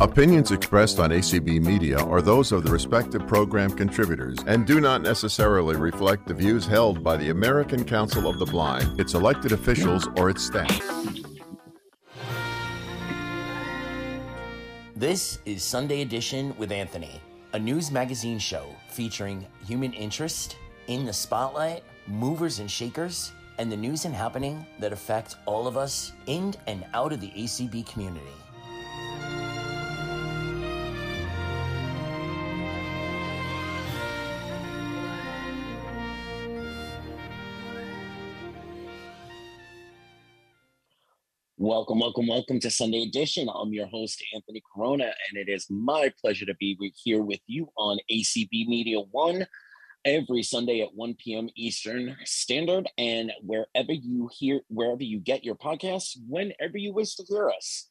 [0.00, 5.02] Opinions expressed on ACB Media are those of the respective program contributors and do not
[5.02, 10.08] necessarily reflect the views held by the American Council of the Blind, its elected officials,
[10.16, 10.80] or its staff.
[14.96, 17.20] This is Sunday Edition with Anthony,
[17.52, 20.56] a news magazine show featuring human interest
[20.88, 25.76] in the spotlight, movers and shakers, and the news and happening that affect all of
[25.76, 28.34] us in and out of the ACB community.
[41.66, 43.48] Welcome, welcome, welcome to Sunday Edition.
[43.48, 47.70] I'm your host, Anthony Corona, and it is my pleasure to be here with you
[47.78, 49.46] on ACB Media One
[50.04, 51.48] every Sunday at 1 p.m.
[51.56, 57.24] Eastern Standard, and wherever you hear, wherever you get your podcasts, whenever you wish to
[57.26, 57.88] hear us.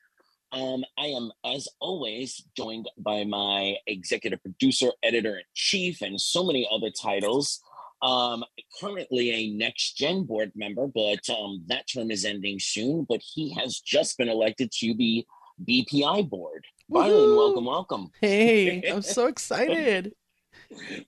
[0.52, 6.44] Um, I am, as always, joined by my executive producer, editor in chief, and so
[6.44, 7.60] many other titles.
[8.04, 8.44] Um,
[8.82, 13.06] currently a next gen board member, but um, that term is ending soon.
[13.08, 15.26] But he has just been elected to the
[15.66, 16.66] BPI board.
[16.90, 18.12] Byron, welcome, welcome.
[18.20, 20.14] Hey, I'm so excited.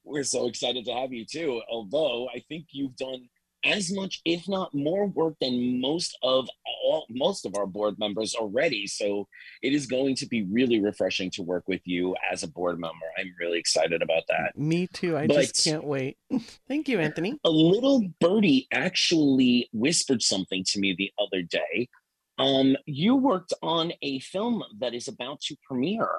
[0.03, 1.61] We're so excited to have you too.
[1.69, 3.27] Although I think you've done
[3.66, 6.47] as much, if not more, work than most of
[6.83, 8.88] all most of our board members already.
[8.88, 9.27] So
[9.61, 13.05] it is going to be really refreshing to work with you as a board member.
[13.17, 14.57] I'm really excited about that.
[14.57, 15.17] Me too.
[15.17, 16.17] I but just can't wait.
[16.67, 17.39] Thank you, Anthony.
[17.44, 21.89] A little birdie actually whispered something to me the other day.
[22.38, 26.09] Um, you worked on a film that is about to premiere.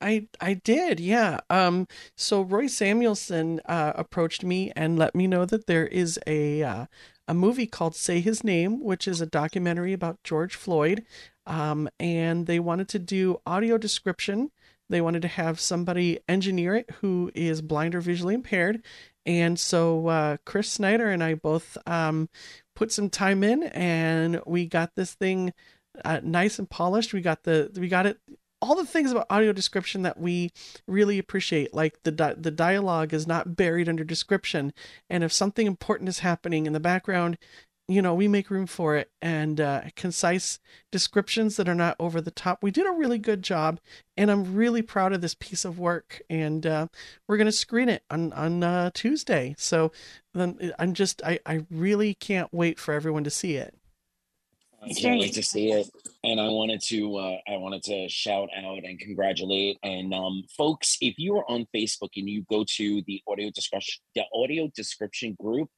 [0.00, 1.40] I I did, yeah.
[1.50, 6.62] Um, so Roy Samuelson uh, approached me and let me know that there is a
[6.62, 6.86] uh,
[7.26, 11.04] a movie called Say His Name, which is a documentary about George Floyd.
[11.46, 14.50] Um, and they wanted to do audio description.
[14.88, 18.82] They wanted to have somebody engineer it who is blind or visually impaired.
[19.26, 22.30] And so uh, Chris Snyder and I both um,
[22.74, 25.52] put some time in, and we got this thing
[26.04, 27.12] uh, nice and polished.
[27.12, 28.18] We got the we got it
[28.60, 30.50] all the things about audio description that we
[30.86, 34.72] really appreciate like the di- the dialogue is not buried under description.
[35.08, 37.38] And if something important is happening in the background
[37.88, 39.10] you know we make room for it.
[39.22, 40.60] And uh, concise
[40.92, 42.62] descriptions that are not over the top.
[42.62, 43.80] We did a really good job.
[44.16, 46.20] And i'm really proud of this piece of work.
[46.28, 46.88] And uh,
[47.26, 49.54] we're going to screen it on on uh, tuesday.
[49.58, 49.90] So
[50.34, 53.77] then i'm just I, I really can't wait for everyone to see it
[54.82, 55.90] I can't wait to see it.
[56.24, 59.78] And I wanted to uh, I wanted to shout out and congratulate.
[59.82, 64.02] And um, folks, if you are on Facebook and you go to the audio description
[64.14, 65.68] the audio description group,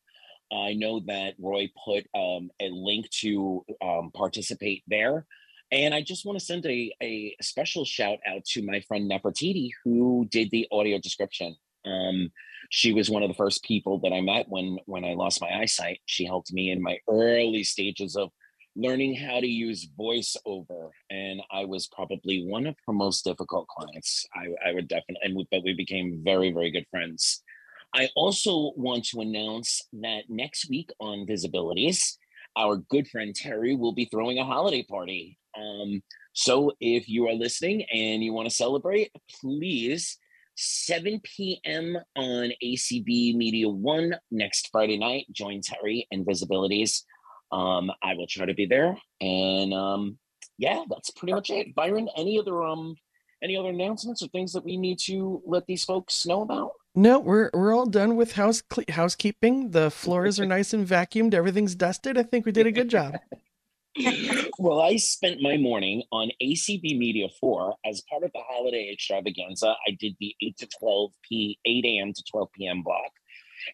[0.53, 5.27] I know that Roy put um, a link to um, participate there.
[5.72, 9.71] And I just want to send a, a special shout out to my friend Nefertiti,
[9.84, 11.55] who did the audio description.
[11.87, 12.32] Um,
[12.71, 15.50] she was one of the first people that I met when when I lost my
[15.50, 16.00] eyesight.
[16.06, 18.31] She helped me in my early stages of
[18.76, 24.26] learning how to use voiceover and i was probably one of her most difficult clients
[24.34, 27.42] i, I would definitely and we, but we became very very good friends
[27.94, 32.16] i also want to announce that next week on visibilities
[32.56, 36.00] our good friend terry will be throwing a holiday party um,
[36.32, 39.10] so if you are listening and you want to celebrate
[39.41, 40.19] please
[40.62, 41.97] 7 p.m.
[42.16, 45.25] on ACB Media One next Friday night.
[45.32, 47.04] Join Terry and Visibilities
[47.53, 48.97] um, I will try to be there.
[49.21, 50.19] And um,
[50.59, 51.75] yeah, that's pretty much it.
[51.75, 52.97] Byron, any other um
[53.43, 56.72] any other announcements or things that we need to let these folks know about?
[56.94, 59.71] No, we're we're all done with house housekeeping.
[59.71, 61.34] The floors are nice and vacuumed.
[61.34, 62.19] Everything's dusted.
[62.19, 63.15] I think we did a good job.
[64.59, 69.75] well, I spent my morning on ACB Media 4 as part of the holiday extravaganza.
[69.87, 72.12] I did the 8 to 12 p 8 a.m.
[72.12, 72.82] to 12 p.m.
[72.82, 73.11] block.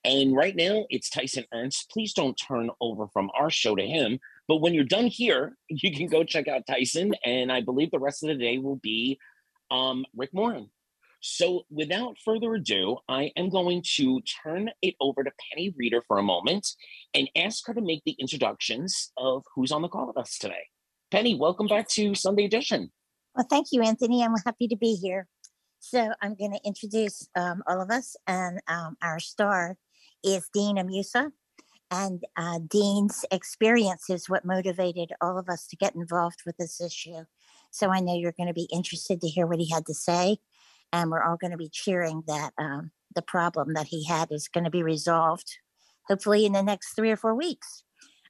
[0.04, 1.90] And right now it's Tyson Ernst.
[1.90, 4.18] Please don't turn over from our show to him.
[4.48, 7.14] But when you're done here, you can go check out Tyson.
[7.24, 9.18] And I believe the rest of the day will be
[9.70, 10.70] um, Rick Moran.
[11.20, 16.18] So without further ado, I am going to turn it over to Penny Reeder for
[16.18, 16.68] a moment
[17.14, 20.66] and ask her to make the introductions of who's on the call with us today.
[21.10, 22.92] Penny, welcome back to Sunday Edition.
[23.34, 24.22] Well, thank you, Anthony.
[24.22, 25.26] I'm happy to be here.
[25.80, 29.76] So I'm going to introduce um, all of us, and um, our star
[30.24, 31.32] is Dean Amusa.
[31.90, 36.80] And uh, Dean's experience is what motivated all of us to get involved with this
[36.80, 37.24] issue.
[37.70, 40.38] So I know you're going to be interested to hear what he had to say.
[40.92, 44.48] And we're all going to be cheering that um, the problem that he had is
[44.48, 45.58] going to be resolved,
[46.06, 47.84] hopefully in the next three or four weeks.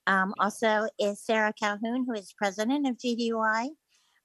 [0.07, 3.69] Um, also, is Sarah Calhoun, who is president of GDUI.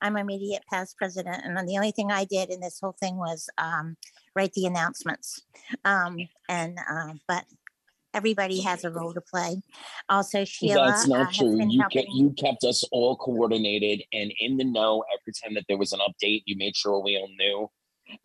[0.01, 3.49] I'm immediate past president, and the only thing I did in this whole thing was
[3.57, 3.97] um,
[4.35, 5.43] write the announcements.
[5.85, 6.17] Um,
[6.49, 7.45] and uh, but
[8.13, 9.61] everybody has a role to play.
[10.09, 10.87] Also, Sheila.
[10.87, 11.65] That's not uh, true.
[11.69, 15.77] You kept you kept us all coordinated and in the know every time that there
[15.77, 16.43] was an update.
[16.45, 17.69] You made sure we all knew.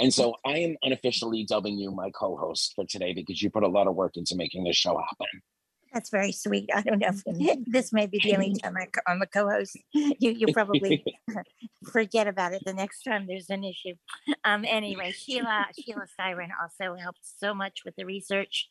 [0.00, 3.68] And so I am unofficially dubbing you my co-host for today because you put a
[3.68, 5.42] lot of work into making this show happen.
[5.96, 6.69] That's very sweet.
[6.75, 7.08] I don't know.
[7.08, 9.78] If, this may be the only time I, I'm a co-host.
[9.94, 11.02] You you probably
[11.90, 13.94] forget about it the next time there's an issue.
[14.44, 14.66] Um.
[14.69, 18.69] Anyway, Sheila Sheila Siren also helped so much with the research.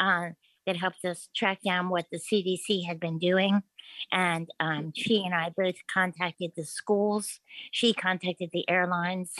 [0.00, 0.30] Uh,
[0.66, 3.62] that helped us track down what the CDC had been doing,
[4.10, 7.38] and um, she and I both contacted the schools.
[7.70, 9.30] She contacted the airlines.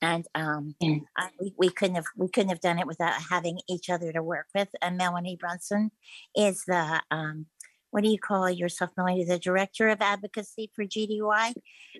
[0.00, 0.74] And um,
[1.16, 4.22] I, we, we couldn't have we couldn't have done it without having each other to
[4.22, 4.68] work with.
[4.80, 5.90] And Melanie Brunson
[6.36, 7.46] is the um,
[7.94, 9.24] what do you call yourself, Melanie?
[9.24, 11.54] The director of advocacy for GDUI.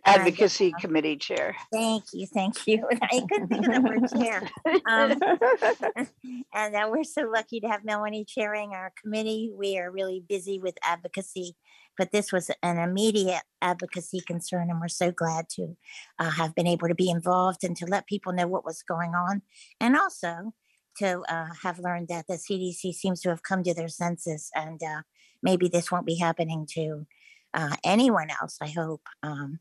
[0.04, 1.54] And, Advocacy uh, Committee Chair.
[1.72, 2.84] Thank you, thank you.
[3.02, 4.42] I couldn't think of the word chair.
[4.88, 6.06] Um,
[6.52, 9.52] and uh, we're so lucky to have Melanie chairing our committee.
[9.56, 11.54] We are really busy with advocacy,
[11.96, 15.76] but this was an immediate advocacy concern, and we're so glad to
[16.18, 19.14] uh, have been able to be involved and to let people know what was going
[19.14, 19.42] on,
[19.80, 20.52] and also
[20.98, 24.80] to uh, have learned that the CDC seems to have come to their senses, and
[24.82, 25.02] uh,
[25.42, 27.06] maybe this won't be happening to
[27.54, 28.58] uh, anyone else.
[28.60, 29.60] I hope, um,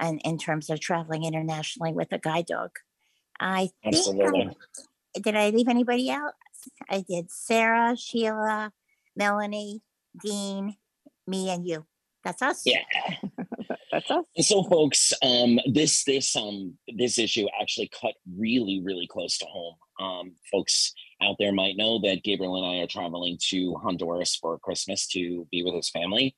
[0.00, 2.70] and in terms of traveling internationally with a guide dog.
[3.38, 4.56] I think I- Absolutely.
[5.22, 6.32] did I leave anybody out?
[6.88, 8.72] I did Sarah, Sheila,
[9.14, 9.82] Melanie,
[10.20, 10.76] Dean,
[11.26, 11.86] me, and you.
[12.24, 12.62] That's us.
[12.64, 12.82] Yeah.
[13.92, 14.24] That's us.
[14.36, 19.46] And so folks, um, this this um this issue actually cut really, really close to
[19.46, 19.76] home.
[20.00, 20.92] Um, folks
[21.22, 25.46] out there might know that Gabriel and I are traveling to Honduras for Christmas to
[25.50, 26.34] be with his family.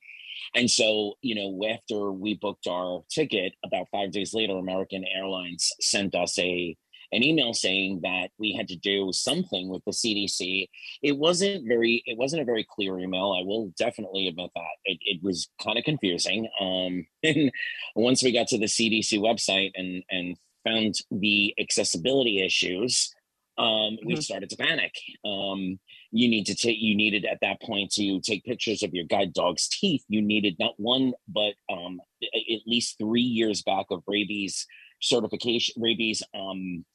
[0.55, 5.71] And so, you know, after we booked our ticket, about five days later, American Airlines
[5.81, 6.77] sent us a
[7.11, 10.67] an email saying that we had to do something with the CDC.
[11.01, 13.35] It wasn't very, it wasn't a very clear email.
[13.39, 16.47] I will definitely admit that it, it was kind of confusing.
[16.59, 17.51] Um, and
[17.95, 23.13] once we got to the CDC website and and found the accessibility issues,
[23.57, 24.23] um, we Mhm.
[24.23, 24.93] started to panic.
[25.25, 25.79] Um,
[26.11, 29.33] you need to take you needed at that point to take pictures of your guide
[29.33, 30.03] dog's teeth.
[30.07, 34.65] You needed not one but um, at least three years back of rabies
[35.01, 36.85] certification, rabies um,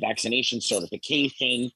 [0.00, 1.70] vaccination certification.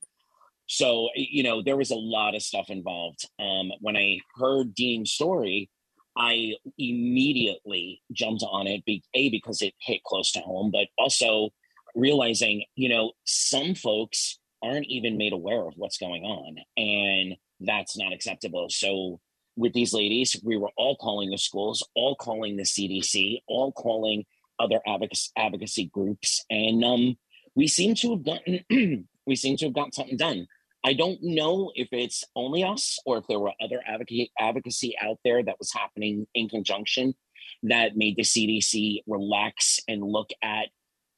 [0.66, 3.28] So you know there was a lot of stuff involved.
[3.38, 5.70] Um, when I heard Dean's story,
[6.16, 8.82] I immediately jumped on it.
[9.14, 11.50] A because it hit close to home, but also
[11.94, 17.98] realizing you know some folks aren't even made aware of what's going on, and that's
[17.98, 18.68] not acceptable.
[18.70, 19.20] So
[19.56, 24.24] with these ladies, we were all calling the schools, all calling the CDC, all calling
[24.58, 27.16] other advocacy, advocacy groups, and um,
[27.54, 28.64] we seem to have gotten
[29.26, 30.46] we seem to have got something done.
[30.84, 35.18] I don't know if it's only us or if there were other advocate, advocacy out
[35.24, 37.14] there that was happening in conjunction
[37.62, 40.68] that made the CDC relax and look at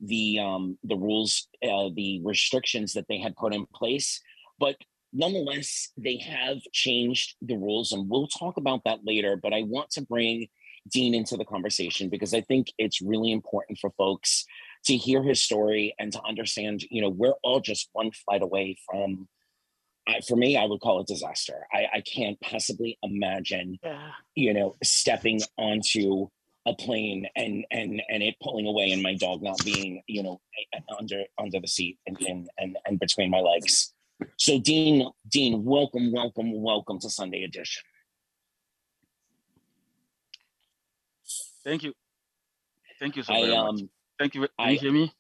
[0.01, 4.21] the um, the rules, uh, the restrictions that they had put in place.
[4.59, 4.77] But
[5.13, 9.37] nonetheless, they have changed the rules, and we'll talk about that later.
[9.37, 10.49] But I want to bring
[10.93, 14.45] Dean into the conversation because I think it's really important for folks
[14.87, 16.85] to hear his story and to understand.
[16.91, 19.29] You know, we're all just one flight away from.
[20.09, 21.67] I, for me, I would call it disaster.
[21.73, 24.13] I, I can't possibly imagine Yeah.
[24.37, 26.29] you know stepping onto
[26.67, 30.41] a plane and and and it pulling away and my dog not being you know
[30.99, 33.93] under under the seat and and and, and between my legs
[34.37, 37.83] so dean dean welcome welcome welcome to sunday edition
[41.65, 41.93] Thank you.
[43.01, 43.85] Thank you so i very um, much.
[44.19, 44.41] Thank you.
[44.43, 45.13] Can I- you hear me?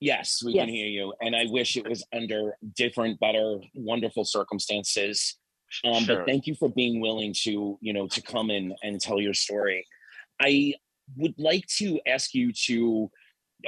[0.00, 0.64] yes we Yes.
[0.64, 5.36] can hear you and i wish it was under different better wonderful circumstances
[5.84, 6.16] um, sure.
[6.16, 9.32] but thank you for being willing to you know to come in and tell your
[9.32, 9.86] story
[10.40, 10.74] i
[11.16, 13.08] would like to ask you to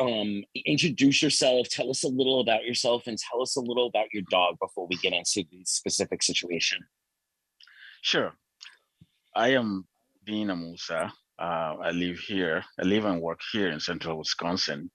[0.01, 4.09] um, introduce yourself tell us a little about yourself and tell us a little about
[4.13, 6.81] your dog before we get into the specific situation
[8.03, 8.33] Sure.
[9.37, 9.87] I am
[10.27, 11.13] Dean Amusa.
[11.39, 12.65] Uh, I live here.
[12.81, 14.91] I live and work here in central Wisconsin.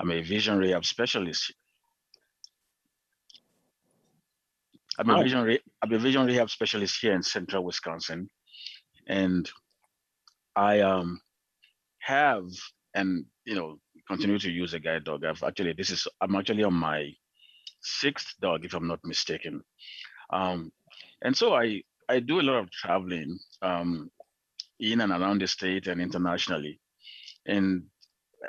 [0.00, 1.52] I'm a vision rehab specialist.
[4.98, 5.16] I'm a Wow.
[5.16, 8.28] vision re- I'm a vision rehab specialist here in central Wisconsin,
[9.08, 9.50] and
[10.56, 11.20] I um
[12.00, 12.44] have
[12.94, 13.78] and you know
[14.08, 15.24] continue to use a guide dog.
[15.24, 17.10] I've actually this is I'm actually on my
[17.82, 19.62] sixth dog if I'm not mistaken,
[20.30, 20.72] um,
[21.22, 24.10] and so I I do a lot of traveling um,
[24.80, 26.80] in and around the state and internationally.
[27.46, 27.84] and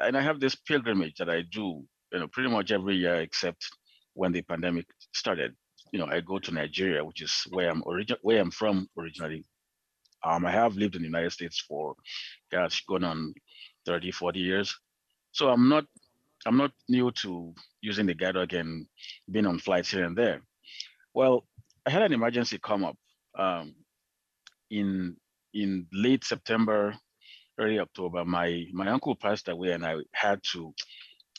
[0.02, 3.66] and I have this pilgrimage that I do, you know, pretty much every year except
[4.14, 5.56] when the pandemic started.
[5.94, 9.46] You know, I go to Nigeria, which is where I'm origin where I'm from originally.
[10.24, 11.96] Um, I have lived in the United States for,
[12.52, 13.34] gosh, going on
[13.86, 14.76] 30, 40 years.
[15.32, 15.86] So I'm not
[16.46, 18.86] I'm not new to using the guide dog and
[19.32, 20.42] being on flights here and there.
[21.14, 21.46] Well,
[21.86, 22.98] I had an emergency come up
[23.38, 23.76] um,
[24.70, 25.16] in
[25.56, 26.96] in late September,
[27.58, 28.26] early October.
[28.26, 30.74] My my uncle passed away, and I had to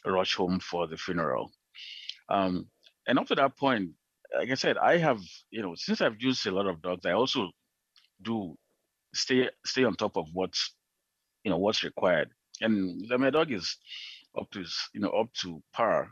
[0.04, 1.52] rush home for the funeral.
[2.28, 2.68] Um,
[3.06, 3.90] and up to that point,
[4.36, 5.20] like I said, I have
[5.50, 7.50] you know since I've used a lot of dogs, I also
[8.22, 8.56] do
[9.14, 10.74] stay stay on top of what's
[11.44, 12.30] you know what's required.
[12.60, 13.76] And my dog is
[14.38, 16.08] up to his, you know up to par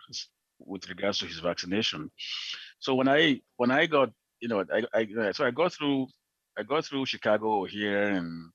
[0.58, 2.10] with regards to his vaccination.
[2.80, 6.08] So when I when I got you know I, I so I go through
[6.56, 8.50] I go through Chicago here and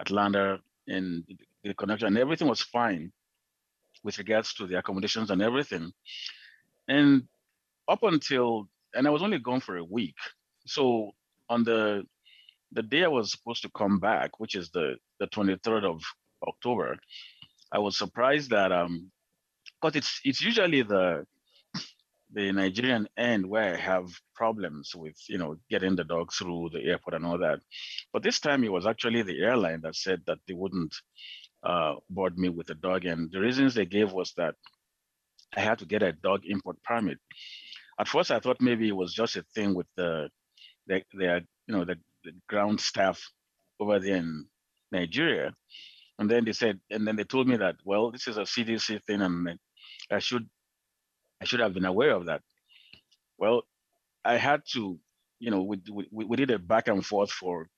[0.00, 0.58] Atlanta
[0.88, 1.24] and
[1.62, 3.12] the connection and everything was fine
[4.02, 5.92] with regards to the accommodations and everything.
[6.88, 7.24] And
[7.88, 10.16] up until and I was only gone for a week.
[10.66, 11.12] So
[11.48, 12.04] on the
[12.72, 16.02] the day I was supposed to come back, which is the the 23rd of
[16.46, 16.98] October,
[17.72, 19.10] I was surprised that um
[19.80, 21.26] because it's it's usually the
[22.34, 26.82] the Nigerian end where I have problems with, you know, getting the dog through the
[26.82, 27.60] airport and all that.
[28.12, 30.94] But this time it was actually the airline that said that they wouldn't
[31.62, 33.04] uh, board me with the dog.
[33.04, 34.56] And the reasons they gave was that
[35.56, 37.18] I had to get a dog import permit.
[37.98, 40.28] At first, I thought maybe it was just a thing with the,
[40.88, 43.22] the, the you know, the, the ground staff
[43.78, 44.46] over there in
[44.90, 45.54] Nigeria.
[46.18, 49.02] And then they said, and then they told me that, well, this is a CDC
[49.04, 49.58] thing and
[50.10, 50.48] I should
[51.44, 52.40] I should have been aware of that.
[53.36, 53.64] Well,
[54.24, 54.98] I had to,
[55.40, 57.68] you know, we, we, we did a back and forth for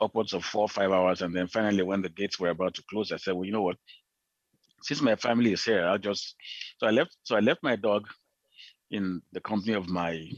[0.00, 1.22] upwards of four or five hours.
[1.22, 3.62] And then finally, when the gates were about to close, I said, well, you know
[3.62, 3.76] what?
[4.82, 6.34] Since my family is here, I'll just,
[6.78, 8.08] so I left, so I left my dog
[8.90, 10.28] in the company of my,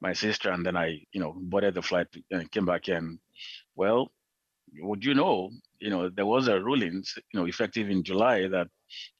[0.00, 0.50] my sister.
[0.50, 3.20] And then I, you know, boarded the flight and came back in.
[3.76, 4.10] Well,
[4.80, 8.66] would you know, you know, there was a ruling, you know, effective in July that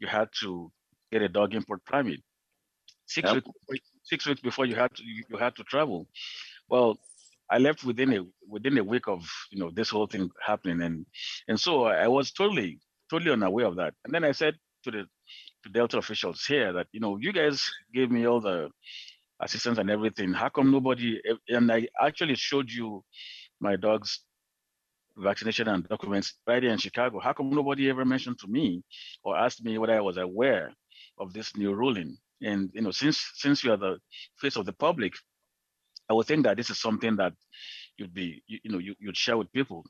[0.00, 0.72] you had to
[1.12, 2.22] get a dog import permit.
[3.06, 3.44] Six yep.
[3.68, 6.08] weeks, six weeks before you had to you, you had to travel.
[6.68, 6.98] Well,
[7.50, 11.06] I left within a within a week of you know this whole thing happening, and
[11.48, 13.94] and so I was totally totally unaware of that.
[14.04, 15.06] And then I said to the
[15.64, 18.70] to Delta officials here that you know you guys gave me all the
[19.40, 20.32] assistance and everything.
[20.32, 21.20] How come nobody?
[21.48, 23.04] And I actually showed you
[23.60, 24.20] my dog's
[25.16, 27.20] vaccination and documents right here in Chicago.
[27.20, 28.82] How come nobody ever mentioned to me
[29.22, 30.72] or asked me whether I was aware
[31.18, 32.18] of this new ruling?
[32.42, 33.98] And you know, since since you are the
[34.38, 35.14] face of the public,
[36.10, 37.32] I would think that this is something that
[37.96, 39.84] you'd be you, you know you, you'd share with people,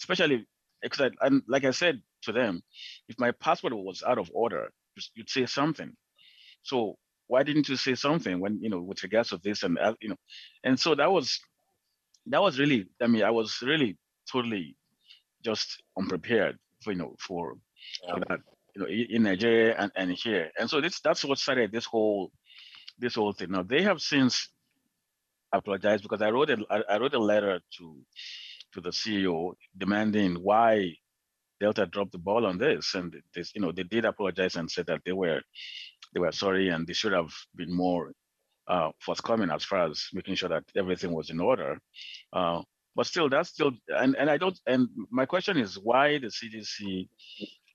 [0.00, 0.46] especially
[0.82, 2.62] because I, and like I said to them,
[3.08, 4.70] if my passport was out of order,
[5.14, 5.92] you'd say something.
[6.62, 9.94] So why didn't you say something when you know with regards to this and uh,
[10.00, 10.16] you know,
[10.64, 11.40] and so that was
[12.26, 13.96] that was really I mean I was really
[14.30, 14.76] totally
[15.44, 17.56] just unprepared for you know for,
[18.04, 18.14] yeah.
[18.14, 18.40] for that
[18.74, 20.50] you know in Nigeria and, and here.
[20.58, 22.30] And so this that's what started this whole
[22.98, 23.50] this whole thing.
[23.50, 24.48] Now they have since
[25.52, 26.58] apologized because I wrote a
[26.88, 27.96] I wrote a letter to
[28.74, 30.94] to the CEO demanding why
[31.60, 34.86] Delta dropped the ball on this, and this you know they did apologize and said
[34.86, 35.40] that they were
[36.14, 38.12] they were sorry and they should have been more
[38.68, 41.78] uh, forthcoming as far as making sure that everything was in order.
[42.32, 42.62] Uh,
[42.94, 47.08] but still, that's still, and, and I don't, and my question is why the CDC,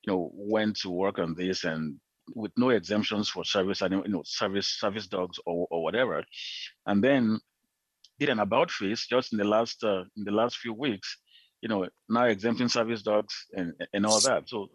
[0.06, 2.00] you know, went to work on this and
[2.36, 6.24] with no exemptions for service, you know, service service dogs or, or whatever,
[6.86, 7.40] and then
[8.20, 11.18] did an about face just in the last uh, in the last few weeks,
[11.62, 14.48] you know, now exempting service dogs and and all that.
[14.48, 14.70] So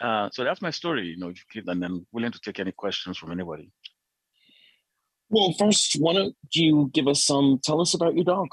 [0.00, 1.32] uh, so that's my story, you know,
[1.66, 3.70] and I'm willing to take any questions from anybody.
[5.28, 7.60] Well, first, why don't you give us some?
[7.62, 8.48] Tell us about your dog.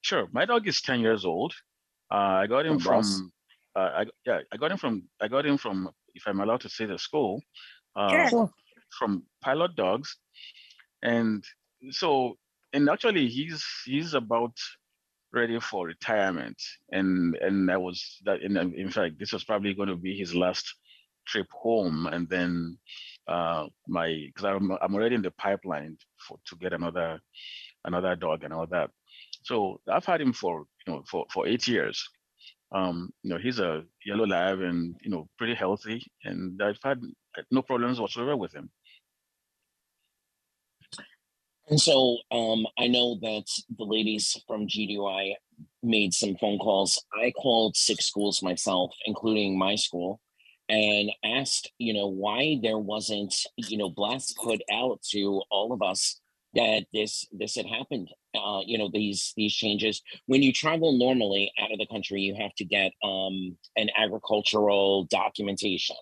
[0.00, 1.54] Sure, my dog is ten years old.
[2.10, 3.32] Uh, I got him oh, from.
[3.76, 5.02] Uh, I, yeah, I got him from.
[5.20, 5.90] I got him from.
[6.14, 7.42] If I'm allowed to say the school,
[7.94, 8.50] uh, sure.
[8.98, 10.16] from Pilot Dogs,
[11.02, 11.44] and
[11.90, 12.38] so
[12.72, 14.52] and actually he's he's about
[15.32, 19.88] ready for retirement, and and I was that in in fact this was probably going
[19.88, 20.74] to be his last
[21.26, 22.78] trip home, and then
[23.28, 27.20] uh, my because I'm I'm already in the pipeline for to get another
[27.84, 28.90] another dog and all that.
[29.42, 32.08] So I've had him for you know for for eight years.
[32.72, 37.00] Um, you know he's a yellow lab and you know pretty healthy, and I've had
[37.50, 38.70] no problems whatsoever with him.
[41.68, 43.44] And so um, I know that
[43.76, 45.34] the ladies from GDUI
[45.82, 47.02] made some phone calls.
[47.20, 50.20] I called six schools myself, including my school,
[50.68, 55.82] and asked, you know, why there wasn't, you know, blasts put out to all of
[55.82, 56.20] us
[56.56, 58.10] that this this had happened.
[58.34, 60.02] Uh, you know, these these changes.
[60.26, 65.04] When you travel normally out of the country, you have to get um, an agricultural
[65.04, 65.96] documentation.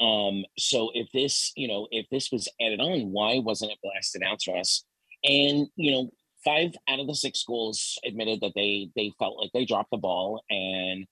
[0.00, 4.22] Um, so if this, you know, if this was added on, why wasn't it blasted
[4.22, 4.84] out to us?
[5.24, 6.10] And you know,
[6.44, 9.98] five out of the six schools admitted that they they felt like they dropped the
[9.98, 11.06] ball and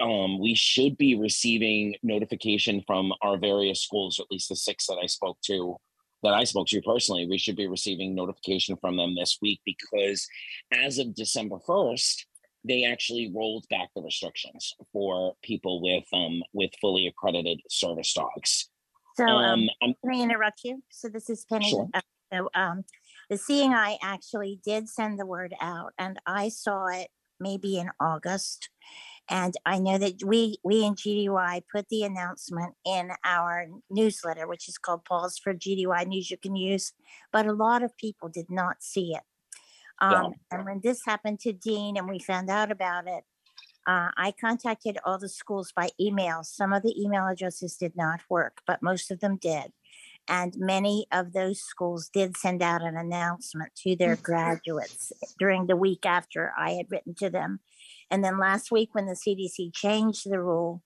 [0.00, 4.98] um, we should be receiving notification from our various schools, at least the six that
[5.02, 5.76] I spoke to,
[6.22, 7.26] that I spoke to you personally.
[7.28, 10.26] We should be receiving notification from them this week because
[10.72, 12.24] as of December 1st,
[12.64, 18.68] they actually rolled back the restrictions for people with um with fully accredited service dogs.
[19.14, 20.82] So um, um can I interrupt you?
[20.90, 21.70] So this is Penny.
[21.70, 21.88] Sure.
[21.94, 22.00] Uh,
[22.32, 22.84] so um
[23.30, 27.08] the Seeing Eye actually did send the word out, and I saw it
[27.38, 28.68] maybe in August.
[29.30, 34.68] And I know that we we in GDUI put the announcement in our newsletter, which
[34.68, 36.92] is called Paws for GDUI News You Can Use,
[37.32, 39.22] but a lot of people did not see it.
[40.00, 40.58] Um, yeah.
[40.58, 43.22] And when this happened to Dean and we found out about it,
[43.86, 46.42] uh, I contacted all the schools by email.
[46.42, 49.72] Some of the email addresses did not work, but most of them did.
[50.28, 54.22] And many of those schools did send out an announcement to their mm.
[54.22, 57.60] graduates during the week after I had written to them.
[58.10, 60.82] And then last week, when the CDC changed the rule,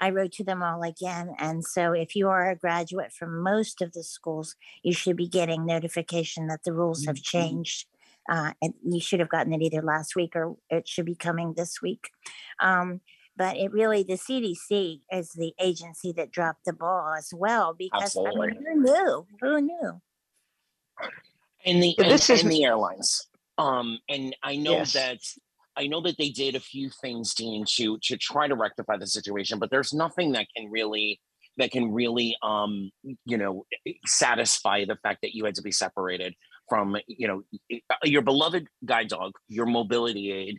[0.00, 1.34] I wrote to them all again.
[1.38, 5.28] And so, if you are a graduate from most of the schools, you should be
[5.28, 7.38] getting notification that the rules have mm-hmm.
[7.38, 7.86] changed.
[8.30, 11.54] Uh, and you should have gotten it either last week or it should be coming
[11.56, 12.10] this week.
[12.60, 13.00] Um,
[13.38, 18.16] but it really the CDC is the agency that dropped the ball as well because
[18.16, 19.26] I mean, who knew?
[19.40, 20.02] Who knew?
[21.64, 23.28] And the and, this is and the airlines.
[23.56, 24.92] Um, and I know yes.
[24.92, 25.20] that
[25.78, 29.06] I know that they did a few things, Dean, to to try to rectify the
[29.06, 31.20] situation, but there's nothing that can really
[31.56, 32.90] that can really um
[33.24, 33.64] you know
[34.04, 36.34] satisfy the fact that you had to be separated
[36.68, 37.42] from you know
[38.04, 40.58] your beloved guide dog, your mobility aid,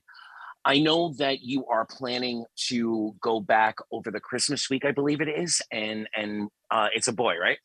[0.65, 5.21] I know that you are planning to go back over the Christmas week, I believe
[5.21, 7.57] it is, and and uh, it's a boy, right?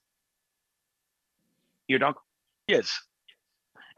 [1.88, 2.17] Your dog?
[2.69, 2.99] Yes.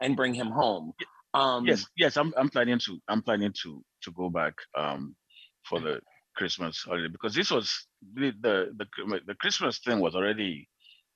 [0.01, 0.93] And bring him home.
[1.37, 2.17] Um, yes, yes.
[2.17, 5.15] I'm I'm planning to I'm planning to to go back um,
[5.63, 5.99] for the
[6.35, 10.67] Christmas holiday because this was the, the the the Christmas thing was already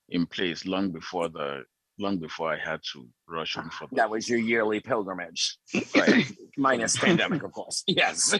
[0.09, 1.63] in place long before the
[1.97, 5.57] long before I had to rush home for that was your yearly pilgrimage,
[5.95, 6.25] right?
[6.57, 7.83] Minus pandemic, of course.
[7.87, 8.37] Yes.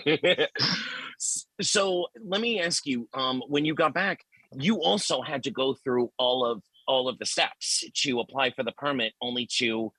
[1.61, 4.19] so let me ask you: um, when you got back,
[4.53, 8.63] you also had to go through all of all of the steps to apply for
[8.63, 9.91] the permit, only to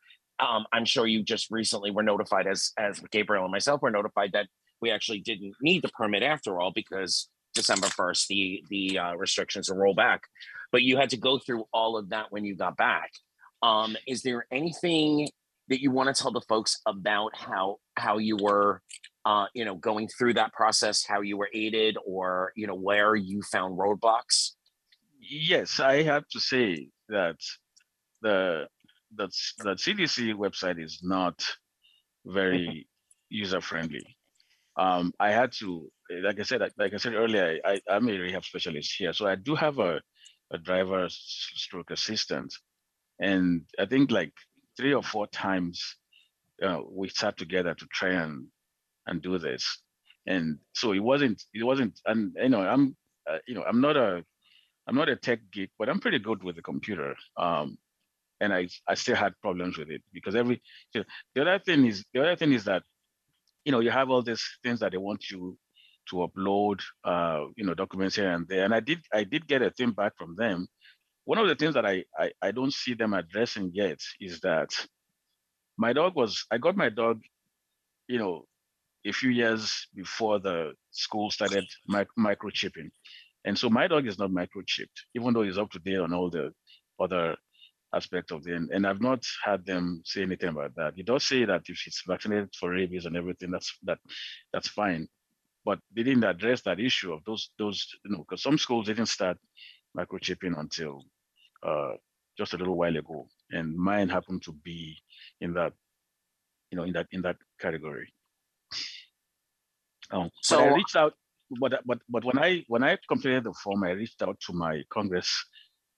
[0.42, 4.32] um, I'm sure you just recently were notified, as as Gabriel and myself were notified
[4.32, 4.48] that
[4.80, 9.70] we actually didn't need the permit after all because December 1st the the uh, restrictions
[9.70, 10.22] are rolled back.
[10.72, 13.10] But you had to go through all of that when you got back.
[13.62, 15.28] Um, is there anything
[15.68, 18.82] that you want to tell the folks about how how you were
[19.24, 23.14] uh, you know going through that process how you were aided or you know where
[23.14, 24.52] you found roadblocks
[25.20, 27.36] yes i have to say that
[28.22, 28.66] the
[29.16, 29.26] the,
[29.58, 31.44] the cdc website is not
[32.26, 32.86] very
[33.28, 34.16] user friendly
[34.78, 35.90] um, i had to
[36.22, 39.34] like i said like i said earlier I, i'm a rehab specialist here so i
[39.34, 40.00] do have a,
[40.52, 42.52] a driver stroke assistant
[43.22, 44.32] and I think like
[44.76, 45.96] three or four times
[46.62, 48.46] uh, we sat together to try and
[49.06, 49.64] and do this.
[50.26, 52.96] And so it wasn't it wasn't and you know I'm
[53.30, 54.24] uh, you know I'm not a
[54.88, 57.14] I'm not a tech geek, but I'm pretty good with the computer.
[57.36, 57.78] Um,
[58.42, 60.60] and I I still had problems with it because every
[60.94, 62.82] you know, the other thing is the other thing is that
[63.64, 65.56] you know you have all these things that they want you
[66.10, 68.64] to upload uh, you know documents here and there.
[68.64, 70.66] And I did I did get a thing back from them.
[71.24, 74.70] One of the things that I, I, I don't see them addressing yet is that
[75.78, 77.22] my dog was I got my dog,
[78.08, 78.44] you know,
[79.06, 82.90] a few years before the school started mic- microchipping,
[83.44, 86.30] and so my dog is not microchipped, even though he's up to date on all
[86.30, 86.52] the
[87.00, 87.36] other
[87.94, 88.60] aspects of it.
[88.72, 90.94] And I've not had them say anything about that.
[90.96, 93.98] He does say that if she's vaccinated for rabies and everything, that's that
[94.52, 95.08] that's fine.
[95.64, 99.06] But they didn't address that issue of those those you know because some schools didn't
[99.06, 99.38] start
[99.96, 101.04] microchipping until
[101.62, 101.92] uh,
[102.36, 104.96] just a little while ago, and mine happened to be
[105.40, 105.72] in that,
[106.70, 108.12] you know, in that in that category.
[110.10, 111.14] Um, so I reached out,
[111.60, 114.82] but but but when I when I completed the form, I reached out to my
[114.90, 115.44] Congress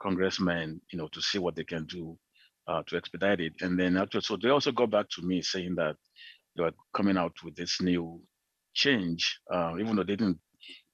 [0.00, 2.18] congressmen, you know, to see what they can do
[2.68, 3.52] uh, to expedite it.
[3.60, 5.96] And then after, so they also got back to me saying that
[6.56, 8.20] they were coming out with this new
[8.74, 10.38] change, uh, even though they didn't,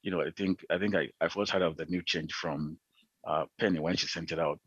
[0.03, 2.79] you know, I think I think I, I first heard of the new change from
[3.27, 4.59] uh, Penny when she sent it out.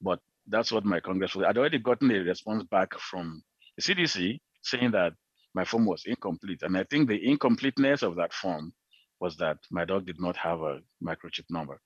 [0.00, 1.46] But that's what my congress was.
[1.48, 3.42] I'd already gotten a response back from
[3.76, 5.14] the CDC saying that
[5.54, 6.62] my form was incomplete.
[6.62, 8.72] And I think the incompleteness of that form
[9.20, 11.80] was that my dog did not have a microchip number.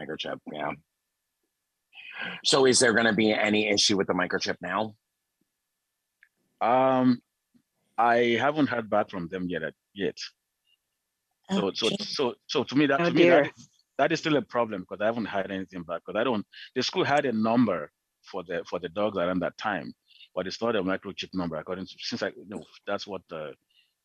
[0.00, 0.72] Microchip, yeah.
[2.44, 4.94] So is there going to be any issue with the microchip now?
[6.60, 7.20] Um,
[7.96, 9.62] I haven't heard back from them yet.
[9.94, 10.18] Yet.
[11.50, 13.50] So, so, so, so to me, that Oh, to me that
[13.98, 16.02] that is still a problem because I haven't heard anything back.
[16.06, 16.46] Because I don't.
[16.74, 17.90] The school had a number
[18.22, 19.92] for the for the dogs around that time,
[20.34, 21.56] but it's not a microchip number.
[21.56, 23.54] According to since I you know that's what the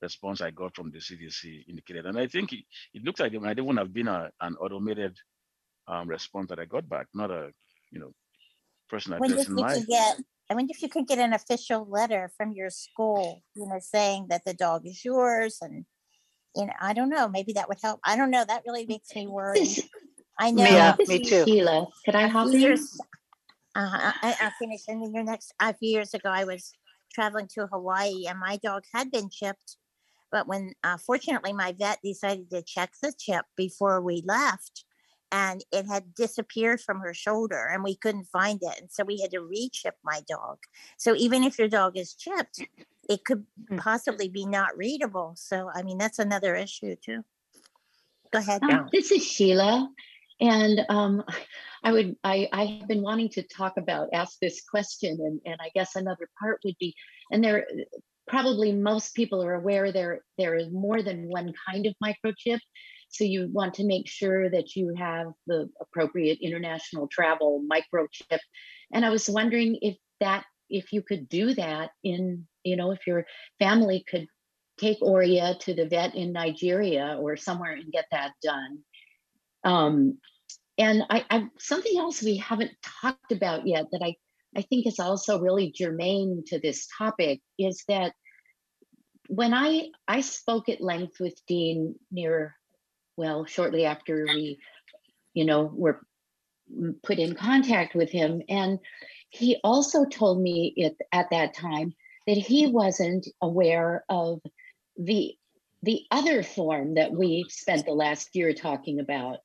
[0.02, 3.42] response I got from the CDC indicated, and I think it, it looks like it
[3.42, 5.18] might even have been a, an automated
[5.88, 7.52] um, response that I got back, not a
[7.94, 8.12] you know
[8.90, 9.74] person I wonder if addressing you my.
[9.76, 10.18] could get,
[10.50, 14.28] I wonder if you could get an official letter from your school, you know, saying
[14.30, 15.86] that the dog is yours and,
[16.56, 18.00] you know, I don't know, maybe that would help.
[18.04, 19.62] I don't know, that really makes me worried.
[19.62, 19.82] This-
[20.40, 20.64] I know.
[20.64, 21.46] Yeah, this me is too.
[21.46, 22.78] Sheila, could I help few in?
[23.76, 26.74] Uh, I, I'll finish and then your next, a few years ago, I was
[27.14, 29.78] traveling to Hawaii and my dog had been chipped.
[30.32, 34.86] But when, uh, fortunately, my vet decided to check the chip before we left
[35.34, 38.80] and it had disappeared from her shoulder and we couldn't find it.
[38.80, 40.60] And so we had to re-chip my dog.
[40.98, 42.62] So even if your dog is chipped,
[43.10, 43.78] it could Hmm.
[43.78, 45.34] possibly be not readable.
[45.36, 47.26] So, I mean, that's another issue too.
[48.32, 48.62] Go ahead.
[48.64, 49.90] Um, This is Sheila.
[50.40, 51.24] And um,
[51.84, 55.58] I would, I, I have been wanting to talk about, ask this question, and, and
[55.62, 56.94] I guess another part would be,
[57.32, 57.66] and there,
[58.28, 62.60] probably most people are aware there, there is more than one kind of microchip.
[63.14, 68.40] So you want to make sure that you have the appropriate international travel microchip.
[68.92, 73.06] And I was wondering if that, if you could do that in, you know, if
[73.06, 73.26] your
[73.60, 74.28] family could
[74.80, 78.80] take Oria to the vet in Nigeria or somewhere and get that done.
[79.64, 80.18] Um,
[80.80, 82.72] and I, I something else we haven't
[83.02, 84.16] talked about yet that I,
[84.58, 88.14] I think is also really germane to this topic is that
[89.28, 92.56] when I I spoke at length with Dean near,
[93.18, 94.60] well, shortly after we,
[95.34, 96.02] you know, were
[97.04, 98.80] put in contact with him, and
[99.30, 101.94] he also told me it, at that time
[102.28, 104.42] that he wasn't aware of
[104.98, 105.36] the
[105.82, 109.40] the other form that we spent the last year talking about.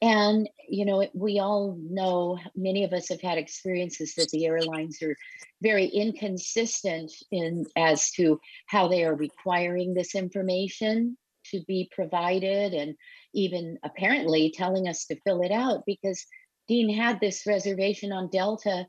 [0.00, 5.02] And you know we all know many of us have had experiences that the airlines
[5.02, 5.16] are
[5.60, 11.16] very inconsistent in as to how they are requiring this information
[11.50, 12.94] to be provided and
[13.34, 16.24] even apparently telling us to fill it out because
[16.68, 18.86] dean had this reservation on delta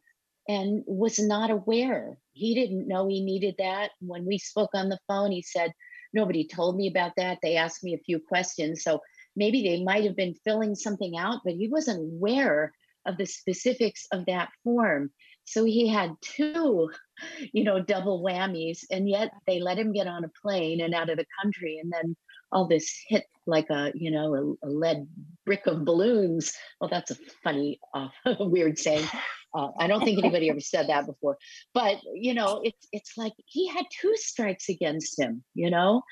[0.48, 2.18] and was not aware.
[2.34, 3.92] He didn't know he needed that.
[4.02, 5.72] When we spoke on the phone he said
[6.14, 7.40] nobody told me about that.
[7.42, 8.84] They asked me a few questions.
[8.84, 9.00] So
[9.36, 12.74] maybe they might have been filling something out but he wasn't aware
[13.06, 15.12] of the specifics of that form.
[15.46, 16.90] So he had two
[17.54, 21.10] you know double whammies and yet they let him get on a plane and out
[21.10, 22.16] of the country and then
[22.54, 25.08] all this hit like a you know a, a lead
[25.46, 26.54] brick of balloons.
[26.80, 29.08] Well that's a funny uh, weird saying.
[29.56, 31.38] Uh, i don't think anybody ever said that before.
[31.74, 36.04] But you know it's it's like he had two strikes against him you know?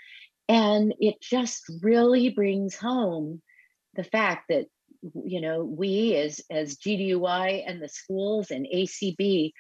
[0.50, 3.42] And it just really brings home
[3.96, 4.66] the fact that
[5.26, 9.52] you know we as as gdui and the schools and acb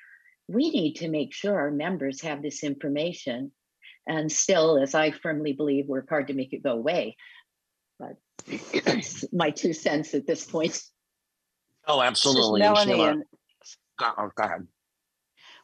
[0.47, 3.51] we need to make sure our members have this information
[4.07, 7.15] and still as i firmly believe work hard to make it go away
[7.99, 8.15] but
[8.85, 10.81] that's my two cents at this point
[11.87, 12.59] Oh, absolutely.
[12.59, 13.23] Melanie, Sheila- and
[14.01, 14.67] oh, go ahead.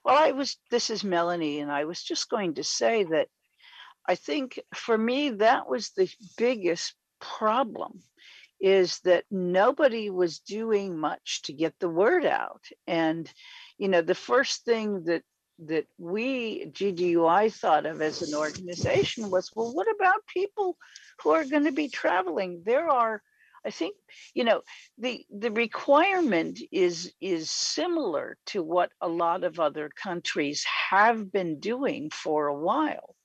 [0.03, 0.57] well, I was.
[0.71, 3.27] This is Melanie, and I was just going to say that
[4.07, 8.01] I think for me that was the biggest problem,
[8.59, 13.31] is that nobody was doing much to get the word out, and
[13.77, 15.23] you know the first thing that
[15.59, 20.77] that we GDUI thought of as an organization was, well, what about people
[21.21, 22.63] who are going to be traveling?
[22.65, 23.21] There are
[23.65, 23.95] I think
[24.33, 24.61] you know
[24.97, 31.59] the the requirement is is similar to what a lot of other countries have been
[31.59, 33.15] doing for a while.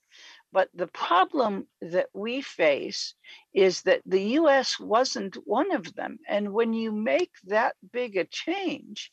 [0.53, 3.15] But the problem that we face
[3.55, 6.19] is that the US wasn't one of them.
[6.29, 9.11] And when you make that big a change,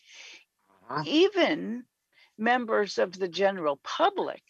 [0.70, 1.06] Uh-huh.
[1.06, 1.86] even
[2.40, 4.42] members of the general public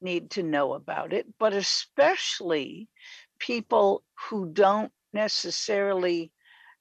[0.00, 2.88] need to know about it, but especially
[3.38, 6.32] people who don't necessarily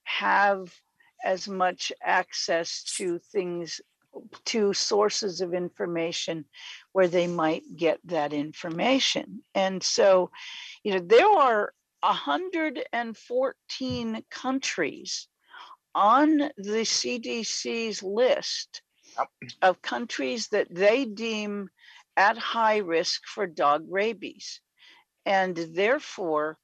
[0.04, 0.74] have
[1.24, 3.80] as much access to things
[4.46, 6.44] to sources of information
[6.92, 9.44] where they might get that information.
[9.54, 10.32] And so,
[10.84, 15.28] you know, there are 114 countries
[15.94, 18.82] on the CDC's list
[19.62, 21.70] of countries that they deem
[22.16, 24.62] at high risk for dog rabies.
[25.26, 26.58] And therefore,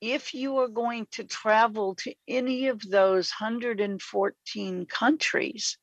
[0.00, 5.78] if you are going to travel to any of those 114 countries,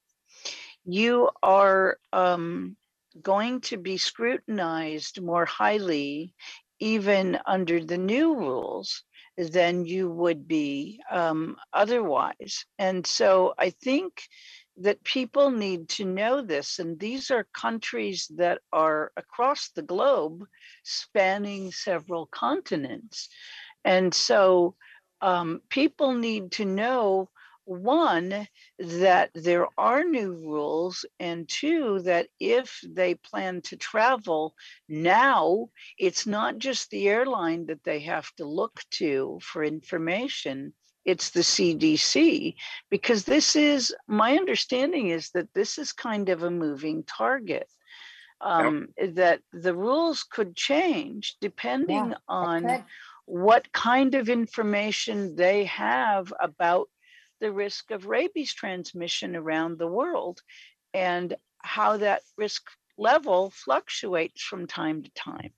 [0.86, 2.76] you are um,
[3.22, 6.34] going to be scrutinized more highly,
[6.80, 9.04] even under the new rules,
[9.38, 12.66] than you would be um, otherwise.
[12.78, 14.24] And so I think
[14.80, 16.80] that people need to know this.
[16.80, 20.46] And these are countries that are across the globe,
[20.84, 23.30] spanning several continents.
[23.84, 24.76] And so
[25.22, 27.30] um, people need to know
[27.66, 28.48] one,
[28.80, 34.56] that there are new rules, and two, that if they plan to travel
[34.88, 40.74] now, it's not just the airline that they have to look to for information.
[41.10, 42.56] It's the CDC,
[42.90, 47.68] because this is my understanding is that this is kind of a moving target.
[48.42, 49.16] Um, yep.
[49.16, 52.86] That the rules could change depending yeah, on
[53.26, 56.88] what kind of information they have about
[57.42, 60.42] the risk of rabies transmission around the world
[60.94, 62.64] and how that risk
[62.98, 65.52] level fluctuates from time to time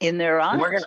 [0.00, 0.60] in their eyes.
[0.60, 0.86] We're gonna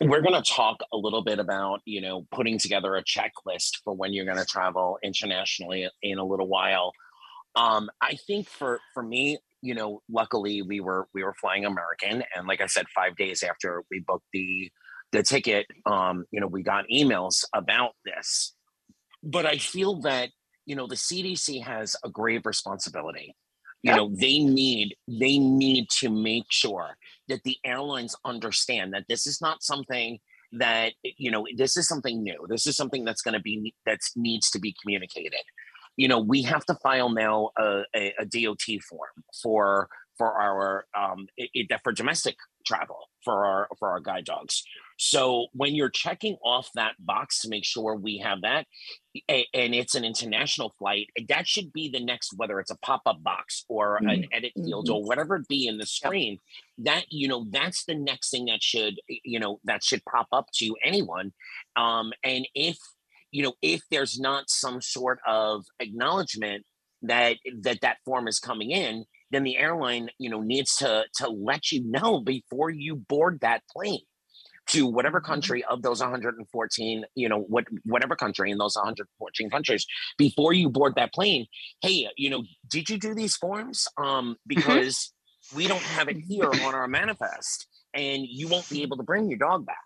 [0.00, 4.12] we're gonna talk a little bit about you know putting together a checklist for when
[4.12, 6.92] you're gonna travel internationally in a little while.
[7.54, 12.24] Um, I think for for me, you know, luckily we were we were flying American,
[12.34, 14.70] and like I said, five days after we booked the
[15.12, 18.54] the ticket, um, you know, we got emails about this
[19.22, 20.30] but I feel that
[20.66, 23.34] you know the CDC has a grave responsibility.
[23.82, 23.96] You yep.
[23.96, 26.96] know they need they need to make sure
[27.32, 30.18] that the airlines understand that this is not something
[30.52, 32.46] that you know this is something new.
[32.48, 35.40] This is something that's going to be that needs to be communicated.
[35.96, 40.84] You know we have to file now a, a, a DOT form for for our
[40.94, 44.62] um, it, it, for domestic travel for our for our guide dogs.
[45.04, 48.66] So when you're checking off that box to make sure we have that,
[49.28, 53.20] and it's an international flight, that should be the next whether it's a pop up
[53.20, 54.10] box or mm-hmm.
[54.10, 54.94] an edit field mm-hmm.
[54.94, 56.38] or whatever it be in the screen.
[56.78, 60.46] That you know that's the next thing that should you know that should pop up
[60.58, 61.32] to anyone.
[61.74, 62.78] Um, and if
[63.32, 66.64] you know if there's not some sort of acknowledgement
[67.02, 71.28] that that that form is coming in then the airline you know needs to to
[71.28, 73.98] let you know before you board that plane
[74.72, 75.32] to whatever mm-hmm.
[75.32, 79.86] country of those 114 you know what whatever country in those 114 countries
[80.18, 81.46] before you board that plane
[81.80, 84.34] hey you know did you do these forms um mm-hmm.
[84.46, 85.12] because
[85.54, 89.28] we don't have it here on our manifest and you won't be able to bring
[89.28, 89.76] your dog back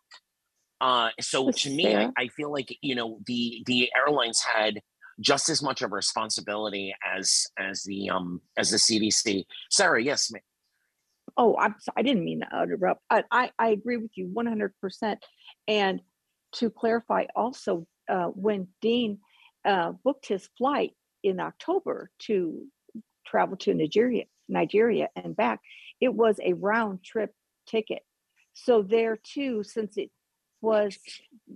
[0.81, 4.81] uh so That's to me I, I feel like you know the the airlines had
[5.21, 9.45] just as much of a responsibility as as the um as the CDC.
[9.71, 10.43] Sarah, yes, ma'am.
[11.37, 13.03] Oh, I'm sorry, I didn't mean to interrupt.
[13.11, 15.17] I, I, I agree with you 100%.
[15.69, 16.01] And
[16.53, 19.19] to clarify also, uh, when Dean
[19.65, 22.63] uh, booked his flight in October to
[23.27, 25.61] travel to Nigeria, Nigeria and back,
[26.01, 27.33] it was a round trip
[27.67, 28.03] ticket.
[28.55, 30.11] So there too, since it
[30.61, 30.97] was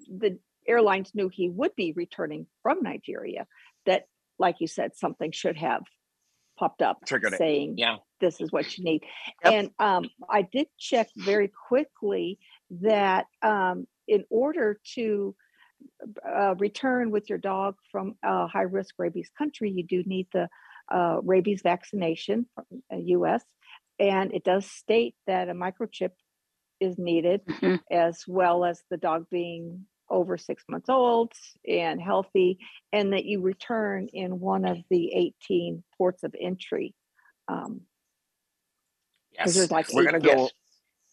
[0.08, 3.46] the airlines knew he would be returning from Nigeria,
[3.86, 4.04] that,
[4.38, 5.82] like you said, something should have
[6.58, 7.96] popped up Triggered saying, yeah.
[8.20, 9.02] This is what you need.
[9.44, 9.52] Yep.
[9.52, 12.38] And um, I did check very quickly
[12.82, 15.34] that um, in order to
[16.26, 20.48] uh, return with your dog from a high risk rabies country, you do need the
[20.90, 23.42] uh, rabies vaccination from the US.
[23.98, 26.10] And it does state that a microchip
[26.80, 27.76] is needed, mm-hmm.
[27.90, 31.32] as well as the dog being over six months old
[31.68, 32.58] and healthy,
[32.92, 36.94] and that you return in one of the 18 ports of entry.
[37.48, 37.82] Um,
[39.32, 40.48] yes, like we're going to go.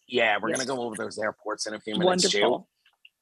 [0.08, 0.58] Yeah, we're yes.
[0.58, 2.68] going to go over those airports in a few minutes Wonderful.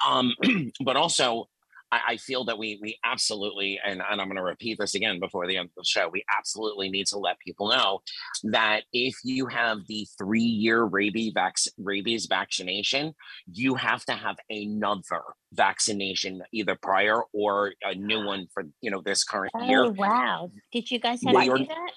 [0.03, 0.09] too.
[0.09, 0.33] Um,
[0.85, 1.49] but also,
[1.93, 5.21] I, I feel that we we absolutely, and, and I'm going to repeat this again
[5.21, 8.01] before the end of the show, we absolutely need to let people know
[8.45, 13.15] that if you have the three year rabies, vac- rabies vaccination,
[13.53, 19.01] you have to have another vaccination either prior or a new one for you know
[19.01, 19.91] this current oh, year.
[19.91, 20.51] wow!
[20.73, 21.93] Did you guys have to do that?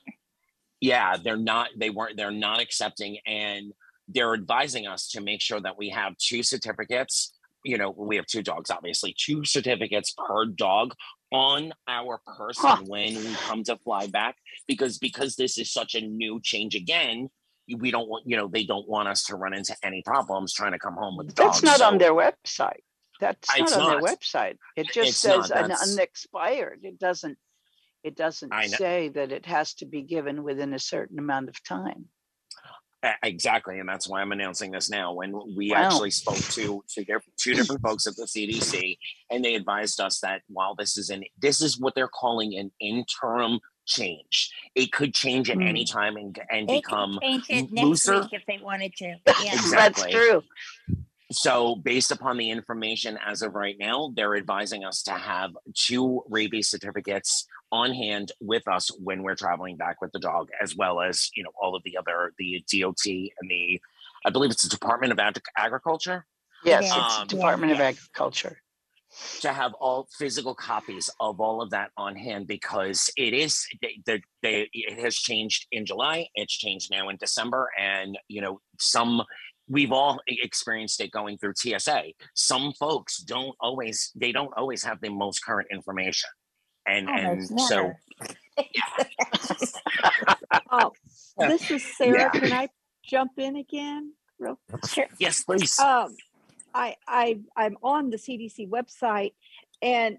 [0.82, 1.70] Yeah, they're not.
[1.76, 2.18] They weren't.
[2.18, 3.74] They're not accepting, and
[4.08, 8.26] they're advising us to make sure that we have two certificates you know, we have
[8.26, 10.94] two dogs, obviously, two certificates per dog
[11.32, 12.82] on our person huh.
[12.88, 14.36] when we come to fly back
[14.68, 17.30] because because this is such a new change again
[17.78, 20.72] we don't want you know they don't want us to run into any problems trying
[20.72, 21.62] to come home with dogs.
[21.62, 22.82] That's not so, on their website.
[23.20, 23.90] That's not on not.
[24.02, 24.56] their website.
[24.76, 26.80] It just it's says not, an unexpired.
[26.82, 27.38] It doesn't
[28.04, 32.06] it doesn't say that it has to be given within a certain amount of time.
[33.24, 35.14] Exactly, and that's why I'm announcing this now.
[35.14, 35.86] When we wow.
[35.86, 38.98] actually spoke to two different, two different folks at the CDC,
[39.32, 42.72] and they advised us that while this is an this is what they're calling an
[42.82, 44.52] interim change.
[44.76, 45.68] It could change at mm.
[45.68, 49.06] any time and and they become change it next looser week if they wanted to.
[49.44, 49.54] Yeah.
[49.54, 50.12] exactly.
[50.12, 50.44] That's true.
[51.32, 56.24] So, based upon the information as of right now, they're advising us to have two
[56.28, 61.02] rabies certificates on hand with us when we're traveling back with the dog, as well
[61.02, 63.80] as you know all of the other the DOT and the,
[64.26, 66.26] I believe it's the Department of Ag- Agriculture.
[66.64, 67.76] Yes, um, Department yeah.
[67.76, 68.62] of Agriculture.
[69.42, 73.66] To have all physical copies of all of that on hand because it is
[74.06, 78.60] the, the it has changed in July, it's changed now in December, and you know
[78.78, 79.24] some
[79.70, 82.04] we've all experienced it going through TSA.
[82.34, 86.30] Some folks don't always they don't always have the most current information.
[86.90, 87.94] And oh, and so
[90.72, 90.92] oh,
[91.38, 92.32] this is Sarah.
[92.34, 92.40] Yeah.
[92.40, 92.70] Can I
[93.04, 94.14] jump in again?
[94.40, 95.06] Real sure.
[95.20, 95.78] Yes, please.
[95.80, 96.16] Um,
[96.74, 99.34] I I I'm on the CDC website,
[99.82, 100.18] and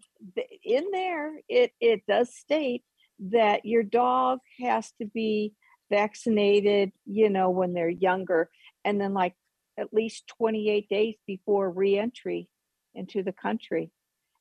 [0.65, 2.85] in there it it does state
[3.31, 5.55] that your dog has to be
[5.91, 6.93] vaccinated.
[7.07, 8.51] You know when they're younger,
[8.85, 9.35] and then like
[9.79, 12.49] at least 28 days before reentry
[12.95, 13.91] into the country.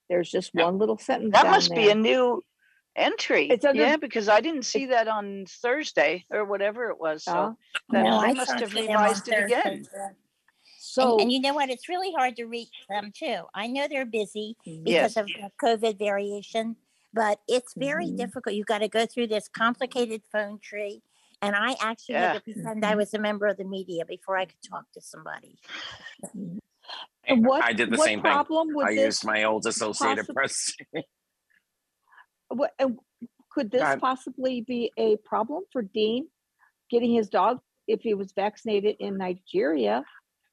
[0.10, 1.34] There's just one little sentence.
[1.34, 1.78] That must there.
[1.78, 2.44] be a new
[2.96, 3.50] entry.
[3.50, 7.24] It's under, yeah, because I didn't see that on Thursday or whatever it was.
[7.24, 7.54] So uh,
[7.90, 9.86] that, no, they must have revised it again.
[10.80, 11.70] So, and, and, you know what?
[11.70, 13.42] It's really hard to reach them too.
[13.54, 14.84] I know they're busy mm-hmm.
[14.84, 15.18] because yes.
[15.18, 16.76] of the COVID variation,
[17.14, 18.16] but it's very mm-hmm.
[18.16, 18.56] difficult.
[18.56, 21.04] You've got to go through this complicated phone tree
[21.42, 22.34] and I actually yeah.
[22.34, 22.98] had to pretend I mm-hmm.
[22.98, 25.58] was a member of the media before I could talk to somebody.
[27.38, 28.32] What, I did the same thing.
[28.32, 30.74] I used my old Associated possi- Press.
[32.50, 32.72] what,
[33.52, 36.28] could this possibly be a problem for Dean
[36.90, 40.04] getting his dog if he was vaccinated in Nigeria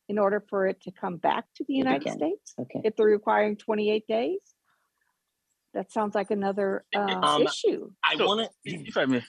[0.09, 2.55] in order for it to come back to the United States?
[2.61, 2.81] Okay.
[2.85, 4.39] If they're requiring 28 days?
[5.75, 7.91] That sounds like another uh, um, issue.
[8.03, 9.23] I want to, if I may,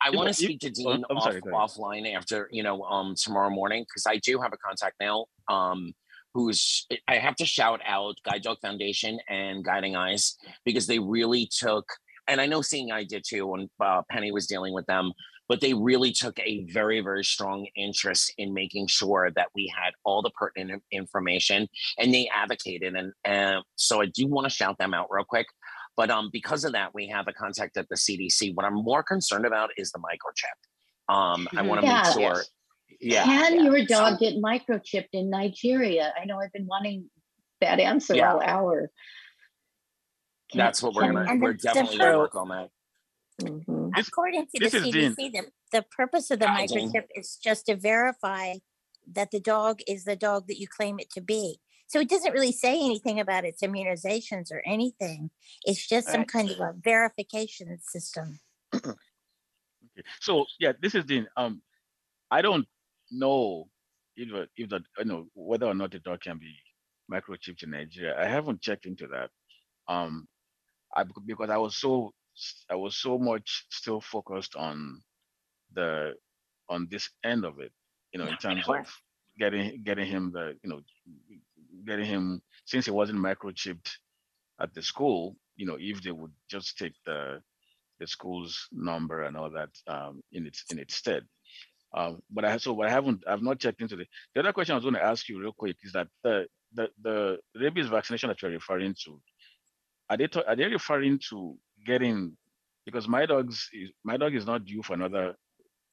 [0.00, 3.82] I want to speak to Dean off, sorry, offline after you know um tomorrow morning
[3.82, 5.92] because I do have a contact now um
[6.38, 11.50] who's I have to shout out Guide Dog Foundation and Guiding Eyes because they really
[11.50, 11.84] took
[12.28, 15.12] and I know Seeing Eye did too when uh, Penny was dealing with them
[15.48, 19.90] but they really took a very very strong interest in making sure that we had
[20.04, 24.78] all the pertinent information and they advocated and uh, so I do want to shout
[24.78, 25.46] them out real quick
[25.96, 28.54] but um, because of that, we have a contact at the CDC.
[28.54, 31.12] What I'm more concerned about is the microchip.
[31.12, 32.02] Um, I want to yeah.
[32.04, 32.44] make sure.
[33.00, 33.24] Yeah.
[33.24, 33.62] Can yeah.
[33.62, 36.12] your dog so, get microchipped in Nigeria?
[36.20, 37.10] I know I've been wanting
[37.60, 38.32] that answer yeah.
[38.32, 38.90] all hour.
[40.50, 41.36] Can, That's what we're gonna.
[41.36, 42.70] We're definitely gonna work on that.
[43.42, 43.90] Mm-hmm.
[43.96, 48.54] According to the CDC, the, the purpose of the microchip is just to verify
[49.12, 51.60] that the dog is the dog that you claim it to be.
[51.86, 55.30] So it doesn't really say anything about its immunizations or anything.
[55.64, 58.40] It's just some kind of a verification system.
[58.74, 58.92] okay.
[60.20, 61.62] So yeah, this is the um
[62.30, 62.66] I don't
[63.10, 63.68] know
[64.16, 66.54] if if that you know whether or not the dog can be
[67.12, 68.20] microchipped in Nigeria.
[68.20, 69.30] I haven't checked into that.
[69.88, 70.26] Um
[70.94, 72.12] I because I was so
[72.70, 75.02] I was so much still focused on
[75.72, 76.14] the
[76.68, 77.72] on this end of it,
[78.12, 78.86] you know, in terms of
[79.38, 80.80] getting getting him the you know
[81.86, 83.90] getting him since he wasn't microchipped
[84.60, 87.40] at the school you know if they would just take the
[88.00, 91.24] the school's number and all that um, in its in its stead
[91.94, 94.72] um, but I so what I haven't I've not checked into the the other question
[94.72, 98.28] I was going to ask you real quick is that the the the rabies vaccination
[98.28, 99.20] that you're referring to
[100.10, 102.36] are they are they referring to getting
[102.84, 105.34] because my dog's is, my dog is not due for another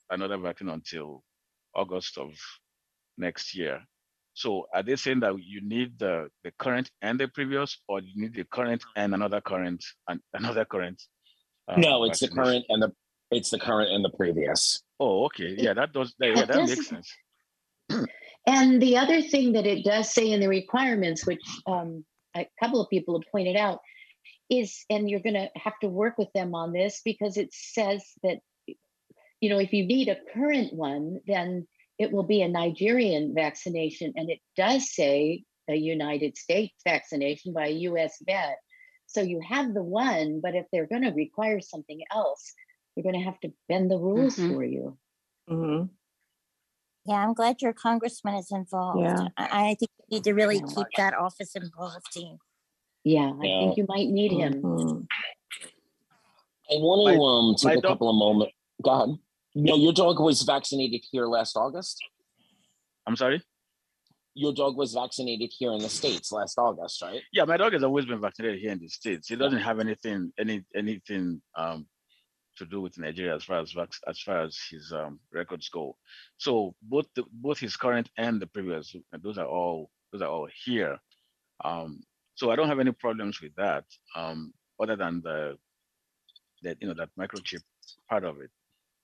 [0.10, 1.24] another vaccine until
[1.76, 2.32] August of
[3.18, 3.82] next year.
[4.34, 8.22] So are they saying that you need the, the current and the previous, or you
[8.22, 11.02] need the current and another current and another current?
[11.68, 12.92] Uh, no, it's the current and the
[13.36, 14.82] it's the current and the previous.
[15.00, 15.56] Oh, okay.
[15.58, 17.14] Yeah, that does that, yeah, that makes sense.
[18.48, 22.06] And the other thing that it does say in the requirements, which um,
[22.36, 23.80] a couple of people have pointed out,
[24.50, 28.04] is, and you're going to have to work with them on this because it says
[28.22, 28.40] that,
[29.42, 31.68] you know, if you need a current one, then
[31.98, 37.68] it will be a Nigerian vaccination, and it does say a United States vaccination by
[37.68, 38.18] a U.S.
[38.28, 38.58] vet.
[39.08, 42.54] So you have the one, but if they're going to require something else,
[42.96, 44.54] you're going to have to bend the rules Mhm.
[44.54, 44.98] for you.
[45.50, 45.90] Mhm.
[47.06, 49.02] Yeah, I'm glad your congressman is involved.
[49.02, 49.28] Yeah.
[49.38, 50.74] I, I think you need to really Yeah.
[50.76, 52.40] keep that office involved, Dean.
[53.04, 53.60] Yeah, I Yeah.
[53.60, 54.54] think you might need him.
[54.62, 55.08] Mhm.
[56.72, 58.54] I want to um take my a dog- couple of moments.
[58.82, 59.20] Go ahead.
[59.54, 62.04] No, your dog was vaccinated here last August.
[63.06, 63.42] I'm sorry.
[64.34, 67.22] Your dog was vaccinated here in the states last August, right?
[67.32, 69.30] Yeah, my dog has always been vaccinated here in the states.
[69.30, 71.88] He doesn't have anything, any anything um
[72.58, 73.76] to do with Nigeria as far as
[74.08, 75.96] as far as his um records go.
[76.38, 80.48] So both the, both his current and the previous, those are all those are all
[80.66, 80.98] here.
[81.64, 82.02] Um,
[82.36, 83.86] so I don't have any problems with that.
[84.16, 85.58] Um, other than the
[86.64, 87.62] that you know that microchip
[88.10, 88.50] part of it.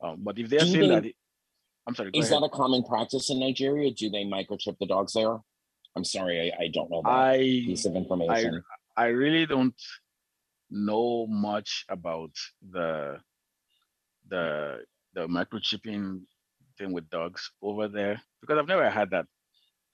[0.03, 1.15] Um, but if they're Do saying they- that, it,
[1.87, 2.11] I'm sorry.
[2.13, 2.41] Is ahead.
[2.43, 3.91] that a common practice in Nigeria?
[3.91, 5.37] Do they microchip the dogs there?
[5.95, 8.63] I'm sorry, I, I don't know that I piece of information.
[8.95, 9.75] I really don't
[10.69, 12.31] know much about
[12.71, 13.17] the
[14.31, 14.79] the
[15.13, 16.21] the microchipping
[16.77, 19.27] thing with dogs over there because I've never had that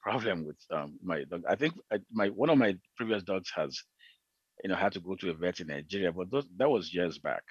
[0.02, 1.42] problem with um, my dog.
[1.48, 3.82] I think I, my one of my previous dogs has
[4.64, 7.18] you know had to go to a vet in Nigeria, but those, that was years
[7.18, 7.42] back,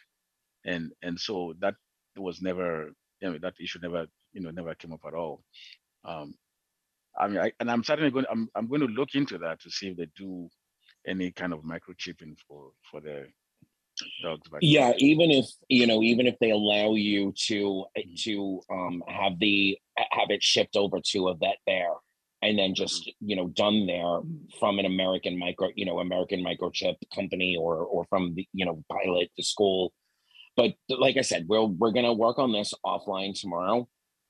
[0.66, 1.76] and and so that
[2.18, 5.44] was never you know that issue never you know never came up at all.
[6.06, 6.36] Um,
[7.20, 8.26] I mean, I, and I'm certainly going.
[8.32, 10.50] I'm I'm going to look into that to see if they do
[11.08, 13.28] any kind of microchipping for for their
[14.22, 14.50] dogs.
[14.62, 17.86] Yeah, even if you know, even if they allow you to
[18.20, 19.78] to um have the
[20.12, 21.93] have it shipped over to a vet there,
[22.41, 24.20] and then just you know done there
[24.60, 28.84] from an American micro, you know, American microchip company or or from the you know
[28.91, 29.93] pilot the school.
[30.56, 33.88] But like I said, we're we're gonna work on this offline tomorrow.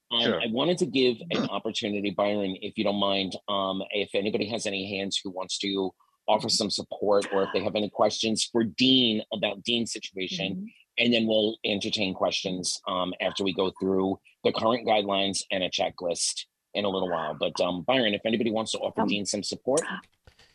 [0.10, 0.42] Um, Sure.
[0.42, 4.66] I wanted to give an opportunity, Byron, if you don't mind, um, if anybody has
[4.66, 5.94] any hands who wants to
[6.28, 11.14] offer some support or if they have any questions for Dean about Dean's situation, and
[11.14, 16.46] then we'll entertain questions um, after we go through the current guidelines and a checklist
[16.74, 17.36] in a little while.
[17.40, 19.82] But um, Byron, if anybody wants to offer Um, Dean some support,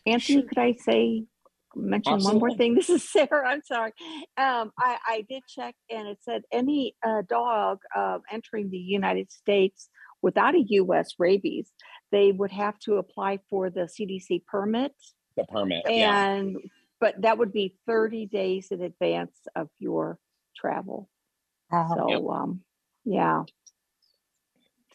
[0.06, 1.24] Anthony, could I say,
[1.74, 2.74] mention one more thing?
[2.82, 3.48] This is Sarah.
[3.48, 3.92] I'm sorry.
[4.36, 9.30] Um, I, I did check and it said any uh, dog uh, entering the United
[9.30, 9.88] States
[10.22, 11.14] without a U.S.
[11.18, 11.70] rabies,
[12.10, 14.92] they would have to apply for the CDC permit.
[15.36, 15.84] The permit.
[15.88, 16.30] yeah.
[16.30, 16.58] And,
[17.00, 20.18] but that would be 30 days in advance of your
[20.56, 21.08] travel.
[21.70, 22.60] So, um,
[23.04, 23.44] yeah.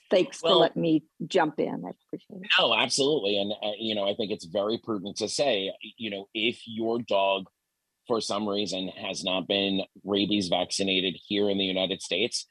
[0.09, 1.83] Thanks for letting me jump in.
[1.85, 2.49] I appreciate it.
[2.57, 3.37] No, absolutely.
[3.37, 6.99] And, uh, you know, I think it's very prudent to say, you know, if your
[7.01, 7.47] dog
[8.07, 12.47] for some reason has not been rabies vaccinated here in the United States,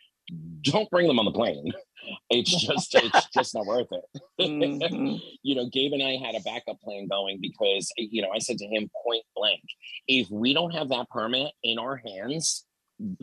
[0.62, 1.72] don't bring them on the plane.
[2.30, 4.04] It's just, it's just not worth it.
[4.40, 5.20] Mhm.
[5.42, 8.58] you know, Gabe and I had a backup plan going because, you know, I said
[8.58, 9.60] to him point blank,
[10.06, 12.64] if we don't have that permit in our hands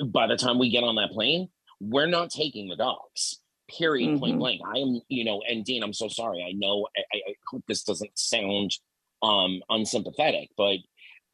[0.08, 1.48] by the time we get on that plane,
[1.80, 3.40] we're not taking the dogs.
[3.70, 4.20] Period.
[4.20, 4.40] Point Mhm.
[4.40, 4.62] blank.
[4.66, 6.44] I am, you know, and Dean, I'm so sorry.
[6.44, 6.86] I know.
[6.98, 8.72] I I hope this doesn't sound
[9.22, 10.80] um unsympathetic, but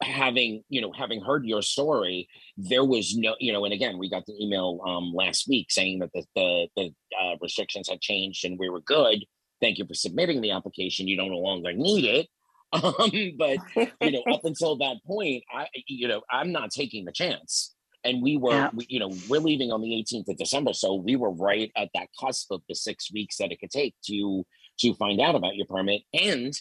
[0.02, 2.26] having you know having heard your story
[2.56, 5.98] there was no you know and again we got the email um last week saying
[5.98, 6.90] that the the, the
[7.22, 9.24] uh, restrictions had changed and we were good.
[9.60, 11.06] Thank you for submitting the application.
[11.06, 12.26] You don't no longer need it.
[12.72, 13.58] Um but
[14.00, 17.74] you know up until that point i you know i'm not taking the chance.
[18.04, 18.70] And we were Yeah.
[18.72, 21.88] we, you know we're leaving on the 18th of december so we were right at
[21.94, 24.46] that cusp of the six weeks that it could take to
[24.80, 26.02] to find out about your permit.
[26.14, 26.54] And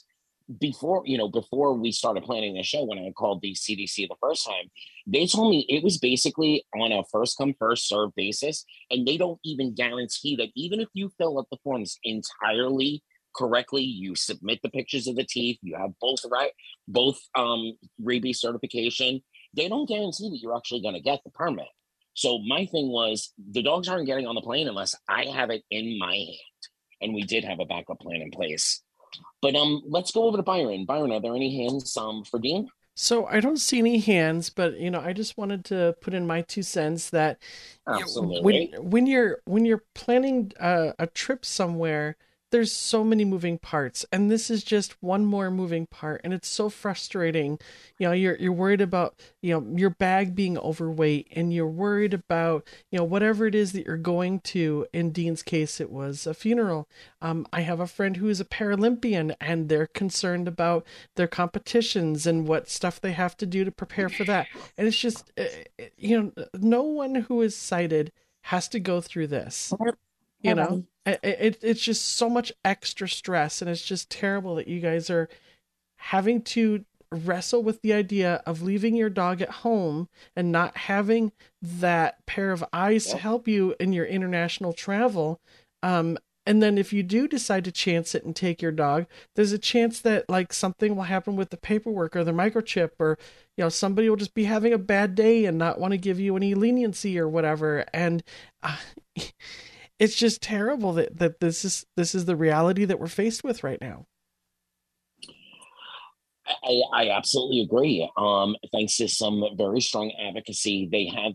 [0.57, 4.15] before you know before we started planning the show when i called the cdc the
[4.19, 4.69] first time
[5.05, 9.15] they told me it was basically on a first come first serve basis and they
[9.15, 13.03] don't even guarantee that even if you fill out the forms entirely
[13.35, 16.51] correctly you submit the pictures of the teeth you have both right
[16.87, 19.21] both um rabies certification
[19.55, 21.67] they don't guarantee that you're actually going to get the permit.
[22.13, 25.63] So my thing was the dogs aren't getting on the plane unless i have it
[25.71, 26.61] in my hand
[27.01, 28.81] and we did have a backup plan in place
[29.41, 30.85] but um, let's go over to Byron.
[30.85, 32.69] Byron, are there any hands um for Dean?
[32.95, 36.27] So I don't see any hands, but you know, I just wanted to put in
[36.27, 37.41] my two cents that
[37.87, 38.41] Absolutely.
[38.41, 42.17] when when you're when you're planning a, a trip somewhere,
[42.51, 46.47] there's so many moving parts, and this is just one more moving part, and it's
[46.47, 47.59] so frustrating.
[47.97, 52.13] You know, you're you're worried about you know your bag being overweight, and you're worried
[52.13, 54.87] about you know whatever it is that you're going to.
[54.93, 56.87] In Dean's case, it was a funeral.
[57.21, 60.85] Um, I have a friend who is a Paralympian, and they're concerned about
[61.15, 64.47] their competitions and what stuff they have to do to prepare for that.
[64.77, 65.43] And it's just, uh,
[65.97, 68.11] you know, no one who is sighted
[68.43, 69.73] has to go through this.
[70.41, 71.19] You know, Nobody.
[71.23, 75.09] it, it, it's just so much extra stress, and it's just terrible that you guys
[75.09, 75.29] are
[75.97, 81.31] having to wrestle with the idea of leaving your dog at home and not having
[81.61, 85.41] that pair of eyes to help you in your international travel.
[85.81, 89.51] Um, and then if you do decide to chance it and take your dog, there's
[89.51, 93.17] a chance that like something will happen with the paperwork or the microchip or
[93.55, 96.19] you know somebody will just be having a bad day and not want to give
[96.19, 97.85] you any leniency or whatever.
[97.93, 98.23] And
[98.63, 98.77] uh,
[99.99, 103.63] it's just terrible that that this is this is the reality that we're faced with
[103.63, 104.05] right now.
[106.63, 108.09] I, I absolutely agree.
[108.17, 111.33] Um, thanks to some very strong advocacy, they have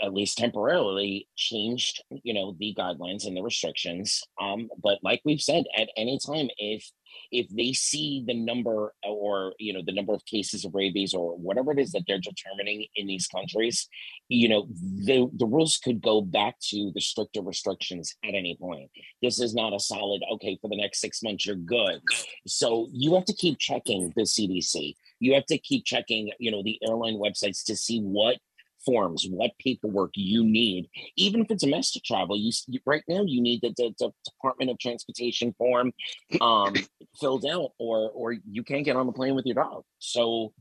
[0.00, 5.40] at least temporarily changed you know the guidelines and the restrictions um but like we've
[5.40, 6.84] said at any time if
[7.30, 11.36] if they see the number or you know the number of cases of rabies or
[11.36, 13.88] whatever it is that they're determining in these countries
[14.28, 18.90] you know the the rules could go back to the stricter restrictions at any point.
[19.22, 22.00] This is not a solid okay for the next 6 months you're good.
[22.46, 26.62] So you have to keep checking the CDC you have to keep checking you know
[26.62, 28.36] the airline websites to see what
[28.84, 32.36] forms, what paperwork you need, even if it's domestic travel.
[32.36, 35.92] You, you right now you need the, the, the, Department of Transportation form
[36.40, 36.74] um,
[37.20, 39.84] filled out, or or you can't get on the plane with your dog.
[39.98, 40.52] So,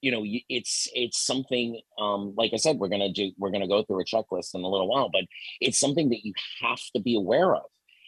[0.00, 1.80] you know, it's it's something.
[1.98, 4.68] Um, like I said, we're gonna do we're gonna go through a checklist in a
[4.68, 5.24] little while, but
[5.60, 7.64] it's something that you have to be aware of.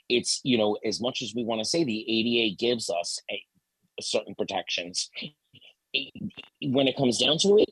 [0.09, 3.43] It's you know as much as we want to say the ADA gives us a,
[3.99, 5.11] a certain protections
[6.63, 7.71] when it comes down to it,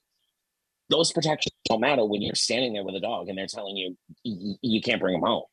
[0.93, 3.97] those protections don't matter when you're standing there with a dog and they're telling you
[4.25, 5.45] you can't bring him home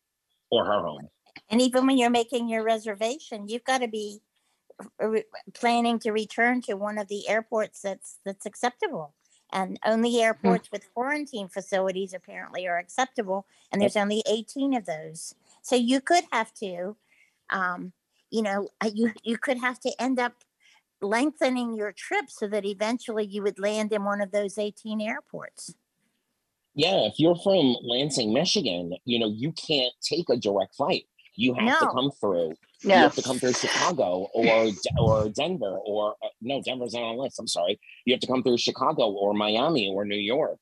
[0.51, 1.07] or her home.
[1.49, 4.19] And even when you're making your reservation, you've got to be
[5.53, 9.13] planning to return to one of the airports that's that's acceptable.
[9.51, 10.21] And only hmm.
[10.21, 10.75] airports hmm.
[10.75, 15.33] with quarantine facilities apparently are acceptable, and there's only 18 of those.
[15.63, 16.95] So you could have to,
[17.49, 17.93] um,
[18.29, 20.33] you know, uh, you you could have to end up
[21.01, 25.75] lengthening your trip so that eventually you would land in one of those 18 airports.
[26.75, 31.05] Yeah, if you're from Lansing, Michigan, you know, you can't take a direct flight.
[31.35, 31.79] You have no.
[31.79, 32.53] to come through.
[32.81, 37.17] You have to come through Chicago or or Denver or uh, no, Denver's not on
[37.17, 37.39] the list.
[37.39, 37.79] I'm sorry.
[38.05, 40.59] You have to come through Chicago or Miami or New York.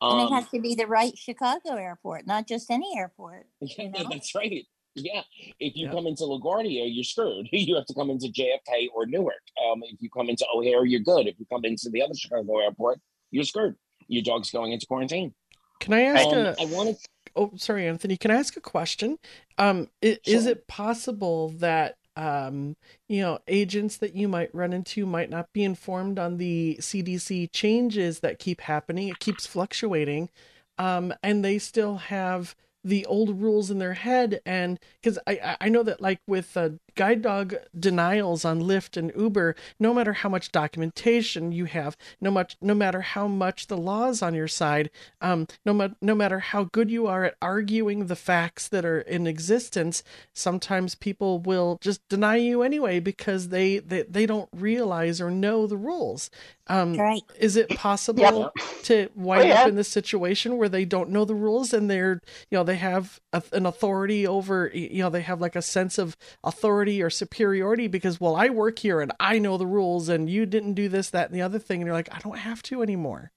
[0.00, 3.46] Um, and it um has to be the right Chicago airport, not just any airport.
[3.60, 4.08] Yeah, you know?
[4.10, 4.64] that's right.
[4.94, 5.22] Yeah,
[5.58, 5.92] if you yeah.
[5.92, 7.48] come into LaGuardia, you're screwed.
[7.52, 9.34] you have to come into JFK or Newark.
[9.70, 11.26] Um, if you come into O'Hare, you're good.
[11.26, 13.74] If you come into the other Chicago airport, you're screwed.
[14.06, 15.34] Your dog's going into quarantine.
[15.80, 16.26] Can I ask?
[16.26, 16.96] Um, a, I wanted.
[17.34, 18.16] Oh, sorry, Anthony.
[18.16, 19.18] Can I ask a question?
[19.58, 20.34] Um, is, sure.
[20.36, 22.76] is it possible that um,
[23.08, 27.50] you know, agents that you might run into might not be informed on the CDC
[27.52, 29.08] changes that keep happening.
[29.08, 30.30] It keeps fluctuating.
[30.78, 32.54] Um, and they still have
[32.84, 36.70] the old rules in their head and because I, I know that like with uh,
[36.94, 42.30] guide dog denials on lyft and uber no matter how much documentation you have no
[42.30, 44.90] much no matter how much the law is on your side
[45.20, 49.00] um, no, ma- no matter how good you are at arguing the facts that are
[49.00, 55.20] in existence sometimes people will just deny you anyway because they they, they don't realize
[55.20, 56.30] or know the rules
[56.66, 57.22] um, right.
[57.38, 58.52] Is it possible yep.
[58.84, 59.62] to wind oh, yeah.
[59.62, 62.76] up in this situation where they don't know the rules and they're, you know, they
[62.76, 67.10] have a, an authority over, you know, they have like a sense of authority or
[67.10, 70.88] superiority because, well, I work here and I know the rules and you didn't do
[70.88, 71.80] this, that, and the other thing.
[71.80, 73.32] And you're like, I don't have to anymore.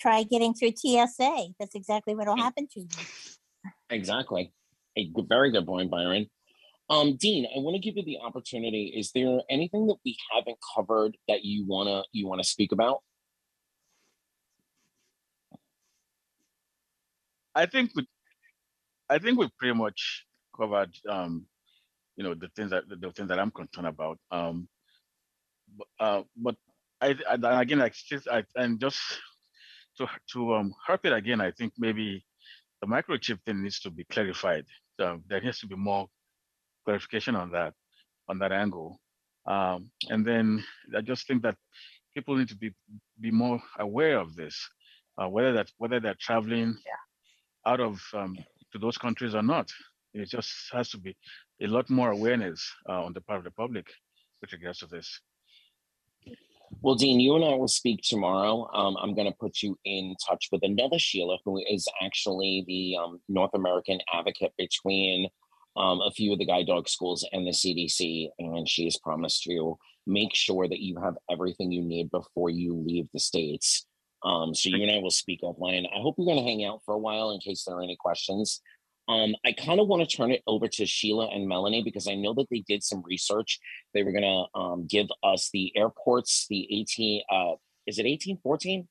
[0.00, 1.48] Try getting through TSA.
[1.58, 2.88] That's exactly what will happen to you.
[3.90, 4.52] Exactly.
[4.96, 6.26] A very good point, Byron.
[6.88, 8.92] Um, Dean, I want to give you the opportunity.
[8.96, 13.02] Is there anything that we haven't covered that you wanna you wanna speak about?
[17.54, 18.06] I think we,
[19.08, 20.26] I think we've pretty much
[20.56, 21.46] covered, um,
[22.16, 24.18] you know, the things that the things that I'm concerned about.
[24.30, 24.68] Um,
[25.76, 26.56] but, uh, but
[27.00, 28.98] I, I again, I just, I, and just
[29.98, 32.24] to to um, harp it again, I think maybe
[32.80, 34.64] the microchip thing needs to be clarified.
[34.98, 36.08] So there needs to be more
[36.84, 37.74] clarification on that
[38.28, 39.00] on that angle.
[39.46, 40.64] Um, and then
[40.96, 41.56] I just think that
[42.14, 42.72] people need to be
[43.20, 44.56] be more aware of this,
[45.18, 47.70] uh, whether that whether they're traveling yeah.
[47.72, 48.36] out of um,
[48.72, 49.70] to those countries or not.
[50.14, 51.14] It just has to be
[51.60, 53.86] a lot more awareness uh, on the part of the public
[54.40, 55.20] with regards to this.
[56.82, 58.68] Well, Dean, you and I will speak tomorrow.
[58.74, 62.96] Um, I'm going to put you in touch with another Sheila, who is actually the
[63.02, 65.28] um, North American advocate between
[65.76, 69.44] um, a few of the guide dog schools and the CDC, and she has promised
[69.44, 73.86] to make sure that you have everything you need before you leave the states.
[74.24, 75.86] Um, so you and I will speak offline.
[75.86, 77.96] I hope you're going to hang out for a while in case there are any
[77.96, 78.60] questions.
[79.08, 82.14] Um, I kind of want to turn it over to Sheila and Melanie because I
[82.14, 83.60] know that they did some research.
[83.94, 87.52] They were gonna um, give us the airports, the 18, uh,
[87.86, 88.88] is it 18, 14?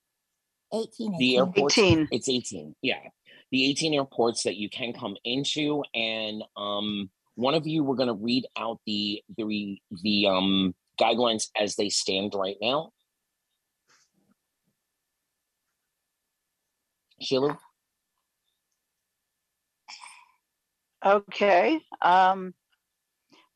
[0.74, 1.18] 18.
[1.18, 2.07] The airports, 18.
[2.11, 2.99] it's 18, yeah.
[3.51, 8.13] The 18 airports that you can come into, and um, one of you were gonna
[8.13, 12.91] read out the the the um guidelines as they stand right now.
[17.22, 17.59] Sheila?
[21.06, 21.80] Okay.
[22.01, 22.53] Um,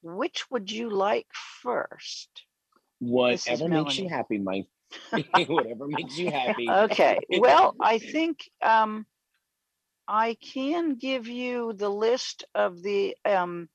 [0.01, 1.27] which would you like
[1.61, 2.29] first?
[2.99, 4.67] Whatever makes you happy, Mike.
[5.47, 6.69] Whatever makes you happy.
[6.69, 7.19] Okay.
[7.29, 9.05] Well, I think um,
[10.07, 13.69] I can give you the list of the um,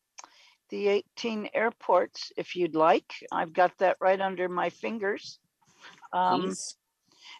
[0.70, 3.12] the 18 airports if you'd like.
[3.30, 5.38] I've got that right under my fingers.
[6.12, 6.76] Um, Please.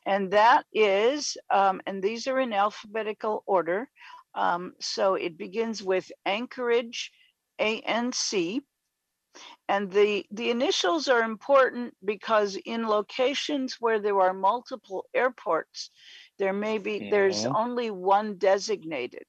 [0.07, 3.89] and that is, um, and these are in alphabetical order.
[4.35, 7.13] Um, so it begins with Anchorage,
[7.59, 8.61] ANC.
[9.69, 15.91] And the, the initials are important because in locations where there are multiple airports,
[16.39, 17.55] there may be, there's Mhm.
[17.55, 19.25] only one designated.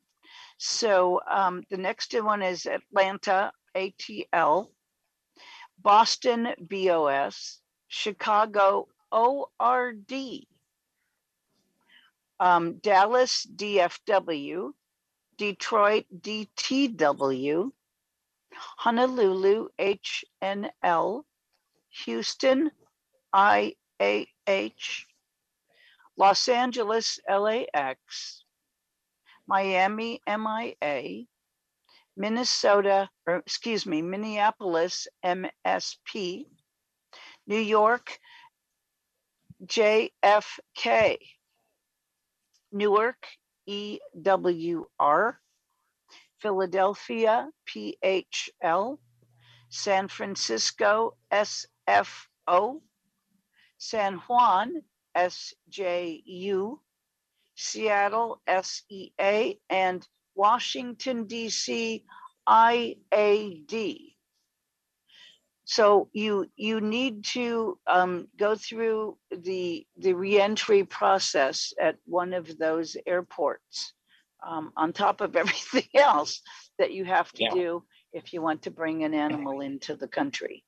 [0.58, 4.72] So um, the next one is Atlanta, ATL,
[5.80, 10.47] Boston, BOS, Chicago, ORD,
[12.39, 14.74] um, Dallas, DFW,
[15.38, 17.72] Detroit, DTW,
[18.78, 21.24] Honolulu, HNL,
[22.06, 22.72] Houston,
[23.34, 25.06] IAH,
[26.18, 28.44] Los Angeles, LAX,
[29.48, 31.26] Miami, MIA,
[32.18, 36.46] Minnesota, or excuse me, Minneapolis, MSP,
[37.48, 38.18] New York,
[39.66, 41.18] JFK,
[42.72, 43.28] Newark,
[43.68, 45.36] EWR,
[46.39, 48.97] Philadelphia, PHL,
[49.70, 52.82] San Francisco, SFO,
[53.78, 54.84] San Juan,
[55.16, 56.80] SJU,
[57.55, 62.03] Seattle, SEA, and Washington, DC,
[62.47, 64.14] IAD.
[65.66, 72.57] So you you need to um, go through the the reentry process at one of
[72.57, 73.93] those airports,
[74.47, 76.41] um, on top of everything else
[76.78, 77.49] that you have to Yeah.
[77.53, 80.63] do if you want to bring an animal into the country.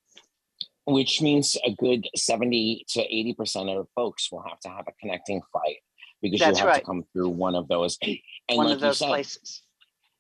[0.85, 5.41] which means a good 70 to 80% of folks will have to have a connecting
[5.51, 5.77] flight
[6.21, 6.79] because That's you have right.
[6.79, 7.97] to come through one of those.
[8.01, 8.17] And
[8.57, 9.63] one like of those said, places.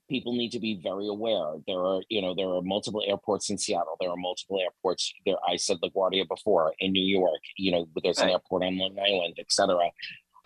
[0.09, 1.53] People need to be very aware.
[1.67, 3.97] There are, you know, there are multiple airports in Seattle.
[3.99, 5.35] There are multiple airports there.
[5.47, 9.35] I said LaGuardia before in New York, you know, there's an airport on Long Island,
[9.39, 9.77] etc.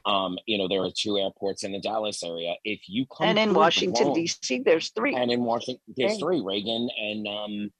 [0.06, 2.56] Um, you know, there are two airports in the Dallas area.
[2.64, 5.16] If you come And in Washington, wrong- DC, there's three.
[5.16, 6.20] and in Washington, there's Right.
[6.20, 7.72] three, Reagan and um,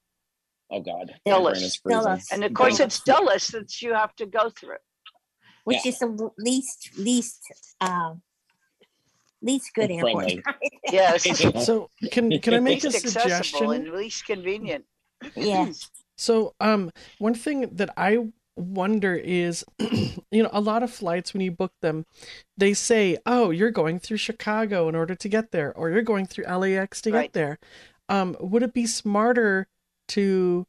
[0.70, 1.50] oh God, my Dulles.
[1.54, 2.04] brain is freezing.
[2.04, 2.28] Dulles.
[2.32, 2.96] And of course, Dulles.
[2.96, 4.78] it's Dulles that you have to go through.
[5.64, 5.90] Which Yeah.
[5.90, 7.40] is the least, least,
[7.82, 8.22] um,
[9.42, 10.26] least good airport.
[10.26, 10.44] Friendly.
[10.92, 11.26] Yes.
[11.66, 13.72] So can can I make a Least accessible suggestion?
[13.72, 14.86] and least convenient.
[15.36, 15.90] yes.
[16.18, 21.42] So, um, one thing that I wonder is, you know, a lot of flights when
[21.42, 22.06] you book them,
[22.56, 26.28] they say, "Oh, you're going through Chicago in order to get there, or you're going
[26.28, 27.24] through LAX to Right.
[27.24, 27.58] get there."
[28.08, 29.68] Um, would it be smarter
[30.10, 30.68] to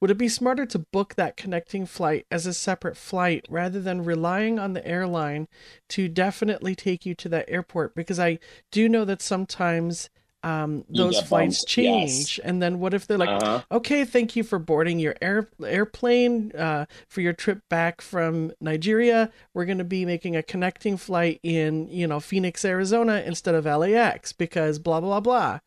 [0.00, 4.04] would it be smarter to book that connecting flight as a separate flight rather than
[4.04, 5.48] relying on the airline
[5.90, 7.94] to definitely take you to that airport?
[7.94, 8.38] Because I
[8.70, 10.10] do know that sometimes
[10.42, 12.28] um, those flights bumped, yes.
[12.28, 13.62] change, and then what if they're like, Uh-huh.
[13.72, 19.30] okay, thank you for boarding your air airplane uh, for your trip back from Nigeria.
[19.54, 23.64] We're going to be making a connecting flight in you know Phoenix, Arizona instead of
[23.64, 25.58] LAX because blah blah blah.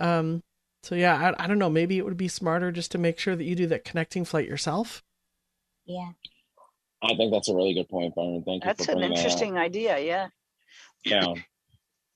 [0.00, 0.42] Um,
[0.86, 1.68] so yeah, I, I don't know.
[1.68, 4.46] Maybe it would be smarter just to make sure that you do that connecting flight
[4.46, 5.02] yourself.
[5.84, 6.10] Yeah.
[7.02, 8.44] I think that's a really good point, Byron.
[8.46, 9.98] Thank you That's an bringing that interesting idea.
[9.98, 10.28] Yeah.
[11.04, 11.34] Yeah.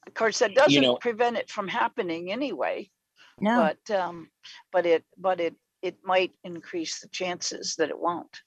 [0.07, 2.91] Of course, that doesn't know- prevent it from happening anyway,
[3.39, 3.71] No.
[3.87, 4.29] but, um,
[4.73, 8.41] but it, but it, it might increase the chances that it won't.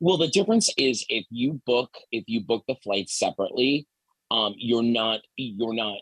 [0.00, 3.86] Well, the difference is if you book if you book the flight separately,
[4.30, 5.98] um, you're not you're not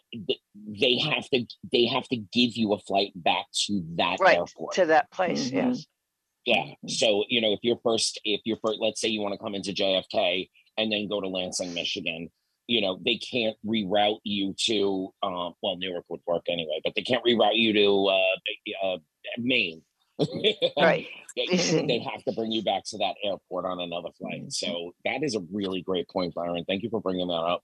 [0.81, 4.75] they have to they have to give you a flight back to that Right, airport.
[4.75, 5.53] To that place, Mhm.
[5.53, 5.87] yes.
[6.45, 6.75] yeah.
[6.89, 9.55] So you know if you're first if you're first, let's say you want to come
[9.55, 10.49] into JFK
[10.79, 12.31] and then go to Lansing, Michigan.
[12.69, 17.03] You know they can't reroute you to um, well Newark would work anyway, but they
[17.03, 18.99] can't reroute you to uh, uh,
[19.39, 19.83] Maine.
[20.77, 21.07] Right.
[21.37, 21.47] they,
[21.87, 24.51] they have to bring you back to that airport on another flight.
[24.53, 26.65] So that is a really great point, Byron.
[26.67, 27.63] Thank you for bringing that up.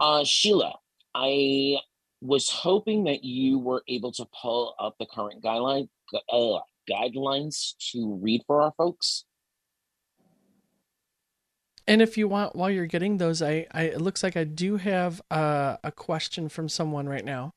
[0.00, 0.74] Uh, Sheila,
[1.14, 1.76] I
[2.20, 5.88] was hoping that you were able to pull up the current guideline
[6.30, 6.58] uh,
[6.90, 9.24] guidelines to read for our folks.
[11.88, 14.76] And if you want, while you're getting those, I, I it looks like I do
[14.76, 17.52] have uh, a question from someone right now.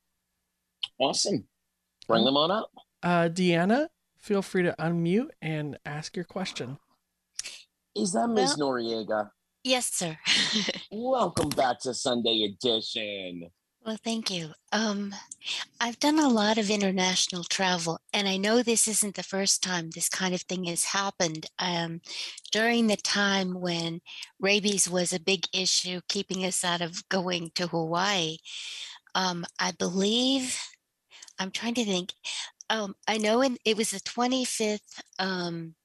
[0.99, 1.47] Awesome.
[2.07, 2.69] Bring them on up.
[3.01, 6.77] Uh, Deanna, feel free to unmute and ask your question.
[7.95, 8.57] Is that Ms.
[8.57, 9.32] Noriega?
[9.64, 10.18] Yes, sir.
[10.91, 13.49] Welcome back to Sunday Edition.
[13.86, 14.51] Well, thank you.
[14.72, 15.14] Um,
[15.82, 19.89] I've done a lot of international travel, and I know this isn't the first time
[19.89, 21.47] this kind of thing has happened.
[21.60, 22.01] Um,
[22.51, 23.99] during the time when
[24.39, 28.38] rabies was a big issue, keeping us out of going to Hawaii,
[29.14, 30.57] um, I believe,
[31.38, 32.14] I'm trying to think,
[32.70, 35.76] um, I know in, it was the 25th um,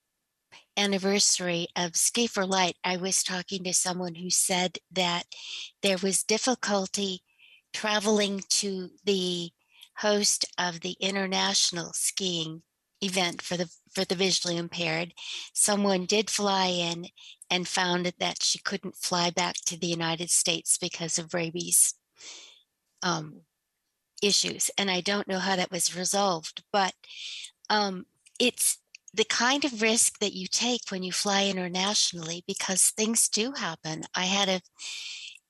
[0.77, 2.77] anniversary of Ski for Light.
[2.85, 5.25] I was talking to someone who said that
[5.83, 7.23] there was difficulty
[7.73, 9.51] traveling to the
[9.97, 12.63] host of the international skiing
[13.01, 15.13] event for the for the visually impaired
[15.53, 17.07] someone did fly in
[17.51, 21.95] and found that she couldn't fly back to the united states because of rabies
[23.03, 23.43] um,
[24.23, 26.95] issues and i don't know how that was resolved but
[27.69, 28.07] um,
[28.39, 28.79] it's
[29.15, 34.03] the kind of risk that you take when you fly internationally because things do happen
[34.15, 34.61] i had a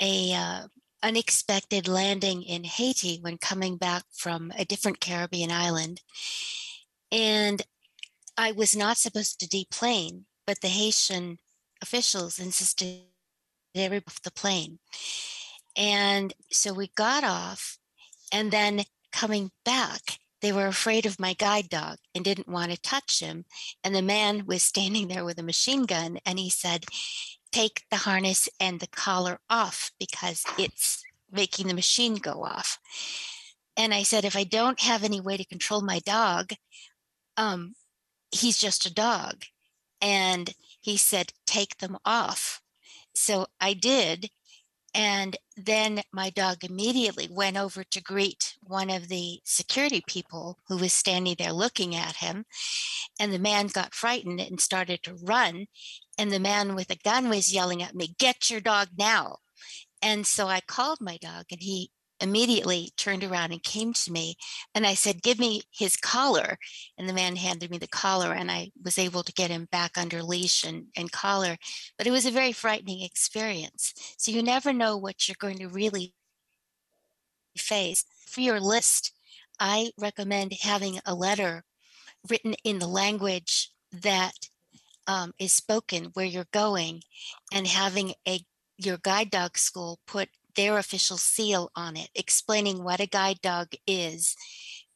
[0.01, 0.67] a uh,
[1.05, 6.01] unexpected landing in Haiti when coming back from a different Caribbean island.
[7.13, 7.63] And
[8.37, 11.39] I was not supposed to deplane, but the Haitian
[11.83, 13.03] officials insisted
[13.77, 14.79] off the plane.
[15.77, 17.79] And so we got off,
[18.33, 22.79] and then coming back, they were afraid of my guide dog and didn't want to
[22.79, 23.47] touch him.
[23.83, 26.85] And the man was standing there with a machine gun, and he said,
[27.51, 32.79] take the harness and the collar off because it's making the machine go off.
[33.75, 36.53] And I said, if I don't have any way to control my dog,
[37.39, 37.75] um,
[38.31, 39.45] he's just a dog.
[40.03, 42.61] And he said, take them off.
[43.15, 44.29] So I did.
[44.95, 50.77] And then my dog immediately went over to greet one of the security people who
[50.77, 52.45] was standing there looking at him.
[53.19, 55.67] And the man got frightened and started to run.
[56.17, 59.39] And the man with a gun was yelling at me, Get your dog now.
[60.01, 61.91] And so I called my dog and he
[62.21, 64.37] immediately turned around and came to me
[64.75, 66.59] and I said, Give me his collar.
[66.97, 69.99] And the man handed me the collar and I was able to get him back
[69.99, 71.57] under leash and, and collar.
[71.99, 73.93] But it was a very frightening experience.
[74.17, 76.15] So you never know what you're going to really
[77.57, 78.05] face.
[78.27, 79.13] For your list,
[79.61, 81.65] I recommend having a letter
[82.29, 84.33] written in the language that
[85.07, 87.03] um, is spoken where you're going
[87.53, 88.41] and having a
[88.77, 93.69] your guide dog school put their official seal on it explaining what a guide dog
[93.87, 94.37] is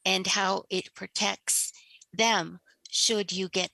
[0.05, 1.71] and how it protects
[2.13, 3.69] them should you get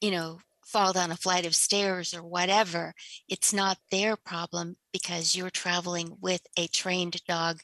[0.00, 2.92] you know fall down a flight of stairs or whatever
[3.28, 7.60] it's not their problem because you're traveling with a trained dog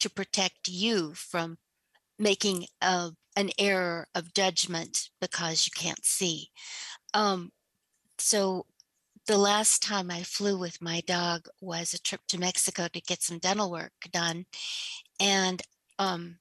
[0.00, 1.56] to protect you from
[2.18, 6.48] making a, an error of judgment because you can't see.
[7.14, 7.50] Um,
[8.18, 8.66] so
[9.26, 13.22] the last time I flew with my dog was a trip to Mexico to get
[13.22, 14.46] some dental work done.
[15.20, 15.62] And
[15.98, 16.38] um,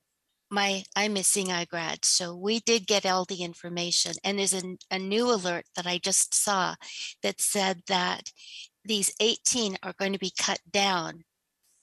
[0.50, 4.14] my I'm a seeing eye grad, so we did get all the information.
[4.24, 6.76] And there's a, a new alert that I just saw
[7.24, 8.32] that said that
[8.84, 11.24] these 18 are going to be cut down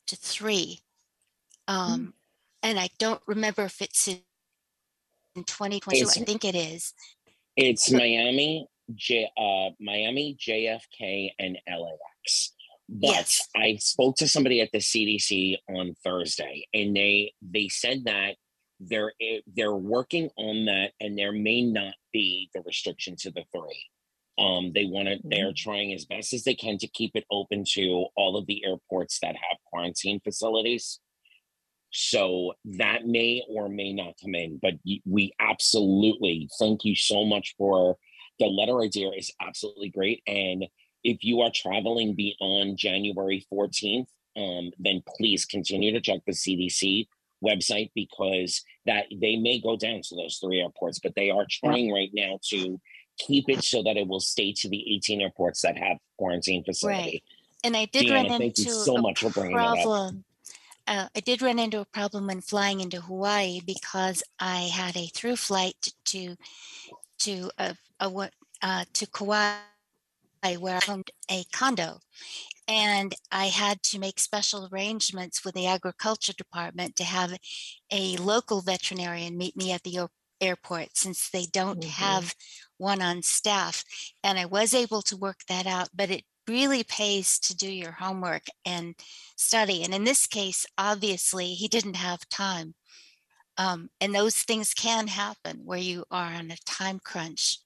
[0.09, 0.81] to three.
[1.69, 2.13] Um, mm.
[2.63, 4.19] And I don't remember if it's in,
[5.37, 6.03] in 2022.
[6.03, 6.93] It's, I think it is.
[7.57, 12.53] It's Miami, J, uh, Miami, JFK, and LAX.
[12.89, 13.49] But yes.
[13.55, 18.37] I spoke to somebody at the CDC on Thursday, and they they said that
[18.81, 23.45] they're eh, they're working on that, and there may not be the restriction to the
[23.53, 23.91] three.
[24.39, 25.17] Um, they want to.
[25.17, 25.29] Mm-hmm.
[25.29, 28.65] They're trying as best as they can to keep it open to all of the
[28.65, 31.01] airports that have quarantine facilities.
[31.91, 34.75] So that may or may not come in, but
[35.07, 37.97] we absolutely thank you so much for
[38.39, 40.23] the letter idea is absolutely great.
[40.27, 40.67] And
[41.05, 47.09] if you are traveling beyond January 14th, um, then please continue to check the CDC
[47.43, 51.93] website because that they may go down to those three airports, but they are trying
[51.93, 52.81] right now to
[53.19, 56.99] keep it so that it will stay to the 18 airports that have quarantine facility.
[56.99, 57.23] Right.
[57.65, 60.25] And I did Deanna, run into so much for bringing problem.
[60.87, 65.07] Uh, I did run into a problem when flying into Hawaii because I had a
[65.09, 66.37] through flight to
[67.19, 69.55] to a, a uh, to Kauai
[70.59, 71.99] where I owned a condo.
[72.67, 77.37] and I had to make special arrangements with the agriculture department to have
[77.91, 80.09] a local veterinarian meet me at the
[80.41, 82.05] airport since they don't mm-hmm.
[82.05, 82.35] have
[82.77, 83.85] one on staff.
[84.23, 87.93] And I was able to work that out, but it really pays to do your
[87.93, 88.95] homework and
[89.37, 89.83] study.
[89.83, 92.75] And in this case, obviously, he didn't have time.
[93.57, 97.59] Um, and those things can happen where you are on a time crunch.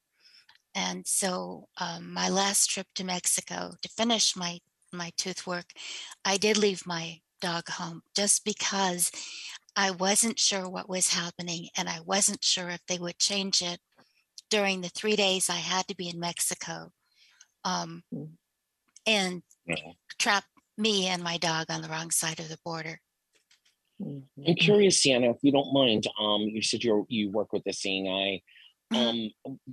[0.75, 4.59] And so, um, my last trip to Mexico to finish my
[4.93, 5.73] my tooth work,
[6.25, 9.11] I did leave my dog home just because
[9.75, 13.81] I wasn't sure what was happening and I wasn't sure if they would change it
[14.51, 16.93] during the three days I had to be in Mexico
[17.65, 18.29] um, mm.
[19.07, 19.93] and yeah.
[20.19, 20.45] trap
[20.77, 23.01] me and my dog on the wrong side of the border.
[24.01, 24.43] Mm-hmm.
[24.47, 26.07] I'm curious, Deanna, if you don't mind.
[26.21, 28.43] Um, you said you you work with the Seeing Eye.
[28.95, 29.31] Um,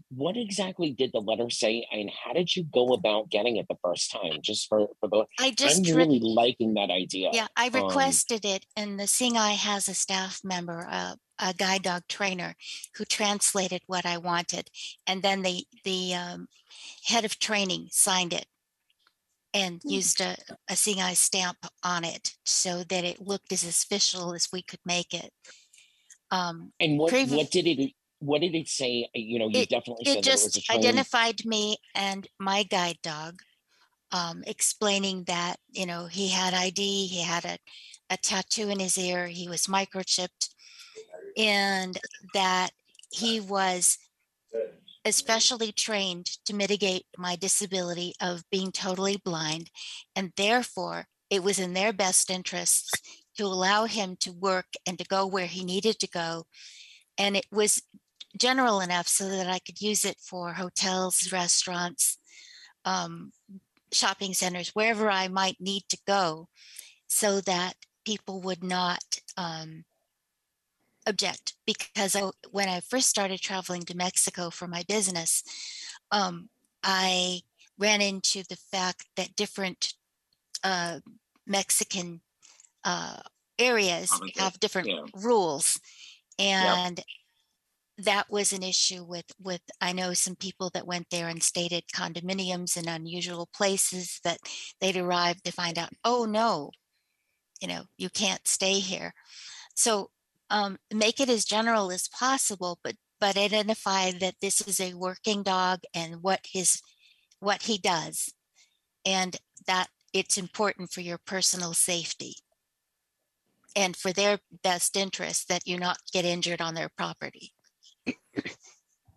[0.09, 3.78] what exactly did the letter say, and how did you go about getting it the
[3.84, 4.39] first time?
[4.41, 7.30] Just for for the, I just I'm really re- liking that idea.
[7.34, 11.15] Yeah, I um requested um, it, and the Seeing Eye has a staff member, uh,
[11.39, 12.55] a guide dog trainer,
[12.95, 14.70] who translated what I wanted,
[15.07, 16.47] and then the the um,
[17.05, 18.45] head of training signed it
[19.53, 19.91] and mm.
[19.91, 20.36] used a,
[20.70, 24.80] a Seeing Eye stamp on it so that it looked as official as we could
[24.86, 25.32] make it.
[26.32, 29.09] Um, and what previ- what did it what did it say?
[29.13, 33.41] You know, you it, definitely it just it identified me and my guide dog,
[34.11, 37.57] um, explaining that you know he had ID, he had a,
[38.09, 40.49] a tattoo in his ear, he was microchipped,
[41.38, 41.97] and
[42.34, 42.72] that
[43.11, 43.97] he was
[45.05, 49.72] especially trained to mitigate my disability of being totally blind,
[50.15, 52.91] and therefore it was in their best interests
[53.38, 56.43] to allow him to work and to go where he needed to go
[57.20, 57.84] and it was
[58.38, 62.17] general enough so that I could use it for hotels, restaurants,
[62.86, 63.32] um,
[63.91, 66.47] shopping centers, wherever I might need to go,
[67.07, 67.73] so that
[68.05, 69.03] people would not
[69.38, 69.84] um,
[71.07, 71.53] object.
[71.65, 75.43] Because I, when I first started traveling to Mexico for my business,
[76.11, 76.49] um,
[76.84, 77.41] I
[77.77, 79.93] ran into the fact that different
[80.63, 80.99] uh,
[81.47, 82.21] Mexican
[82.84, 83.17] uh,
[83.57, 85.01] areas have different yeah.
[85.13, 85.80] rules.
[86.38, 87.05] And yep
[88.04, 91.74] that was an issue with with i know some people that went there and stayed
[91.74, 94.39] at condominiums in unusual places that
[94.80, 96.72] they'd arrived to find out oh no
[97.60, 99.14] you know you can't stay here.
[99.76, 100.10] So
[100.50, 105.43] um, make it as general as possible but but identify that this is a working
[105.43, 106.82] dog and what his
[107.39, 108.34] what he does
[109.06, 109.38] and
[109.68, 112.36] that it's important for your personal safety
[113.76, 117.54] and for their best interest that you not get injured on their property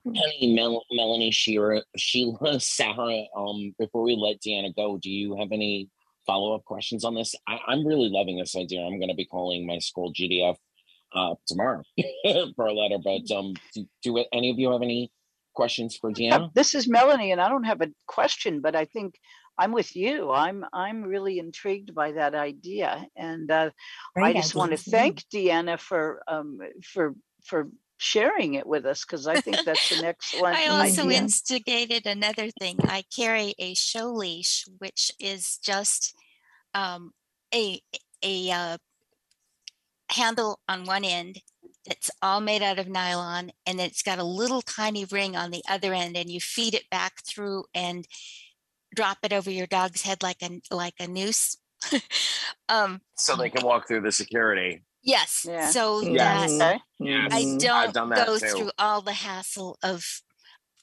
[0.05, 3.25] Honey, Mel- Melanie, Sheila, Sheila, Sarah.
[3.37, 5.89] Um, before we let Deanna go, do you have any
[6.27, 7.35] follow up questions on this?
[7.47, 8.81] I, am really loving this idea.
[8.81, 10.57] I'm going to be calling my school GDF
[11.15, 11.83] uh, tomorrow
[12.57, 12.99] for a letter.
[13.03, 15.13] But um, do, do any of you have any
[15.55, 16.53] questions for Deanna?
[16.53, 19.15] This is Melanie, and I don't have a question, but I think
[19.59, 20.31] I'm with you.
[20.31, 23.71] I'm I'm really intrigued by that idea, and uh,
[24.17, 27.15] I just want to thank Deanna for um, for
[27.45, 27.69] for
[28.03, 30.57] sharing it with us because I think that's an excellent.
[30.57, 31.19] I also idea.
[31.19, 32.79] instigated another thing.
[32.83, 36.15] I carry a show leash, which is just
[36.75, 37.13] um,
[37.55, 37.81] a
[38.25, 38.79] a uh,
[40.11, 41.41] handle on one end
[41.87, 45.63] that's all made out of nylon, and it's got a little tiny ring on the
[45.69, 48.07] other end, and you feed it back through and
[48.95, 51.57] drop it over your dog's head like a like a noose.
[52.69, 54.83] um, so they can walk through the security.
[55.03, 55.47] Yes.
[55.49, 55.71] Yeah.
[55.71, 56.59] So yes.
[56.59, 57.33] that yes.
[57.33, 58.47] I don't go too.
[58.47, 60.23] through all the hassle of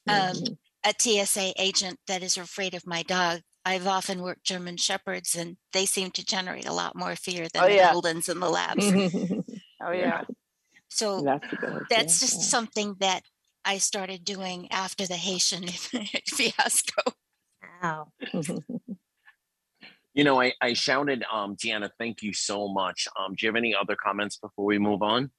[0.07, 0.53] um, mm-hmm.
[0.83, 0.93] a
[1.25, 3.41] TSA agent that is afraid of my dog.
[3.65, 7.63] I've often worked German Shepherds and they seem to generate a lot more fear than
[7.63, 7.91] oh, the yeah.
[7.91, 8.85] Goldens in the labs.
[9.81, 10.23] oh, yeah.
[10.89, 11.45] So that's,
[11.89, 12.43] that's just yeah.
[12.43, 13.21] something that
[13.63, 15.67] I started doing after the Haitian
[16.27, 17.13] fiasco.
[17.81, 18.11] Wow.
[20.13, 23.07] You know, I, I shouted, um, Deanna, thank you so much.
[23.17, 25.31] Um, do you have any other comments before we move on?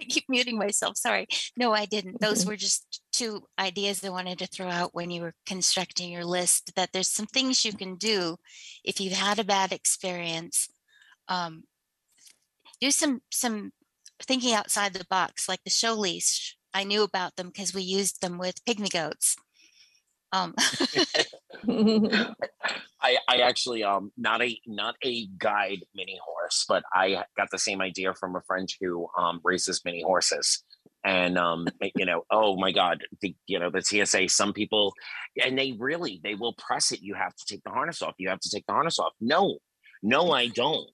[0.00, 0.96] I keep muting myself.
[0.96, 1.26] Sorry.
[1.56, 2.20] No, I didn't.
[2.20, 6.24] Those were just two ideas I wanted to throw out when you were constructing your
[6.24, 6.72] list.
[6.76, 8.36] That there's some things you can do
[8.84, 10.68] if you've had a bad experience.
[11.28, 11.64] Um,
[12.80, 13.72] do some some
[14.22, 16.56] thinking outside the box, like the show leash.
[16.72, 19.36] I knew about them because we used them with pygmy goats.
[20.32, 20.54] Um,
[23.02, 27.58] I, I actually um not a not a guide mini horse, but I got the
[27.58, 30.62] same idea from a friend who um races mini horses.
[31.04, 31.66] and um
[31.96, 34.92] you know oh my god the, you know the tsa some people
[35.42, 37.00] and they really they will press it.
[37.02, 38.14] You have to take the harness off.
[38.18, 39.12] You have to take the harness off.
[39.20, 39.58] No
[40.02, 40.88] no i don't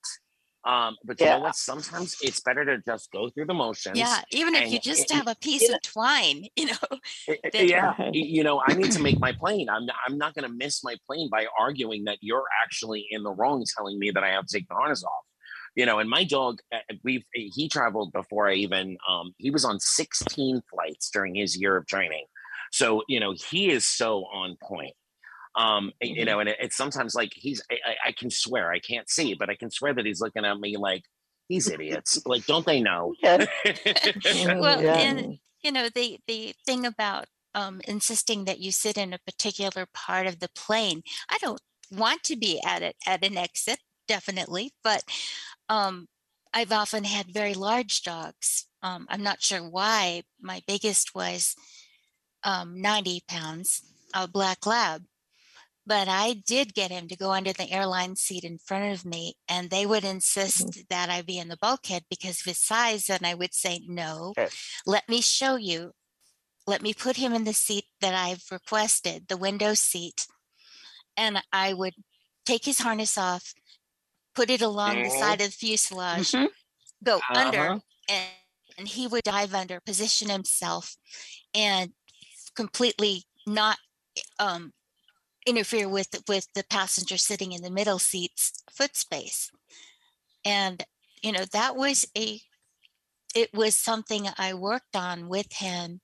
[0.67, 1.55] um, but you know what?
[1.55, 3.97] Sometimes it's better to just go through the motions.
[3.97, 7.33] Yeah, even if you just it, have a piece of twine, you know.
[7.53, 9.69] yeah, you know, I need to make my plane.
[9.69, 13.23] I'm not, I'm not going to miss my plane by arguing that you're actually in
[13.23, 15.23] the wrong, telling me that I have to take the harness off
[15.75, 19.63] you know and my dog uh, we've he traveled before i even um he was
[19.63, 22.25] on 16 flights during his year of training
[22.71, 24.93] so you know he is so on point
[25.57, 26.25] um you mm-hmm.
[26.25, 29.49] know and it, it's sometimes like he's I, I, can swear i can't see but
[29.49, 31.03] i can swear that he's looking at me like
[31.49, 34.95] these idiots like don't they know well yeah.
[34.95, 39.87] and you know the the thing about um insisting that you sit in a particular
[39.93, 44.71] part of the plane i don't want to be at it at an exit definitely
[44.83, 45.03] but
[45.69, 46.07] um,
[46.53, 48.65] I've often had very large dogs.
[48.81, 50.23] Um, I'm not sure why.
[50.41, 51.55] My biggest was
[52.43, 53.81] um, 90 pounds,
[54.13, 55.03] a black lab.
[55.87, 59.35] But I did get him to go under the airline seat in front of me,
[59.47, 60.81] and they would insist mm-hmm.
[60.89, 63.09] that I be in the bulkhead because of his size.
[63.09, 64.49] And I would say, No, okay.
[64.85, 65.91] let me show you.
[66.67, 70.27] Let me put him in the seat that I've requested, the window seat.
[71.15, 71.93] And I would
[72.45, 73.53] take his harness off,
[74.35, 75.03] put it along mm-hmm.
[75.03, 76.47] the side of the fuselage, mm-hmm.
[77.01, 77.39] go uh-huh.
[77.39, 77.79] under,
[78.09, 78.27] and,
[78.77, 80.97] and he would dive under, position himself,
[81.55, 81.93] and
[82.55, 83.77] completely not
[84.37, 84.73] um,
[85.47, 89.51] interfere with with the passenger sitting in the middle seat's foot space.
[90.45, 90.83] And
[91.21, 92.41] you know that was a
[93.35, 96.01] it was something I worked on with him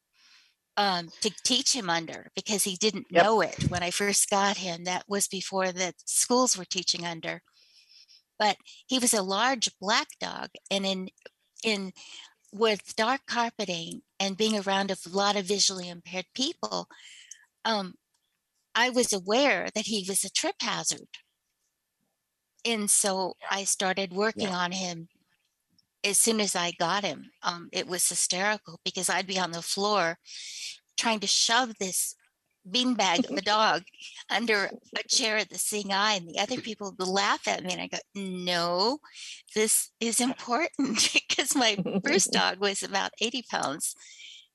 [0.78, 3.24] um, to teach him under because he didn't yep.
[3.24, 4.86] know it when I first got him.
[4.86, 7.42] That was before the schools were teaching under
[8.44, 11.10] but he was a large black dog and in
[11.64, 11.92] in
[12.52, 16.88] with dark carpeting and being around a lot of visually impaired people
[17.66, 17.94] um,
[18.76, 21.08] i was aware that he was a trip hazard.
[22.66, 24.56] And so i started working yeah.
[24.56, 25.08] on him
[26.04, 27.32] as soon as i got him.
[27.44, 30.18] Um, it was hysterical because i'd be on the floor
[30.98, 32.16] trying to shove this
[32.70, 33.84] beanbag of a dog
[34.30, 37.74] under a chair at the seeing eye and the other people would laugh at me
[37.74, 39.00] and i go no
[39.56, 43.96] this is important because my first dog was about 80 pounds.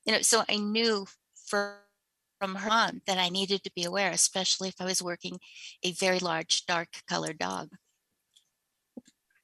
[0.05, 1.05] You know so i knew
[1.47, 1.77] for,
[2.39, 5.39] from her on that i needed to be aware especially if i was working
[5.83, 7.69] a very large dark colored dog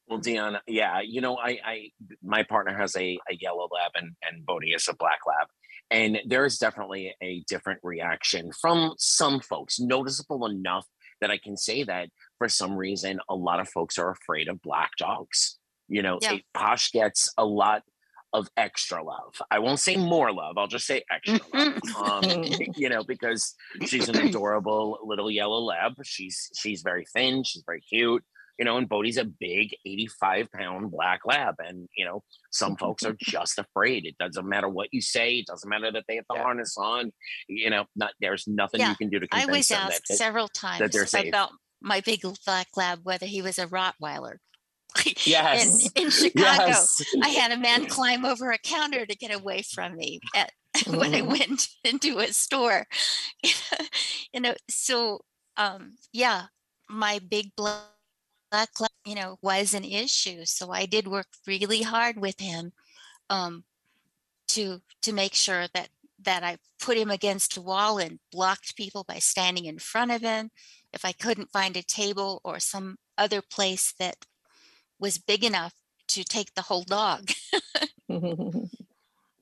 [0.07, 1.91] well, Dion, yeah, you know, I, I,
[2.23, 5.47] my partner has a, a yellow lab and and Bodhi is a black lab,
[5.89, 10.85] and there is definitely a different reaction from some folks, noticeable enough
[11.21, 14.61] that I can say that for some reason, a lot of folks are afraid of
[14.61, 15.57] black dogs.
[15.87, 16.37] You know, yeah.
[16.53, 17.83] Paws gets a lot
[18.36, 19.36] of extra love.
[19.49, 20.57] I won't say more love.
[20.57, 21.39] I'll just say extra
[21.95, 22.23] love.
[22.23, 22.43] Um,
[22.75, 23.55] you know, because
[23.86, 25.93] she's an adorable little yellow lab.
[26.03, 27.43] She's she's very thin.
[27.43, 28.23] She's very cute
[28.57, 31.55] you know, and Bodhi's a big 85 pound black lab.
[31.59, 34.05] And, you know, some folks are just afraid.
[34.05, 35.36] It doesn't matter what you say.
[35.36, 36.43] It doesn't matter that they have the yeah.
[36.43, 37.11] harness on,
[37.47, 38.91] you know, not, there's nothing yeah.
[38.91, 42.67] you can do to convince I was asked that, several times about my big black
[42.75, 44.38] lab, whether he was a Rottweiler.
[45.25, 45.89] Yes.
[45.95, 47.01] in, in Chicago, yes.
[47.21, 50.51] I had a man climb over a counter to get away from me at,
[50.87, 51.29] when I mm-hmm.
[51.29, 52.85] went into a store.
[54.33, 55.21] you know, so
[55.57, 56.43] um, yeah,
[56.89, 57.83] my big black
[59.05, 60.45] you know, was an issue.
[60.45, 62.71] So I did work really hard with him
[63.29, 63.63] um,
[64.49, 65.89] to to make sure that
[66.23, 70.21] that I put him against a wall and blocked people by standing in front of
[70.21, 70.51] him.
[70.93, 74.25] If I couldn't find a table or some other place that
[74.99, 75.73] was big enough
[76.09, 77.31] to take the whole dog.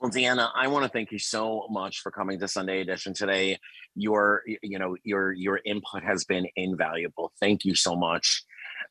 [0.04, 3.58] Well, Deanna, I want to thank you so much for coming to Sunday Edition today.
[3.96, 7.32] Your, you know, your your input has been invaluable.
[7.40, 8.44] Thank you so much.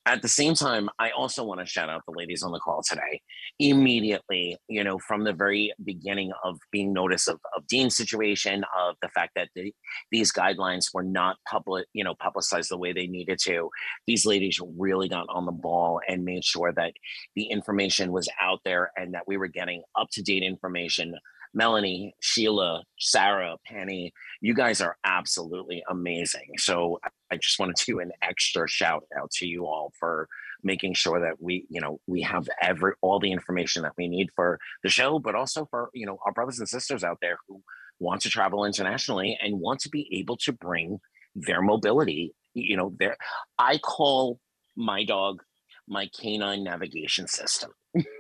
[0.07, 2.83] At the same time, I also want to shout out the ladies on the call
[2.89, 3.21] today.
[3.59, 8.97] Immediately, you know, from the very beginning of being notice of, of Dean's situation, of
[9.03, 9.73] the fact that the,
[10.11, 13.69] these guidelines were not public, you know, publicized the way they needed to,
[14.07, 16.93] these ladies really got on the ball and made sure that
[17.37, 21.15] the information was out there and that we were getting up to date information
[21.55, 26.53] Melanie, Sheila, Sarah, Penny, you guys are absolutely amazing.
[26.57, 26.99] So
[27.33, 30.29] I just want to do an extra shout out to you all for
[30.63, 34.29] making sure that we, you know, we have every all the information that we need
[34.37, 37.63] for the show, but also for, you know, our brothers and sisters out there who
[37.99, 41.01] want to travel internationally and want to be able to bring
[41.35, 43.17] their mobility, you know, their
[43.59, 44.39] I call
[44.77, 45.43] my dog
[45.89, 47.71] my canine navigation system.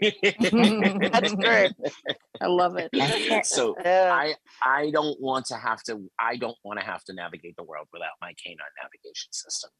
[0.03, 1.73] That's great.
[2.41, 3.47] I love it.
[3.47, 4.35] so I
[4.65, 7.89] I don't want to have to I don't want to have to navigate the world
[7.93, 9.71] without my canine navigation system.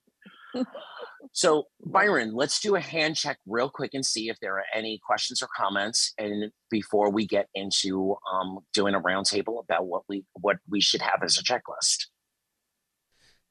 [1.33, 5.01] so Byron, let's do a hand check real quick and see if there are any
[5.05, 10.25] questions or comments, and before we get into um, doing a roundtable about what we
[10.35, 12.07] what we should have as a checklist.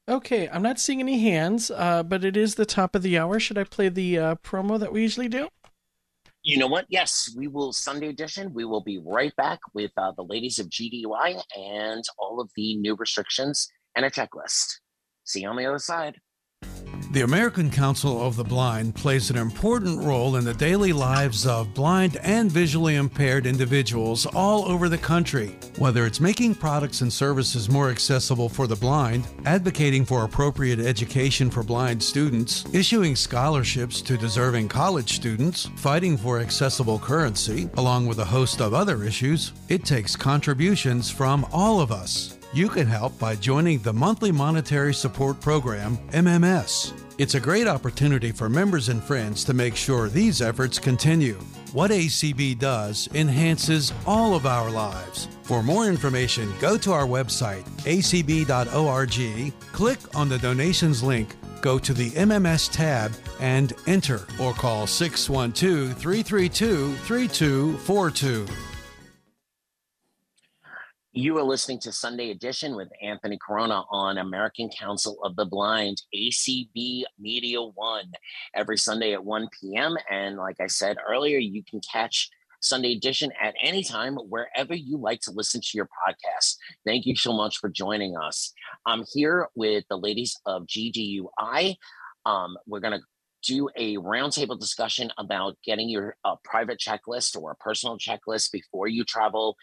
[0.08, 3.38] Okay, I'm not seeing any hands, uh, but it is the top of the hour.
[3.38, 5.48] Should I play the uh, promo that we usually do?
[6.42, 6.86] You know what?
[6.88, 8.52] Yes, we will Sunday edition.
[8.52, 12.76] We will be right back with uh, the ladies of GDUI and all of the
[12.78, 14.80] new restrictions and a checklist.
[15.22, 16.16] See you on the other side.
[17.12, 21.74] The American Council of the Blind plays an important role in the daily lives of
[21.74, 25.58] blind and visually impaired individuals all over the country.
[25.76, 31.50] Whether it's making products and services more accessible for the blind, advocating for appropriate education
[31.50, 38.20] for blind students, issuing scholarships to deserving college students, fighting for accessible currency, along with
[38.20, 42.31] a host of other issues, it takes contributions from all of us.
[42.54, 46.92] You can help by joining the Monthly Monetary Support Program, MMS.
[47.16, 51.38] It's a great opportunity for members and friends to make sure these efforts continue.
[51.72, 55.28] What ACB does enhances all of our lives.
[55.44, 61.94] For more information, go to our website, acb.org, click on the donations link, go to
[61.94, 68.46] the MMS tab, and enter or call 612 332 3242.
[71.14, 76.00] You are listening to Sunday Edition with Anthony Corona on American Council of the Blind,
[76.16, 78.10] ACB Media One,
[78.54, 79.94] every Sunday at 1 p.m.
[80.10, 82.30] And like I said earlier, you can catch
[82.62, 86.56] Sunday Edition at any time, wherever you like to listen to your podcast.
[86.86, 88.50] Thank you so much for joining us.
[88.86, 91.76] I'm here with the ladies of GDUI.
[92.24, 93.04] Um, we're going to
[93.46, 98.88] do a roundtable discussion about getting your uh, private checklist or a personal checklist before
[98.88, 99.56] you travel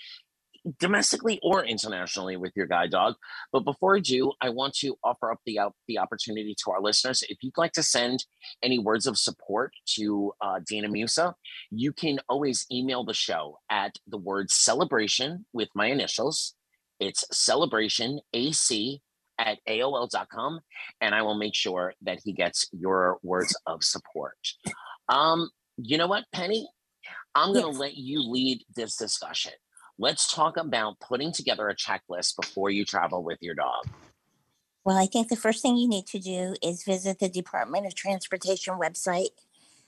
[0.80, 3.16] domestically or internationally with your guide dog.
[3.52, 6.82] But before I do, I want to offer up the, uh, the opportunity to our
[6.82, 7.24] listeners.
[7.30, 8.26] If you'd like to send
[8.64, 11.36] any words of support to uh, Dina Musa,
[11.72, 16.56] you can always email the show at the word celebration with my initials.
[17.00, 19.02] It's celebration AC
[19.38, 20.60] at AOL.com,
[21.00, 24.38] and I will make sure that he gets your words of support.
[25.08, 26.68] Um, you know what, Penny?
[27.36, 27.80] I'm going to yes.
[27.80, 29.54] let you lead this discussion
[30.00, 33.86] let's talk about putting together a checklist before you travel with your dog.
[34.86, 37.94] Well, I think the first thing you need to do is visit the Department of
[37.94, 39.36] Transportation website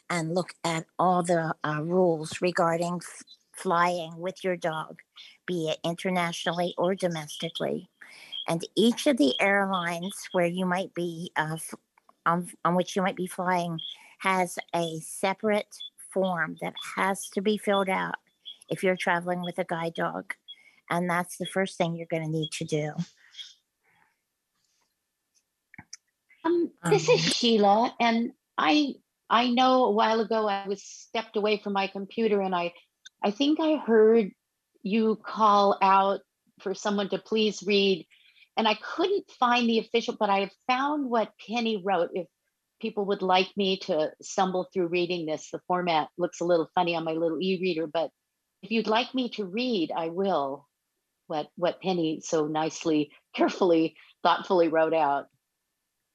[0.10, 5.00] and look at all the uh, rules regarding f- flying with your dog,
[5.48, 7.90] be it internationally or domestically.
[8.50, 11.74] And each of the airlines where you might be, uh, f-
[12.26, 13.80] on, on which you might be flying,
[14.20, 15.74] has a separate
[16.14, 18.16] form that has to be filled out
[18.72, 20.34] if you're traveling with a guide dog.
[20.90, 22.94] And that's the first thing you're going to need to do.
[26.44, 28.96] Um, this is um, Sheila, and I
[29.30, 32.74] I know a while ago I was stepped away from my computer, and I
[33.24, 34.32] I think I heard
[34.82, 36.22] you call out
[36.62, 38.08] for someone to please read,
[38.58, 42.10] and I couldn't find the official, but I have found what Penny wrote.
[42.14, 42.28] If
[42.82, 46.96] people would like me to stumble through reading this, the format looks a little funny
[46.96, 48.10] on my little e-reader, but
[48.62, 50.68] if you'd like me to read, I will.
[51.28, 55.28] What what Penny so nicely, carefully, thoughtfully wrote out.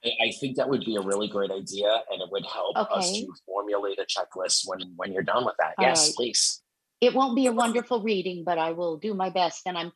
[0.04, 2.94] I think that would be a really great idea, and it would help okay.
[2.94, 5.74] us to formulate a checklist when when you're done with that.
[5.78, 6.14] All yes, right.
[6.16, 6.62] please.
[7.00, 9.62] It won't be a wonderful reading, but I will do my best.
[9.66, 9.92] And I'm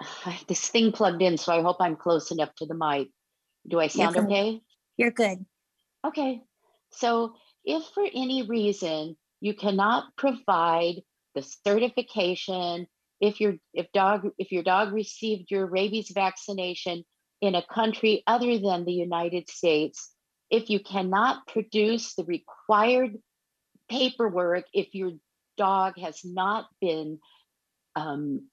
[0.26, 3.08] I have this thing plugged in, so I hope I'm close enough to the mic.
[3.68, 4.60] Do I sound you're okay?
[4.96, 5.44] You're good.
[6.06, 6.42] Okay.
[6.90, 7.34] So
[7.64, 11.02] if for any reason you cannot provide
[11.34, 12.86] the certification,
[13.20, 17.04] if your if dog if your dog received your rabies vaccination
[17.40, 20.12] in a country other than the United States,
[20.50, 23.18] if you cannot produce the required
[23.88, 25.12] paperwork, if your
[25.56, 27.18] dog has not been
[27.94, 28.48] um,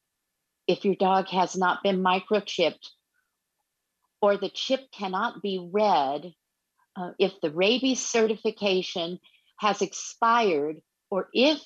[0.67, 2.89] if your dog has not been microchipped
[4.21, 6.33] or the chip cannot be read,
[6.95, 9.19] uh, if the rabies certification
[9.57, 10.77] has expired,
[11.09, 11.59] or if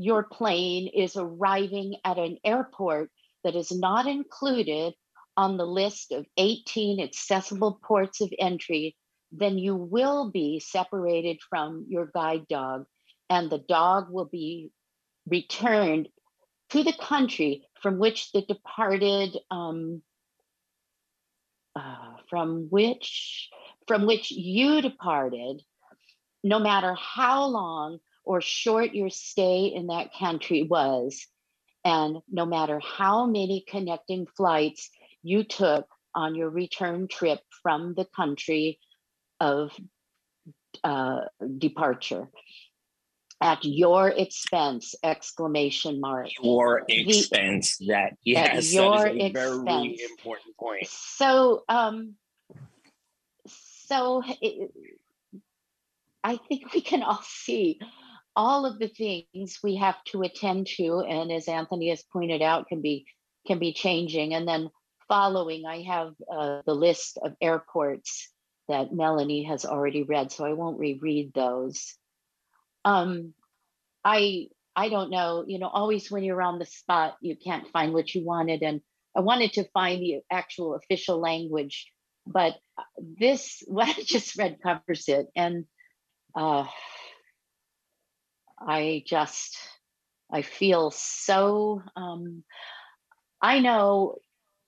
[0.00, 3.10] your plane is arriving at an airport
[3.44, 4.94] that is not included
[5.36, 8.96] on the list of 18 accessible ports of entry,
[9.30, 12.86] then you will be separated from your guide dog,
[13.28, 14.70] and the dog will be
[15.26, 16.08] returned
[16.70, 20.00] to the country from which the departed um,
[21.76, 23.50] uh, from which
[23.86, 25.60] from which you departed.
[26.42, 31.26] No matter how long or short your stay in that country was.
[31.84, 34.90] And no matter how many connecting flights
[35.22, 38.78] you took on your return trip from the country
[39.38, 39.72] of
[40.84, 41.20] uh,
[41.58, 42.28] departure,
[43.40, 49.64] at your expense exclamation mark your expense the, that yes your that is a expense.
[49.64, 52.14] very important point so um
[53.46, 54.70] so it,
[56.22, 57.80] i think we can all see
[58.40, 62.68] all of the things we have to attend to and as anthony has pointed out
[62.68, 63.04] can be
[63.46, 64.70] can be changing and then
[65.08, 68.30] following i have uh, the list of airports
[68.68, 71.94] that melanie has already read so i won't reread those
[72.84, 73.34] um,
[74.04, 77.92] I I don't know, you know, always when you're on the spot, you can't find
[77.92, 78.62] what you wanted.
[78.62, 78.80] And
[79.16, 81.90] I wanted to find the actual official language,
[82.26, 82.82] but uh,
[83.18, 85.26] this, what I just read covers it.
[85.34, 85.66] And
[86.34, 86.66] uh,
[88.60, 89.56] I just,
[90.32, 92.44] I feel so, um,
[93.42, 94.16] I know,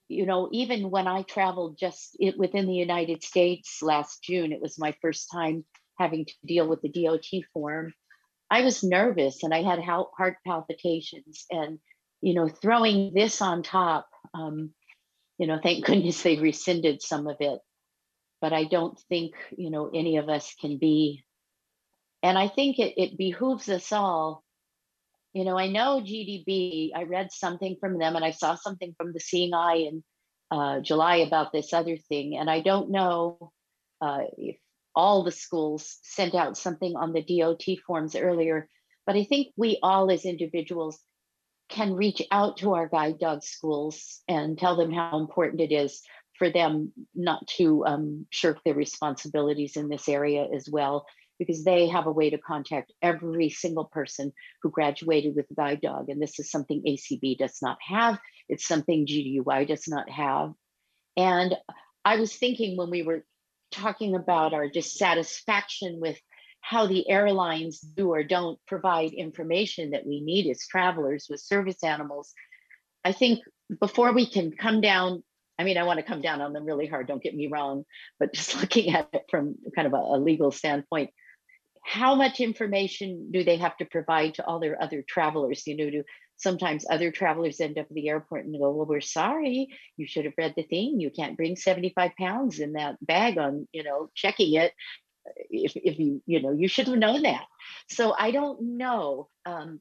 [0.07, 4.61] you know, even when I traveled just it, within the United States last June, it
[4.61, 5.63] was my first time
[5.99, 7.93] having to deal with the DOT form.
[8.49, 11.79] I was nervous and I had heart palpitations and,
[12.21, 14.71] you know, throwing this on top, um,
[15.37, 17.59] you know, thank goodness they rescinded some of it.
[18.41, 21.22] But I don't think, you know, any of us can be.
[22.23, 24.43] And I think it, it behooves us all.
[25.33, 29.11] You know, I know GDB, I read something from them and I saw something from
[29.11, 30.03] the Seeing Eye in
[30.49, 32.37] uh, July about this other thing.
[32.37, 33.51] And I don't know
[34.01, 34.55] uh, if
[34.95, 38.69] all the schools sent out something on the DOT forms earlier,
[39.05, 40.99] but I think we all as individuals
[41.69, 46.01] can reach out to our guide dog schools and tell them how important it is
[46.37, 51.05] for them not to um, shirk their responsibilities in this area as well,
[51.39, 54.31] because they have a way to contact every single person
[54.61, 56.09] who graduated with a guide dog.
[56.09, 58.19] And this is something ACB does not have.
[58.49, 60.53] It's something GDUI does not have.
[61.17, 61.55] And
[62.05, 63.23] I was thinking when we were
[63.71, 66.17] talking about our dissatisfaction with
[66.61, 71.83] how the airlines do or don't provide information that we need as travelers with service
[71.83, 72.33] animals.
[73.03, 73.41] I think
[73.81, 75.23] before we can come down,
[75.59, 77.83] I mean, I want to come down on them really hard, don't get me wrong,
[78.17, 81.09] but just looking at it from kind of a, a legal standpoint,
[81.83, 85.67] how much information do they have to provide to all their other travelers?
[85.67, 86.03] You know, do
[86.37, 90.25] sometimes other travelers end up at the airport and go, Well, we're sorry, you should
[90.25, 90.99] have read the thing.
[90.99, 94.73] You can't bring 75 pounds in that bag on, you know, checking it.
[95.49, 97.45] If, if you, you know, you should have known that.
[97.89, 99.79] So I don't know, um,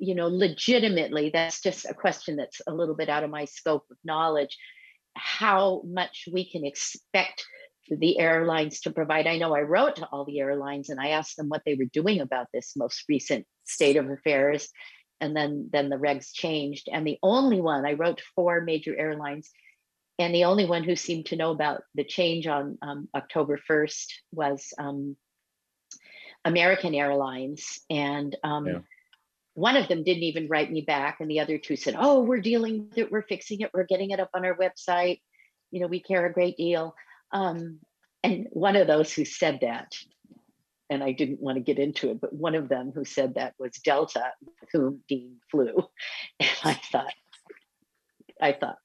[0.00, 3.84] you know, legitimately, that's just a question that's a little bit out of my scope
[3.90, 4.56] of knowledge,
[5.14, 7.44] how much we can expect
[7.96, 9.26] the airlines to provide.
[9.26, 11.86] I know I wrote to all the airlines and I asked them what they were
[11.92, 14.68] doing about this most recent state of affairs.
[15.20, 16.88] And then then the regs changed.
[16.90, 19.50] And the only one i wrote to four major airlines
[20.18, 24.06] and the only one who seemed to know about the change on um, october 1st
[24.32, 25.16] was um,
[26.44, 27.80] american airlines.
[27.90, 28.78] And um, yeah.
[29.54, 32.40] one of them didn't even write me back and the other two said oh we're
[32.40, 35.20] dealing with it we're fixing it we're getting it up on our website.
[35.70, 36.94] You know we care a great deal
[37.32, 37.80] um,
[38.22, 39.94] and one of those who said that
[40.90, 43.54] and I didn't want to get into it, but one of them who said that
[43.58, 44.32] was Delta,
[44.72, 45.76] whom Dean flew.
[46.40, 47.14] And I thought,
[48.42, 48.78] I thought,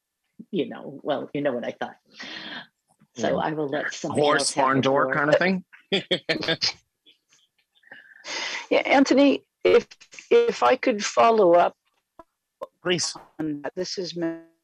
[0.52, 1.96] you know, well, you know what I thought.
[3.16, 3.36] So yeah.
[3.36, 5.64] I will let somebody horse barn door kind of thing.
[8.70, 9.88] yeah, Anthony, if
[10.30, 11.74] if I could follow up,
[12.82, 13.16] please.
[13.74, 14.16] This is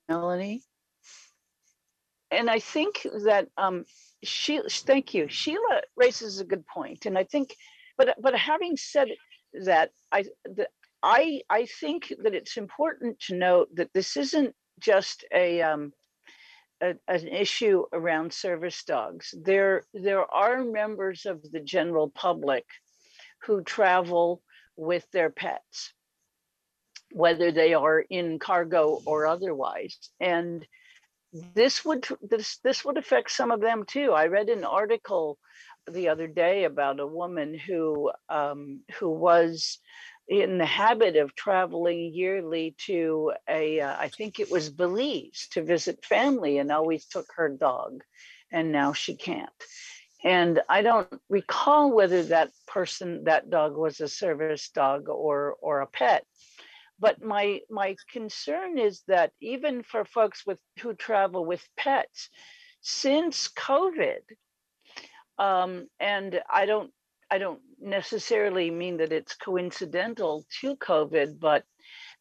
[0.09, 0.63] Melanie,
[2.33, 3.85] and I think that um,
[4.25, 5.29] Sheila, thank you.
[5.29, 7.55] Sheila raises a good point, and I think,
[7.99, 9.09] but but having said
[9.65, 10.69] that, I the,
[11.03, 15.93] I I think that it's important to note that this isn't just a um,
[16.83, 19.35] a, an issue around service dogs.
[19.45, 22.65] There there are members of the general public
[23.43, 24.43] who travel
[24.77, 25.93] with their pets,
[27.13, 30.67] whether they are in cargo or otherwise, and
[31.33, 34.13] this would this this would affect some of them too.
[34.13, 35.39] I read an article
[35.91, 39.79] the other day about a woman who um, who was
[40.29, 45.63] in the habit of traveling yearly to a uh, I think it was Belize to
[45.63, 48.03] visit family and always took her dog,
[48.51, 49.51] and now she can't.
[50.25, 55.81] And I don't recall whether that person that dog was a service dog or or
[55.81, 56.25] a pet
[57.03, 62.31] but my my concern is that even for folks with who travel with pets,
[62.81, 64.23] since COVID,
[65.37, 66.93] um, and I don't
[67.29, 71.65] I don't necessarily mean that it's coincidental to COVID, but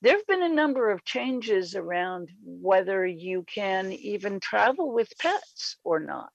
[0.02, 5.78] there have been a number of changes around whether you can even travel with pets
[5.84, 6.32] or not,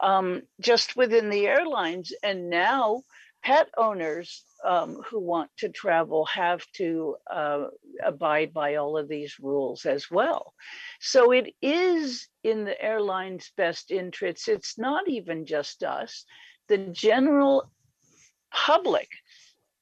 [0.00, 2.14] um, just within the airlines.
[2.22, 3.02] And now
[3.42, 7.66] pet owners um, who want to travel have to uh,
[8.04, 10.54] abide by all of these rules as well.
[11.00, 14.48] So it is in the airline's best interests.
[14.48, 16.24] It's not even just us.
[16.68, 17.70] The general
[18.52, 19.08] public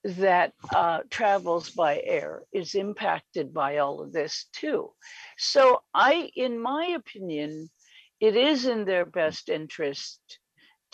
[0.04, 4.92] that uh, travels by air is impacted by all of this too.
[5.36, 7.70] So I, in my opinion,
[8.20, 10.20] it is in their best interest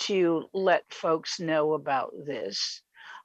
[0.07, 2.83] to let folks know about this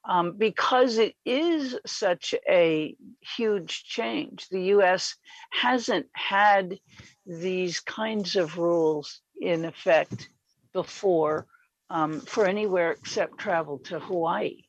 [0.08, 2.95] um, because it is such a
[3.36, 4.48] huge change.
[4.49, 5.16] The US
[5.52, 6.80] hasn't had
[7.26, 10.30] these kinds of rules in effect
[10.74, 11.48] before
[11.90, 14.64] um, for anywhere except travel to Hawaii.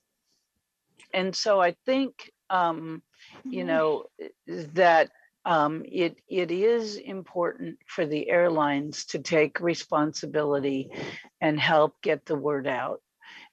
[1.12, 3.02] And so I think, um,
[3.44, 3.68] you mm-hmm.
[3.68, 4.04] know,
[4.46, 5.10] that
[5.48, 10.90] um, it it is important for the airlines to take responsibility
[11.40, 13.00] and help get the word out.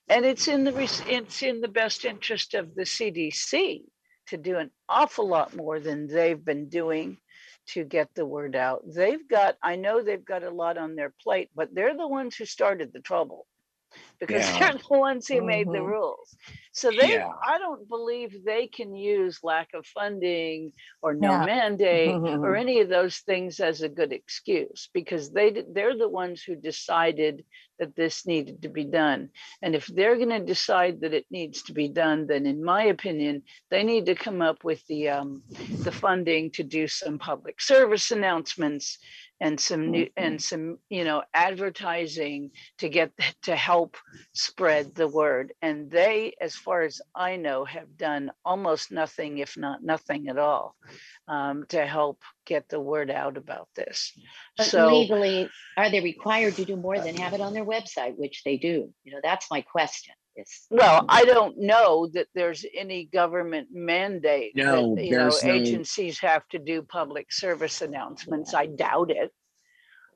[0.10, 0.78] And it's in the
[1.08, 3.84] it's in the best interest of the CDC
[4.28, 7.18] to do an awful lot more than they've been doing
[7.68, 8.84] to get the word out.
[8.94, 12.36] They've got I know they've got a lot on their plate, but they're the ones
[12.36, 13.48] who started the trouble
[14.20, 14.60] because yeah.
[14.60, 15.46] they're the ones who mm-hmm.
[15.46, 15.88] made the mm-hmm.
[15.88, 16.36] rules.
[16.72, 17.30] So they, yeah.
[17.46, 21.46] I don't believe they can use lack of funding or no yeah.
[21.46, 22.44] mandate mm-hmm.
[22.44, 26.56] or any of those things as a good excuse because they they're the ones who
[26.56, 27.46] decided
[27.80, 29.30] that this needed to be done.
[29.62, 32.84] And if they're going to decide that it needs to be done, then in my
[32.84, 35.44] opinion, they need to come up with the um,
[35.80, 38.98] the funding to do some public service announcements
[39.40, 40.40] and some new and mm-hmm.
[40.40, 43.12] some you know advertising to get
[43.44, 43.98] to help
[44.34, 45.54] spread the word.
[45.62, 50.38] And they as far as i know have done almost nothing if not nothing at
[50.38, 50.76] all
[51.28, 54.12] um, to help get the word out about this.
[54.58, 58.18] But so legally are they required to do more than have it on their website
[58.18, 58.94] which they do?
[59.04, 60.14] You know that's my question
[60.70, 65.52] well, I don't know that there's any government mandate no, that you know no...
[65.52, 68.54] agencies have to do public service announcements.
[68.54, 69.32] I doubt it.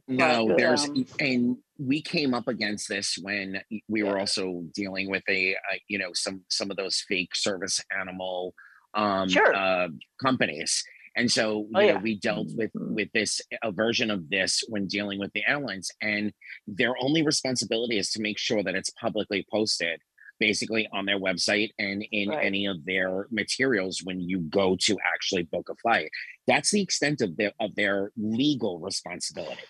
[0.10, 5.10] No, but, there's um, and we came up against this when we were also dealing
[5.10, 8.56] with a, a you know some some of those fake service animal
[8.96, 9.56] um sure.
[9.56, 9.88] uh,
[10.20, 10.84] companies
[11.16, 12.96] and so oh, you oh, know we dealt with mm-hmm.
[12.96, 16.34] with this a version of this when dealing with the airlines and
[16.68, 20.02] their only responsibility is to make sure that it's publicly posted
[20.40, 22.46] basically on their website and in right.
[22.46, 26.10] any of their materials when you go to actually book a flight.
[26.48, 29.62] That's the extent of their of their legal responsibility.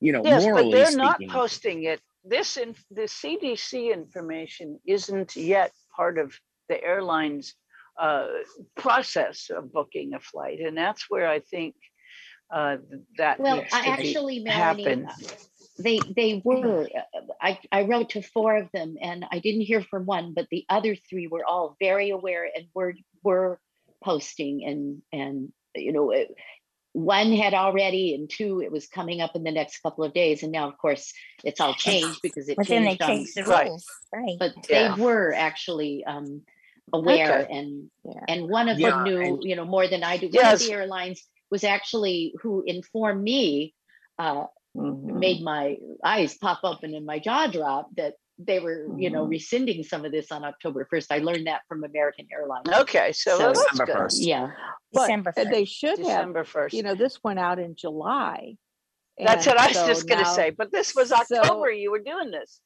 [0.00, 2.00] You know, yes, but they're speaking, not posting it.
[2.24, 6.38] This in the CDC information isn't yet part of
[6.68, 7.54] the airline's
[7.98, 8.26] uh,
[8.76, 11.76] process of booking a flight, and that's where I think
[12.52, 12.76] uh,
[13.18, 15.08] that well, I actually, Melanie, happen
[15.78, 16.88] they they were
[17.40, 20.64] I, I wrote to four of them and i didn't hear from one but the
[20.68, 23.60] other three were all very aware and were were
[24.02, 26.34] posting and and you know it,
[26.92, 30.42] one had already and two it was coming up in the next couple of days
[30.42, 31.12] and now of course
[31.44, 33.84] it's all changed because it but changed, then they changed on, the rules.
[34.14, 34.36] Right.
[34.38, 34.94] But yeah.
[34.94, 36.40] they were actually um
[36.92, 37.52] aware okay.
[37.58, 38.20] and yeah.
[38.28, 40.30] and one of yeah, them knew and, you know more than i do.
[40.32, 43.74] One of the airlines was actually who informed me
[44.18, 44.44] uh,
[44.76, 45.18] mm-hmm.
[45.18, 48.98] made my eyes pop open and my jaw drop that they were, mm-hmm.
[48.98, 49.30] you know, mm-hmm.
[49.30, 51.06] rescinding some of this on October 1st.
[51.10, 52.68] I learned that from American Airlines.
[52.68, 54.16] Okay, so, so December 1st.
[54.18, 54.50] Yeah.
[54.92, 55.50] But December 1st.
[55.50, 56.72] they should December have, 1st.
[56.72, 58.56] You know, this went out in July.
[59.18, 60.50] That's what I was so just going to say.
[60.50, 61.46] But this was October.
[61.46, 62.60] So, you were doing this.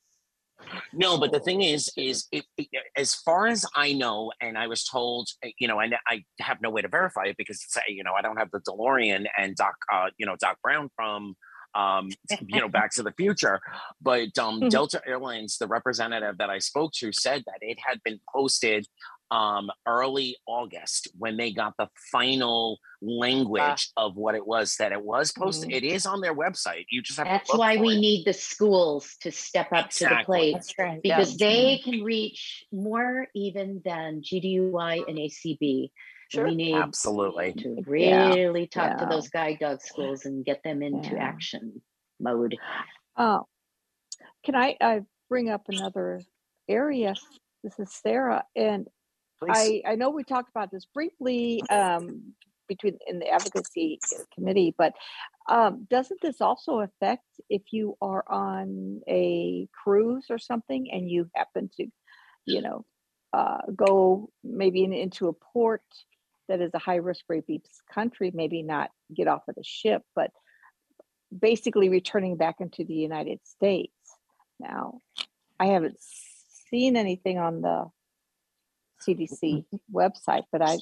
[0.93, 4.66] No, but the thing is, is it, it, as far as I know, and I
[4.66, 5.28] was told,
[5.59, 8.23] you know, and I have no way to verify it because it's, you know, I
[8.23, 11.35] don't have the DeLorean and Doc, uh, you know, Doc Brown from
[11.74, 12.09] um,
[12.47, 13.60] you know, Back to the Future.
[14.01, 14.68] But um, mm-hmm.
[14.68, 18.86] Delta Airlines, the representative that I spoke to, said that it had been posted
[19.30, 25.02] um, early August when they got the final language of what it was that it
[25.02, 25.68] was posted.
[25.68, 25.76] Mm-hmm.
[25.76, 26.86] It is on their website.
[26.90, 28.01] You just have to That's why we it.
[28.01, 30.09] need the schools to step up exactly.
[30.09, 30.52] to the plate.
[30.55, 31.02] That's right.
[31.02, 31.48] Because yeah.
[31.48, 35.90] they can reach more even than GDUI and ACB.
[36.31, 36.44] Sure.
[36.47, 38.66] We need absolutely to really yeah.
[38.66, 39.05] talk yeah.
[39.05, 41.24] to those guide dog schools and get them into yeah.
[41.24, 41.82] action
[42.20, 42.57] mode.
[43.16, 43.47] Oh,
[44.44, 46.20] can I, I bring up another
[46.69, 47.15] area?
[47.65, 48.86] This is Sarah, and
[49.48, 52.35] I I know we talked about this briefly um,
[52.69, 53.98] between in the advocacy
[54.35, 54.93] committee, but
[55.48, 61.28] um, doesn't this also affect if you are on a cruise or something and you
[61.35, 61.86] happen to
[62.47, 62.85] you know,
[63.32, 65.82] uh, go maybe in, into a port
[66.51, 67.62] that is a high risk rabies
[67.93, 70.31] country, maybe not get off of the ship, but
[71.36, 73.93] basically returning back into the United States.
[74.59, 74.98] Now,
[75.60, 77.86] I haven't seen anything on the
[79.06, 79.97] CDC mm-hmm.
[79.97, 80.78] website, but I,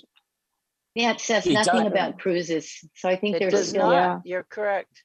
[0.94, 1.92] Yeah, it says It nothing does.
[1.92, 2.82] about cruises.
[2.94, 4.22] So I think It there's does still, not.
[4.24, 5.04] You're correct.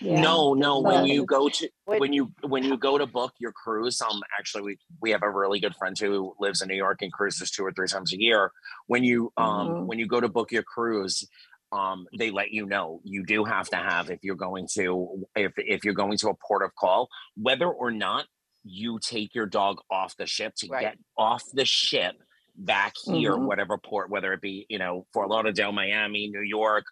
[0.00, 0.20] Yeah.
[0.20, 0.80] No, no.
[0.80, 4.62] When you go to when you when you go to book your cruise, um, actually
[4.62, 7.64] we we have a really good friend who lives in New York and cruises two
[7.64, 8.50] or three times a year.
[8.86, 9.84] When you um Mhm.
[9.84, 11.28] when you go to book your cruise,
[11.72, 15.52] um, they let you know you do have to have if you're going to if
[15.56, 18.26] if you're going to a port of call, whether or not
[18.64, 20.82] you take your dog off the ship to Right.
[20.82, 22.16] get off the ship
[22.56, 23.44] back here, Mhm.
[23.44, 26.84] whatever port, whether it be you know Fort Lauderdale, Miami, New York,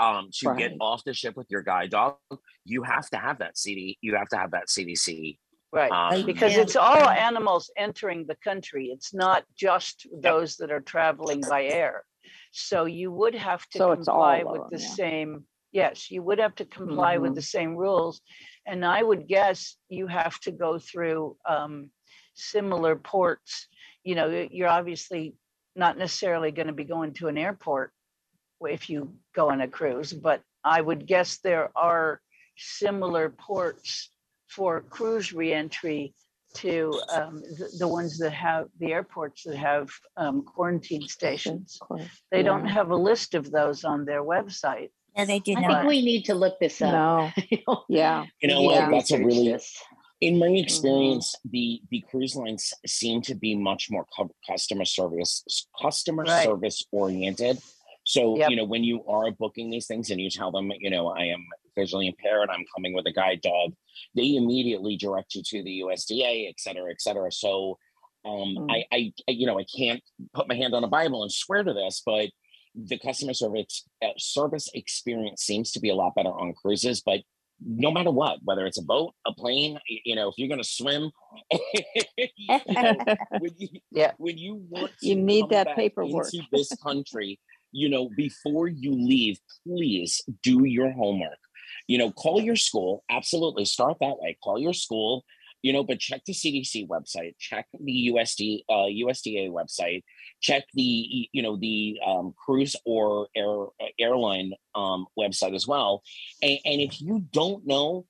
[0.00, 2.16] um, to get off the ship with your guide dog,
[2.64, 3.98] you have to have that CD.
[4.00, 5.38] You have to have that CDC.
[5.72, 5.92] Right.
[5.92, 8.86] Um, Because it's all animals entering the country.
[8.86, 12.04] It's not just those that are traveling by air.
[12.50, 14.88] So you would have to So it's all comply with them, the yeah.
[14.88, 17.36] same, yes, you would have to comply with Mhm.
[17.36, 18.20] the same rules.
[18.66, 21.90] And I would guess you have to go through um,
[22.34, 23.68] similar ports.
[24.02, 25.36] You know, you're obviously
[25.76, 27.92] not necessarily going to be going to an airport
[28.68, 32.20] if you go on a cruise, but I would guess there are
[32.56, 34.10] similar ports
[34.48, 36.14] for cruise reentry
[36.52, 41.78] to um, the, the ones that have the airports that have um, quarantine stations.
[41.80, 44.90] Of course, They don't have a list of those on their website.
[45.16, 45.68] No, they do I not.
[45.82, 46.92] think we need to look this up.
[46.92, 47.30] No,
[47.88, 48.26] yeah.
[48.42, 48.80] You know We what?
[48.86, 49.56] to That's a really
[50.20, 50.58] in my Mm-hmm.
[50.58, 54.06] experience, the the cruise lines seem to be much more
[54.46, 55.42] customer service
[55.80, 56.44] customer Right.
[56.44, 57.58] service oriented.
[58.10, 58.50] So Yep.
[58.50, 61.26] you know when you are booking these things and you tell them, you know, I
[61.26, 61.46] am
[61.76, 63.72] visually impaired, I'm coming with a guide dog,
[64.16, 67.30] they immediately direct you to the USDA, et cetera, et cetera.
[67.30, 67.78] So
[68.24, 68.70] um, Mm.
[68.70, 70.02] I, I, you know, I can't
[70.34, 72.28] put my hand on a Bible and swear to this, but
[72.74, 77.00] the customer service uh, service experience seems to be a lot better on cruises.
[77.00, 77.20] But
[77.64, 80.68] no matter what, whether it's a boat, a plane, you know, if you're going to
[80.68, 81.10] swim,
[81.52, 82.96] you know,
[83.38, 84.12] when you, Yeah.
[84.18, 86.26] when you want You to need come that back paperwork.
[86.34, 87.38] into this country,
[87.72, 91.38] you know, before you leave, please do your homework.
[91.86, 93.04] You know, call your school.
[93.10, 94.36] Absolutely, start that way.
[94.42, 95.24] Call your school.
[95.62, 97.34] You know, but check the CDC website.
[97.38, 100.02] Check the USD uh, USDA website.
[100.40, 103.66] Check the you know the um, cruise or air
[103.98, 106.02] airline um, website as well.
[106.42, 108.06] And, and if you don't know,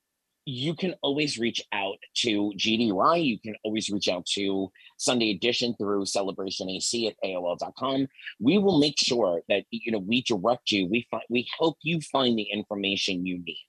[0.50, 3.24] you can always reach out to GDUI.
[3.24, 8.08] You can always reach out to Sunday Edition through Celebration AC at AOL.com.
[8.40, 10.86] We will make sure that you know we direct you.
[10.88, 13.64] We find we help you find the information you need.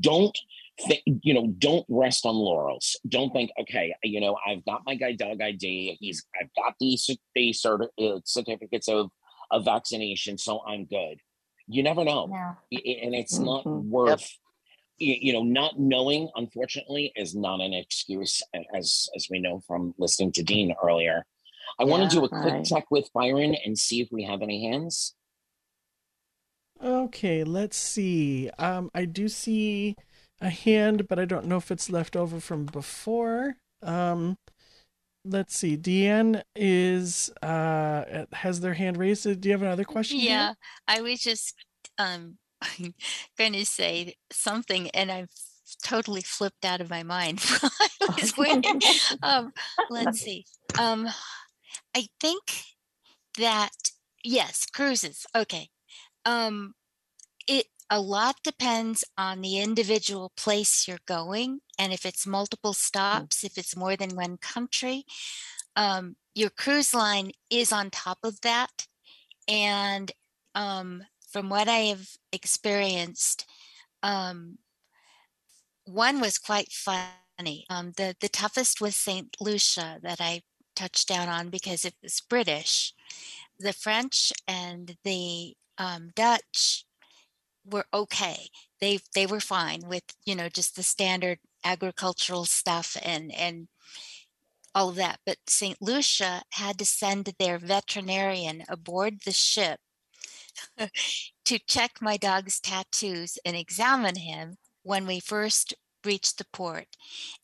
[0.00, 0.36] Don't
[0.88, 1.46] think you know.
[1.58, 2.96] Don't rest on laurels.
[3.08, 3.94] Don't think okay.
[4.02, 5.98] You know I've got my guide dog ID.
[6.00, 9.10] He's I've got these cer- these certi- uh, certificates of
[9.50, 11.20] of vaccination, so I'm good.
[11.68, 12.36] You never know, No.
[12.36, 13.84] I- I- and it's not Mhm.
[13.84, 14.47] worth you,
[14.98, 18.42] you know not knowing unfortunately is not an excuse
[18.74, 21.24] as as we know from listening to dean earlier
[21.78, 22.64] i want to do a quick right.
[22.64, 25.14] check with byron and see if we have any hands
[26.82, 28.50] Okay, let's see.
[28.58, 29.96] Um, I do see
[30.40, 33.56] a hand, but I don't know if it's left over from before.
[33.82, 34.38] Um,
[35.24, 35.76] let's see.
[35.76, 39.40] Deanna is uh has their hand raised.
[39.40, 40.18] Do you have another question?
[40.18, 40.24] Deanna?
[40.24, 40.52] Yeah,
[40.86, 41.54] I was just
[41.98, 42.38] um
[43.38, 45.30] going to say something, and I've
[45.82, 47.44] totally flipped out of my mind.
[49.22, 49.52] Um,
[49.90, 50.44] let's see.
[50.78, 51.08] Um,
[51.94, 52.42] I think
[53.38, 53.70] that
[54.24, 55.26] yes, cruises.
[55.34, 55.68] Okay.
[56.24, 56.74] Um,
[57.46, 63.44] it a lot depends on the individual place you're going, and if it's multiple stops,
[63.44, 65.04] if it's more than one country.
[65.74, 68.86] Um, your cruise line is on top of that,
[69.46, 70.12] and
[70.54, 73.46] um, from what I have experienced,
[74.02, 74.58] um,
[75.84, 77.66] one was quite funny.
[77.70, 80.42] Um, the the toughest was Saint Lucia that I
[80.76, 82.92] touched down on because it was British.
[83.58, 86.84] The French and the um, Dutch
[87.64, 88.48] were okay.
[88.80, 93.68] They they were fine with you know just the standard agricultural stuff and and
[94.74, 95.20] all of that.
[95.26, 99.80] But Saint Lucia had to send their veterinarian aboard the ship
[101.44, 105.74] to check my dog's tattoos and examine him when we first
[106.04, 106.86] reached the port.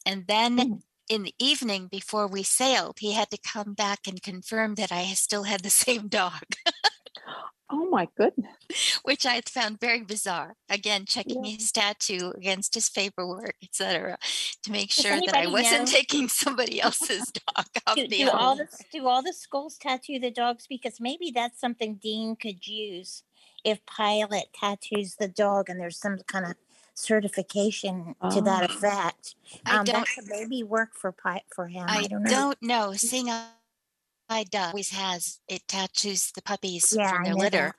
[0.06, 0.82] And then Mm.
[1.08, 5.06] in the evening before we sailed, he had to come back and confirm that I
[5.14, 6.42] still had the same dog.
[7.76, 9.00] Oh my goodness.
[9.02, 10.56] which I found very bizarre.
[10.70, 11.56] Again, checking Yeah.
[11.56, 14.16] his tattoo against his paperwork, etc.,
[14.62, 18.16] to make Does sure that I wasn't know- taking somebody else's dog off Do, the
[18.18, 20.66] do all the do all the schools tattoo the dogs?
[20.68, 23.22] Because maybe that's something Dean could use
[23.64, 26.54] if Pilot tattoos the dog and there's some kind of
[26.94, 28.74] certification to that Oh.
[28.74, 29.34] effect.
[29.66, 31.86] Um, that don't- could maybe work for Pi- for him.
[31.88, 32.30] I, I don't know.
[32.30, 32.92] don't know.
[32.94, 33.28] Seeing
[34.28, 37.74] I I dog always has it tattoos the puppies Yeah, from their litter.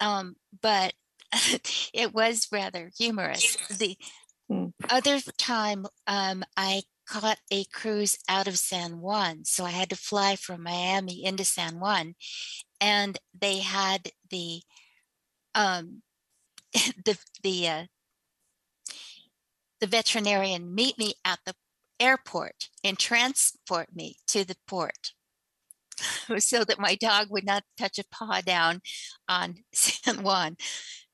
[0.00, 0.94] Um, but
[1.94, 3.56] it was rather humorous.
[3.70, 3.98] The
[4.48, 4.68] Hmm.
[4.88, 9.96] other time, um, I caught a cruise out of San Juan, so I had to
[9.96, 12.14] fly from Miami into San Juan,
[12.80, 14.62] and they had the
[15.54, 16.02] um
[16.74, 17.86] the the uh,
[19.80, 21.54] the veterinarian meet me at the
[22.00, 25.14] airport and transport me to the port
[26.38, 28.80] so that my dog would not touch a paw down
[29.28, 30.56] on San Juan,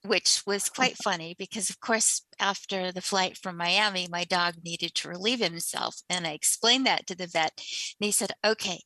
[0.05, 4.94] which was quite funny because, of course, after the flight from Miami, my dog needed
[4.94, 5.97] to relieve himself.
[6.11, 7.52] And I explained that to the vet.
[7.56, 8.81] And he said, okay,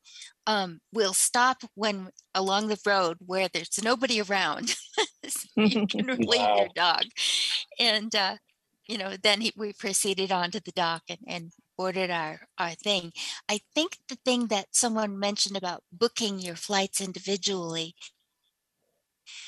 [0.47, 4.75] um, we'll stop when along the road where there's nobody around.
[5.27, 7.05] so you can relieve your dog.
[7.81, 8.37] And, uh,
[8.87, 12.73] you know, then he, we proceeded on to the dock and, and ordered our, our
[12.73, 13.13] thing.
[13.49, 17.95] I think the thing that someone mentioned about booking your flights individually,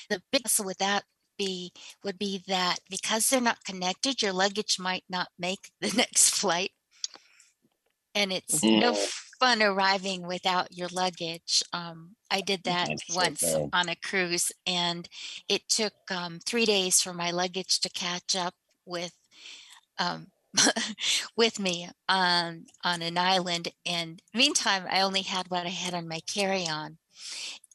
[0.09, 1.05] the big hassle with that
[1.39, 1.73] be
[2.05, 6.73] would be that because they're not connected, your luggage might not make the next flight.
[8.15, 9.13] And it's no Mm.
[9.39, 11.63] fun arriving without your luggage.
[11.73, 13.73] Um, I did that That's once true.
[13.73, 15.09] on a cruise, and
[15.49, 18.55] it took um, three days for my luggage to catch up
[18.85, 19.15] with
[19.99, 20.29] um,
[21.37, 23.69] with me on on an island.
[23.87, 26.99] And meantime, I only had what I had on my carry on,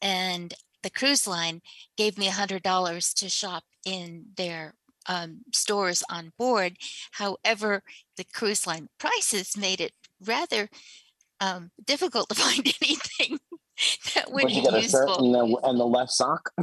[0.02, 0.54] and
[0.84, 1.62] the cruise line
[1.98, 4.76] gave me a hundred dollars to shop in their
[5.08, 6.78] um, stores on board.
[7.12, 7.84] However,
[8.18, 9.94] the cruise line prices made it
[10.26, 10.70] rather
[11.40, 13.40] um, difficult to find anything
[14.16, 15.36] that would But be you got a shirt useful.
[15.36, 16.50] and the, and the left sock.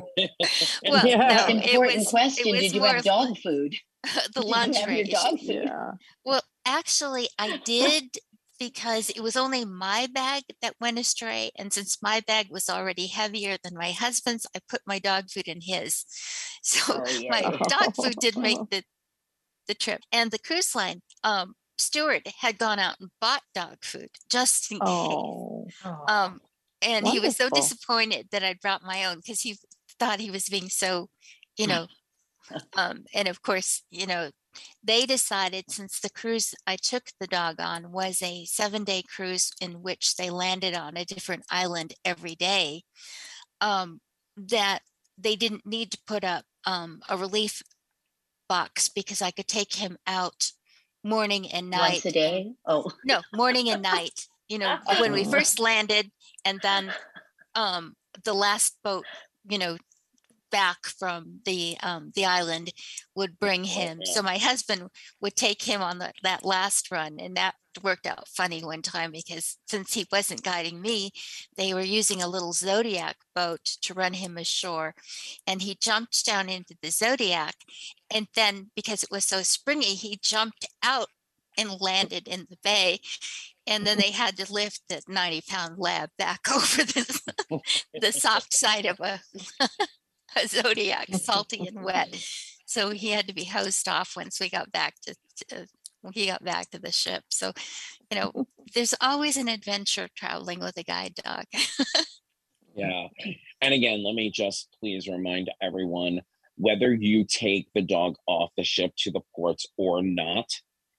[0.88, 1.46] Well, Yeah.
[1.48, 2.48] no, it Important was question.
[2.48, 3.74] it was Did you have dog food?
[4.34, 5.04] the Did you have your lingerie.
[5.04, 5.64] dog food?
[5.64, 5.92] Yeah.
[6.24, 8.16] Well, actually, I did
[8.58, 11.50] because it was only my bag that went astray.
[11.56, 15.48] And since my bag was already heavier than my husband's, I put my dog food
[15.48, 16.04] in his.
[16.64, 18.84] So Oh, my dog food did make the,
[19.66, 20.02] the trip.
[20.12, 24.78] And the cruise line, um, steward had gone out and bought dog food just in
[24.78, 24.86] case.
[24.86, 25.66] Oh.
[26.06, 26.40] Um,
[26.80, 29.56] and he was so disappointed that I brought my own because he
[29.98, 31.08] thought he was being so,
[31.56, 31.88] you know,
[32.76, 34.30] um, and of course, you know,
[34.82, 39.50] they decided since the cruise I took the dog on was a seven day cruise
[39.60, 42.82] in which they landed on a different island every day,
[43.60, 44.00] um,
[44.36, 44.80] that
[45.18, 47.62] they didn't need to put up um, a relief
[48.48, 50.52] box because I could take him out
[51.04, 52.04] morning and night.
[52.04, 52.52] Once a day?
[52.66, 52.90] Oh.
[53.04, 54.26] No, morning and night.
[54.48, 55.30] You know, when we Oh.
[55.30, 56.10] first landed,
[56.44, 56.92] and then
[57.54, 57.94] um,
[58.24, 59.06] the last boat,
[59.48, 59.78] you know,
[60.52, 62.72] back from the um, the island
[63.16, 64.00] would bring him.
[64.04, 64.88] So my husband
[65.20, 69.10] would take him on the, that last run, and that worked out funny one time
[69.10, 71.10] because since he wasn't guiding me,
[71.56, 74.94] they were using a little Zodiac boat to run him ashore,
[75.46, 77.56] and he jumped down into the Zodiac,
[78.14, 81.08] and then because it was so springy, he jumped out
[81.58, 83.00] and landed in the bay.
[83.66, 87.60] And then they had to lift the 90 pound lab back over the,
[88.00, 89.20] the soft side of a,
[90.36, 92.14] a Zodiac, salty and wet.
[92.64, 95.14] So he had to be hosed off once we got back to,
[95.48, 95.66] to
[96.00, 97.22] when he got back to the ship.
[97.28, 97.52] So,
[98.10, 101.44] you know, there's always an adventure traveling with a guide dog.
[102.74, 103.08] Yeah.
[103.60, 106.20] And again, let me just please remind everyone
[106.56, 110.46] whether you take the dog off the ship to the ports or not,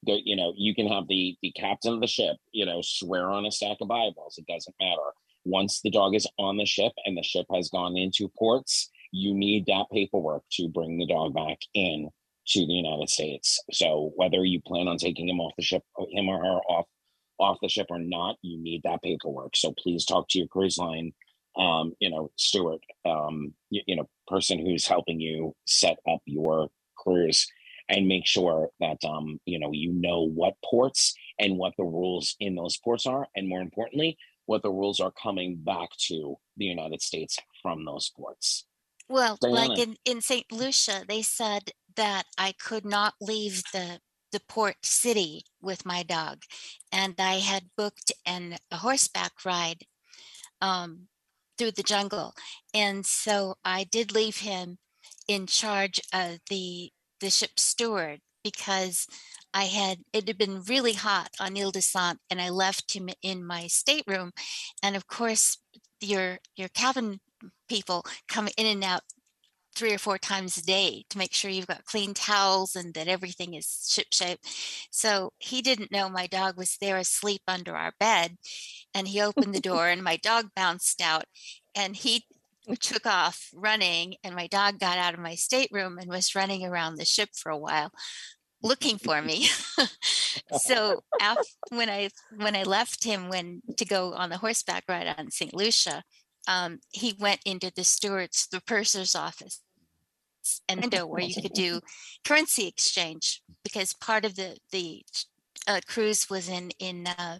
[0.06, 3.46] you know, you can have the the captain of the ship, you know, swear on
[3.46, 4.38] a stack of Bibles.
[4.38, 5.12] It doesn't matter.
[5.44, 9.34] Once the dog is on the ship and the ship has gone into ports, you
[9.34, 12.10] need that paperwork to bring the dog back in
[12.48, 13.62] to the United States.
[13.72, 16.88] So whether you plan on taking him off the ship, him or her off
[17.40, 19.56] off the ship or not, you need that paperwork.
[19.56, 21.14] So please talk to your cruise line
[21.58, 26.70] um, you know, steward, um, you, you know, person who's helping you set up your
[26.98, 27.48] cruise
[27.90, 32.36] and make sure that, um, you know, you know what ports and what the rules
[32.40, 33.28] in those ports are.
[33.36, 38.12] And more importantly, what the rules are coming back to the United States from those
[38.16, 38.66] ports.
[39.14, 40.52] Well, like in, in St.
[40.52, 46.44] Lucia, they said that I could not leave the the port city with my dog,
[46.92, 49.86] and I had booked an a horseback ride
[50.62, 51.10] um,
[51.58, 52.34] through the jungle,
[52.74, 54.80] and so I did leave him
[55.28, 59.08] in charge of the the ship steward because
[59.54, 63.10] I had it had been really hot on Ile de Sant and I left him
[63.22, 64.32] in my stateroom.
[64.82, 65.60] And of course,
[66.02, 67.20] your your cabin
[67.68, 69.02] people come in and out
[69.76, 73.08] three or four times a day to make sure you've got clean towels and that
[73.08, 74.40] everything is ship shape.
[74.92, 78.38] So he didn't know my dog was there asleep under our bed.
[78.94, 81.26] And he opened the door and my dog bounced out
[81.76, 82.26] and he
[82.80, 84.16] took off running.
[84.24, 87.50] And my dog got out of my stateroom and was running around the ship for
[87.50, 87.92] a while
[88.62, 89.48] looking for me.
[90.58, 95.14] so after, when I when I left him when to go on the horseback ride
[95.18, 95.54] on St.
[95.54, 96.04] Lucia,
[96.48, 99.62] um, he went into the steward's, the purser's office
[100.68, 101.80] and window where you could do
[102.26, 105.02] currency exchange because part of the the
[105.68, 107.40] uh, cruise was in in uh,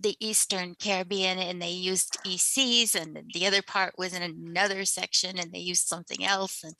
[0.00, 5.38] the Eastern Caribbean and they used ECs, and the other part was in another section
[5.38, 6.62] and they used something else.
[6.64, 6.74] And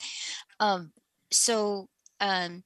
[0.59, 0.91] um,
[1.31, 1.87] so
[2.19, 2.63] um,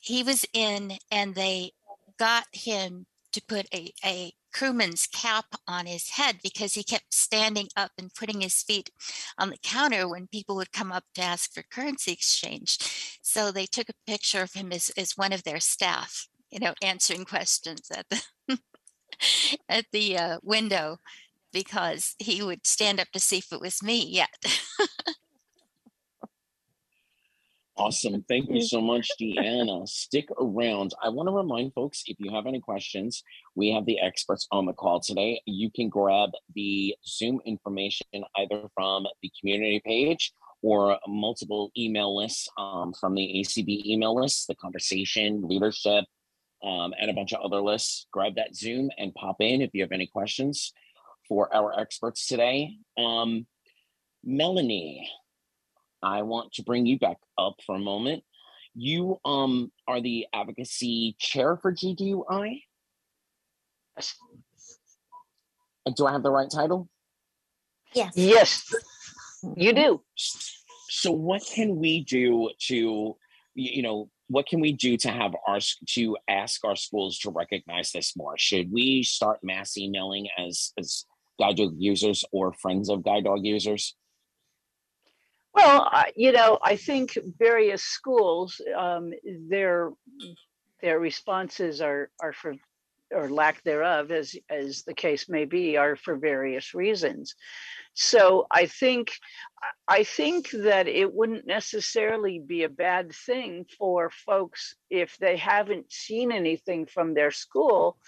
[0.00, 1.72] he was in, and they
[2.18, 7.68] got him to put a, a crewman's cap on his head because he kept standing
[7.76, 8.90] up and putting his feet
[9.38, 12.78] on the counter when people would come up to ask for currency exchange.
[13.22, 16.74] So they took a picture of him as, as one of their staff, you know,
[16.82, 18.58] answering questions at the
[19.68, 20.98] at the uh, window
[21.52, 24.34] because he would stand up to see if it was me yet.
[27.76, 28.22] Awesome.
[28.28, 29.88] Thank you so much, Deanna.
[29.88, 30.92] Stick around.
[31.02, 33.24] I want to remind folks if you have any questions,
[33.54, 35.40] we have the experts on the call today.
[35.46, 42.46] You can grab the Zoom information either from the community page or multiple email lists
[42.58, 46.04] um, from the ACB email list, the conversation, leadership,
[46.62, 48.06] um, and a bunch of other lists.
[48.12, 50.74] Grab that Zoom and pop in if you have any questions
[51.26, 52.76] for our experts today.
[52.98, 53.46] Um,
[54.22, 55.10] Melanie,
[56.02, 58.24] I want to bring you back up for a moment.
[58.74, 62.62] You um are the advocacy chair for GDUI.
[65.96, 66.88] Do I have the right title?
[67.92, 68.12] Yes.
[68.16, 68.74] Yes,
[69.56, 70.02] you do.
[70.88, 73.16] So what can we do to
[73.54, 75.58] you know what can we do to have our
[75.90, 78.38] to ask our schools to recognize this more?
[78.38, 81.04] Should we start mass emailing as as
[81.38, 83.94] guide dog users or friends of guide dog users?
[85.54, 89.12] Well, you know, I think various schools, um,
[89.48, 89.90] their
[90.80, 92.54] their responses are are for
[93.12, 97.34] or lack thereof, as as the case may be, are for various reasons.
[97.94, 99.12] So I think
[99.86, 105.92] I think that it wouldn't necessarily be a bad thing for folks if they haven't
[105.92, 107.98] seen anything from their school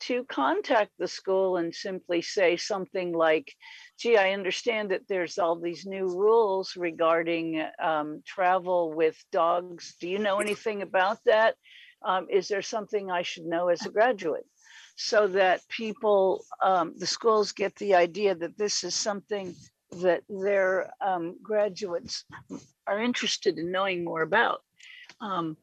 [0.00, 3.52] to contact the school and simply say something like,
[3.98, 9.94] gee, I understand that there's all these new rules regarding um, travel with dogs.
[10.00, 11.54] Do you know anything about that?
[12.04, 14.46] Um, is there something I should know as a graduate?
[14.96, 19.54] So that people, um, the schools get the idea that this is something
[20.00, 22.24] that their um, graduates
[22.86, 24.60] are interested in knowing more about.
[25.20, 25.56] Um,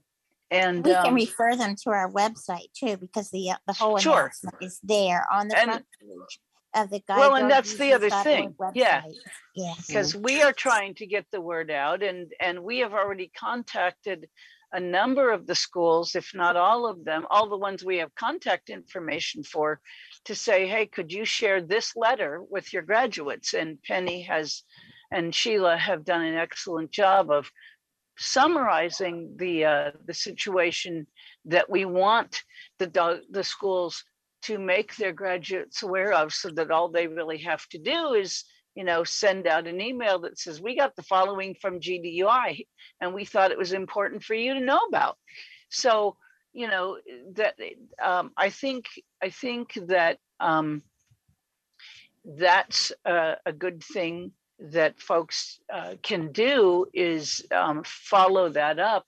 [0.53, 3.97] and we can um, refer them to our website too, because the, uh, the whole
[3.97, 4.19] Sure.
[4.19, 6.39] announcement is there on the And- front page
[6.75, 7.17] of the guide.
[7.19, 8.55] Well, and that's the other Users.org thing.
[8.73, 9.01] Yeah.
[9.01, 9.13] website.
[9.55, 9.87] Yes.
[9.87, 14.27] because we are trying to get the word out and and we have already contacted
[14.71, 18.13] a number of the schools if not all of them all the ones we have
[18.15, 19.79] contact information for
[20.25, 24.63] to say hey could you share this letter with your graduates and penny has
[25.11, 27.47] and sheila have done an excellent job of
[28.17, 31.07] summarizing the uh, the situation
[31.45, 32.43] that we want
[32.79, 34.03] the the schools
[34.43, 38.43] to make their graduates aware of so that all they really have to do is
[38.75, 42.65] you know send out an email that says we got the following from gdui
[43.01, 45.17] and we thought it was important for you to know about.
[45.69, 46.17] So
[46.53, 46.97] you know
[47.33, 47.55] that
[48.01, 48.85] um, i think
[49.21, 50.83] i think that um,
[52.25, 54.31] that's a, a good thing
[54.63, 59.05] that folks uh, can do is um, follow that up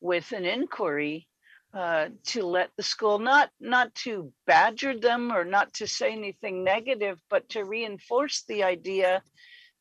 [0.00, 1.28] with an inquiry
[1.74, 6.64] uh, to let the school not not to badger them or not to say anything
[6.64, 9.22] negative, but to reinforce the idea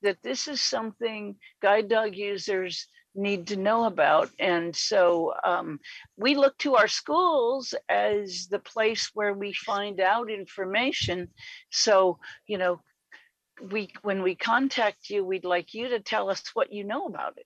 [0.01, 4.29] that this is something guide dog users need to know about.
[4.39, 5.79] And so um,
[6.17, 11.29] we look to our schools as the place where we find out information.
[11.71, 12.81] So, you know,
[13.71, 17.37] we when we contact you, we'd like you to tell us what you know about
[17.37, 17.45] it.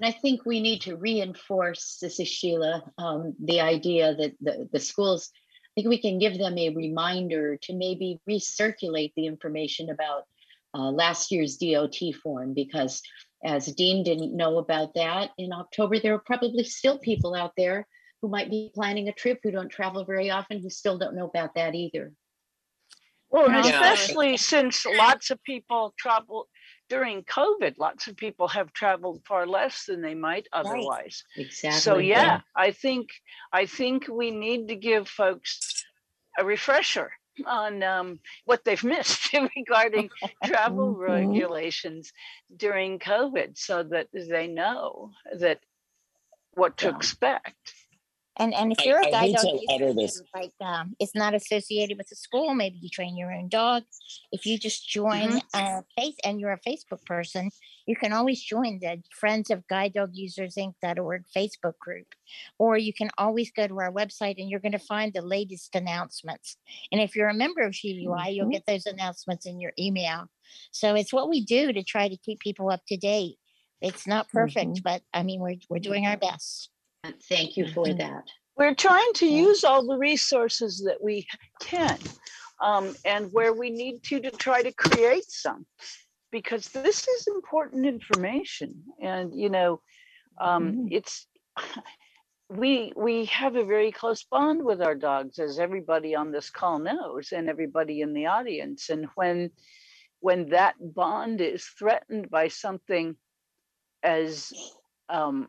[0.00, 4.68] And I think we need to reinforce, this is Sheila, um, the idea that the,
[4.72, 9.90] the schools, I think we can give them a reminder to maybe recirculate the information
[9.90, 10.24] about
[10.72, 13.02] uh, last year's DOT form because
[13.44, 17.86] as Dean didn't know about that in October, there are probably still people out there
[18.22, 21.28] who might be planning a trip who don't travel very often who still don't know
[21.28, 22.12] about that either.
[23.30, 23.92] Well, yeah.
[23.92, 26.48] especially since lots of people travel
[26.88, 31.24] during COVID, lots of people have traveled far less than they might otherwise.
[31.36, 31.44] Right.
[31.46, 31.80] Exactly.
[31.80, 33.10] So yeah, yeah, I think
[33.52, 35.84] I think we need to give folks
[36.38, 37.12] a refresher
[37.46, 40.10] on um, what they've missed regarding
[40.44, 41.02] travel mm-hmm.
[41.02, 42.12] regulations
[42.56, 45.60] during COVID so that they know that
[46.52, 46.96] what to yeah.
[46.96, 47.74] expect.
[48.38, 52.08] And and if you're I, a guide dog user, like um, it's not associated with
[52.08, 53.82] the school, maybe you train your own dog.
[54.30, 55.38] If you just join mm-hmm.
[55.54, 57.50] uh, face and you're a Facebook person,
[57.86, 62.06] you can always join the Friends of Guide Dog Users Inc.org Facebook group,
[62.58, 65.74] or you can always go to our website and you're going to find the latest
[65.74, 66.56] announcements.
[66.92, 68.32] And if you're a member of GDUI, mm-hmm.
[68.32, 70.26] you'll get those announcements in your email.
[70.70, 73.36] So it's what we do to try to keep people up to date.
[73.80, 74.82] It's not perfect, mm-hmm.
[74.84, 76.70] but I mean we're we're doing our best.
[77.28, 77.98] Thank you for mm-hmm.
[77.98, 78.24] that.
[78.56, 81.26] We're trying to use all the resources that we
[81.60, 81.98] can
[82.60, 85.64] um, and where we need to to try to create some
[86.30, 89.80] because this is important information and you know
[90.40, 90.86] um, mm-hmm.
[90.90, 91.26] it's
[92.50, 96.78] we we have a very close bond with our dogs as everybody on this call
[96.78, 99.50] knows and everybody in the audience and when
[100.20, 103.14] when that bond is threatened by something
[104.02, 104.52] as
[105.10, 105.48] um,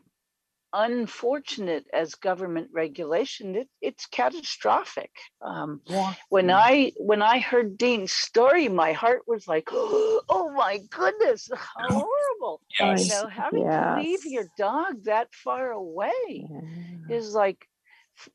[0.72, 5.10] unfortunate as government regulation it, it's catastrophic
[5.42, 6.14] um, yeah.
[6.28, 11.48] when i when i heard dean's story my heart was like oh my goodness
[11.78, 13.04] how horrible yes.
[13.04, 13.96] you know having yes.
[13.96, 17.16] to leave your dog that far away yeah.
[17.16, 17.66] is like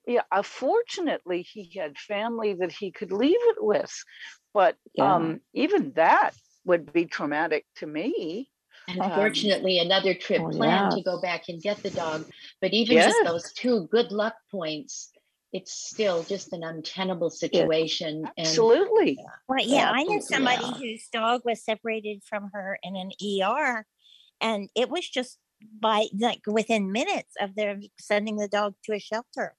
[0.06, 3.94] yeah unfortunately he had family that he could leave it with
[4.54, 5.16] but yeah.
[5.16, 6.32] um even that
[6.66, 8.50] would be traumatic to me
[8.88, 10.98] Unfortunately, um, another trip oh, planned yeah.
[10.98, 12.26] to go back and get the dog.
[12.62, 13.14] But even yes.
[13.14, 15.12] just those two good luck points,
[15.54, 18.24] it's still just an untenable situation.
[18.24, 19.18] Yeah, absolutely.
[19.18, 20.74] And, well, yeah, I know somebody yeah.
[20.74, 23.86] whose dog was separated from her in an ER,
[24.42, 25.40] and it was just
[25.80, 29.56] by like within minutes of their sending the dog to a shelter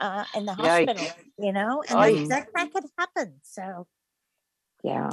[0.00, 1.14] uh, in the hospital, Yikes.
[1.38, 3.34] you know, and like, that, that could happen.
[3.42, 3.86] So,
[4.82, 5.10] yeah,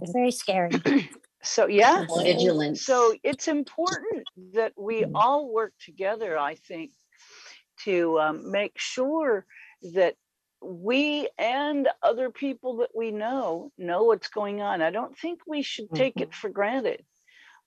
[0.00, 0.70] it's very scary.
[1.44, 2.84] So yeah, vigilance.
[2.84, 5.12] So it's important that we mm.
[5.14, 6.38] all work together.
[6.38, 6.92] I think
[7.84, 9.46] to um, make sure
[9.94, 10.14] that
[10.62, 14.80] we and other people that we know know what's going on.
[14.80, 16.24] I don't think we should take mm-hmm.
[16.24, 17.04] it for granted.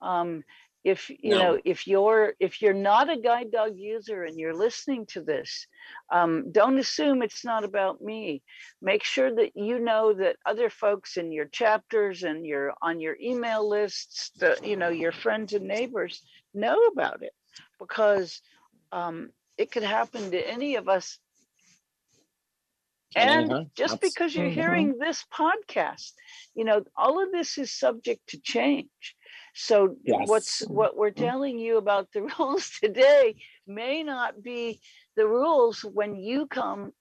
[0.02, 0.44] Um,
[0.84, 1.38] if you no.
[1.38, 5.68] know if you're if you're not a guide dog user and you're listening to this
[6.12, 8.42] um, don't assume it's not about me
[8.82, 13.18] make sure that you know that other folks in your chapters and your on your
[13.22, 16.22] email lists the you know your friends and neighbors
[16.54, 17.34] know about it
[17.80, 18.42] because
[18.92, 21.20] um, it could happen to any of us
[23.16, 23.64] and uh-huh.
[23.76, 24.62] just That's, because you're uh-huh.
[24.62, 26.12] hearing this podcast
[26.56, 29.16] you know all of this is subject to change
[29.58, 30.28] so yes.
[30.28, 31.16] what's what we're mm.
[31.16, 33.36] telling you about the rules today
[33.66, 34.80] may not be
[35.16, 36.92] the rules when you come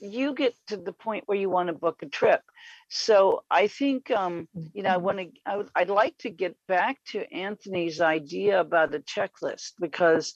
[0.00, 2.40] you get to the point where you want to book a trip.
[2.88, 5.04] So I think um, you know I mm-hmm.
[5.04, 9.72] want to I would, I'd like to get back to Anthony's idea about a checklist
[9.80, 10.34] because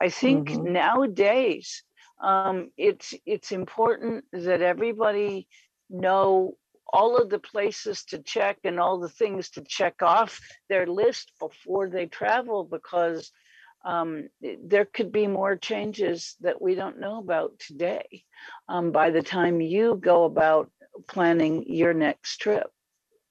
[0.00, 0.72] I think mm-hmm.
[0.72, 1.82] nowadays
[2.22, 5.48] um, it's it's important that everybody
[5.88, 6.54] know
[6.92, 11.32] all of the places to check and all the things to check off their list
[11.38, 13.30] before they travel because
[13.84, 14.28] um,
[14.62, 18.24] there could be more changes that we don't know about today
[18.68, 20.70] um, by the time you go about
[21.06, 22.70] planning your next trip.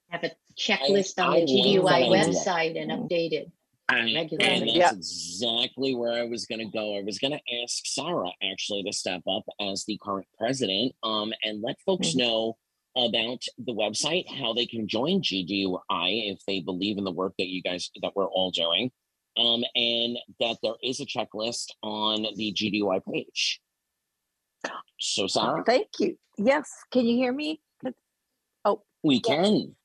[0.10, 3.52] Have a checklist I, on the GDUI website and update it.
[3.90, 4.92] And, and that's yeah.
[4.92, 6.98] exactly where I was going to go.
[6.98, 11.34] I was going to ask Sarah actually to step up as the current president um,
[11.44, 12.20] and let folks mm-hmm.
[12.20, 12.58] know
[13.08, 15.80] about the website, how they can join GDUI
[16.32, 18.92] if they believe in the work that you guys that we're all doing,
[19.38, 23.62] um, and that there is a checklist on the GDUI page.
[25.00, 26.18] So, Sarah, thank you.
[26.38, 27.62] Yes, can you hear me?
[28.66, 29.76] Oh, we can.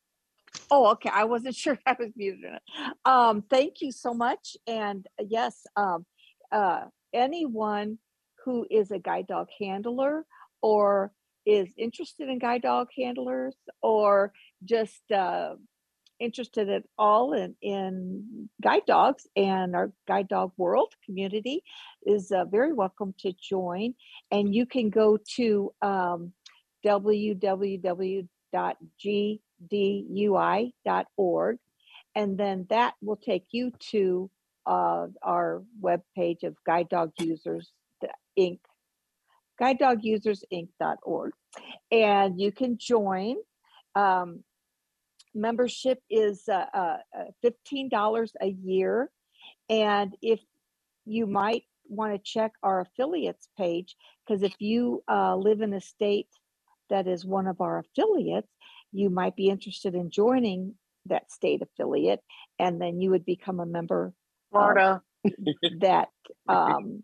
[0.70, 1.10] Oh, okay.
[1.12, 2.58] I wasn't sure I was muted.
[3.04, 4.56] Um, thank you so much.
[4.66, 6.04] And uh, yes, um,
[6.50, 6.82] uh,
[7.12, 7.98] anyone
[8.44, 10.26] who is a guide dog handler
[10.62, 11.12] or
[11.46, 14.32] is interested in guide dog handlers or
[14.64, 15.54] just uh,
[16.20, 21.62] interested at all in, in guide dogs and our guide dog world community
[22.06, 23.94] is uh, very welcome to join.
[24.30, 26.32] And you can go to um,
[26.84, 28.28] www.gdui.org
[32.16, 34.30] and then that will take you to
[34.66, 37.72] uh, our webpage of Guide Dog Users
[38.38, 38.60] Inc.
[39.58, 41.32] Guide Dog Users Inc.org,
[41.90, 43.36] and you can join.
[43.94, 44.42] Um,
[45.34, 46.96] membership is uh, uh,
[47.44, 49.10] $15 a year.
[49.68, 50.40] And if
[51.04, 55.80] you might want to check our affiliates page, because if you uh, live in a
[55.80, 56.28] state
[56.90, 58.48] that is one of our affiliates,
[58.92, 60.74] you might be interested in joining
[61.06, 62.20] that state affiliate,
[62.58, 64.14] and then you would become a member.
[64.50, 65.02] Florida.
[65.80, 66.08] that
[66.48, 67.02] um,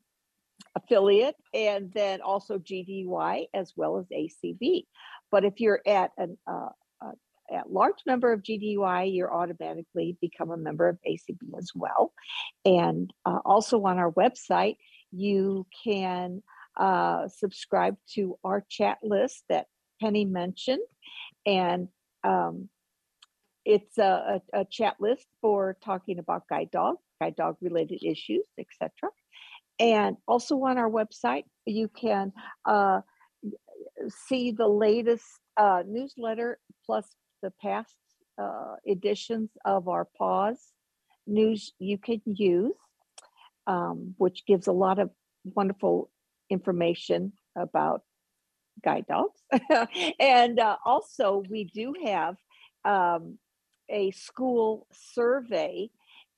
[0.77, 4.85] affiliate, and then also GDUI as well as ACB.
[5.31, 6.71] But if you're at an uh,
[7.51, 12.13] a large member of GDUI, you're automatically become a member of ACB as well.
[12.65, 14.77] And uh, also on our website,
[15.11, 16.43] you can
[16.77, 19.67] uh, subscribe to our chat list that
[20.01, 20.83] Penny mentioned.
[21.45, 21.89] And
[22.23, 22.69] um,
[23.65, 28.45] it's a, a, a, chat list for talking about guide dog, guide dog related issues,
[28.59, 28.91] etc.
[29.81, 32.33] And also on our website, you can
[32.67, 33.01] uh,
[34.29, 35.25] see the latest
[35.57, 37.09] uh, newsletter plus
[37.43, 37.97] the past
[38.41, 40.59] uh, editions of our Paws
[41.27, 42.75] news you can use,
[43.67, 45.11] um, which gives a lot of
[45.45, 46.11] wonderful
[46.51, 48.03] information about
[48.85, 49.41] guide dogs.
[50.21, 52.37] and uh, also, we do have
[52.85, 53.39] um,
[53.89, 55.89] a school survey.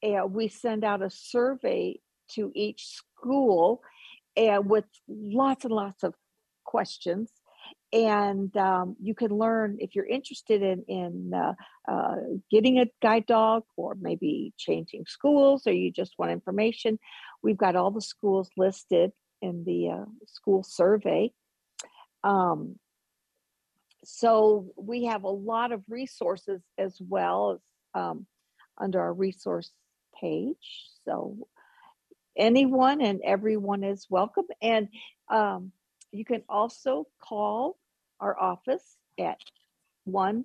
[0.03, 1.99] and we send out a survey
[2.35, 3.83] to each school
[4.37, 6.15] and with lots and lots of
[6.65, 7.31] questions.
[7.93, 11.53] And um, you can learn if you're interested in in uh,
[11.91, 12.17] uh,
[12.51, 16.99] getting a guide dog or maybe changing schools or you just want information
[17.43, 21.33] we've got all the schools listed in the uh, school survey.
[22.25, 22.77] Um,
[24.05, 27.61] so we have a lot of resources as well as
[28.01, 28.27] um,
[28.81, 29.71] under our resource
[30.21, 30.87] page.
[31.05, 31.37] So
[32.37, 34.89] anyone and everyone is welcome and
[35.31, 35.73] um,
[36.13, 37.77] you can also call
[38.21, 39.39] our office at
[40.05, 40.45] 1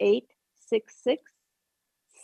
[0.00, 1.22] 866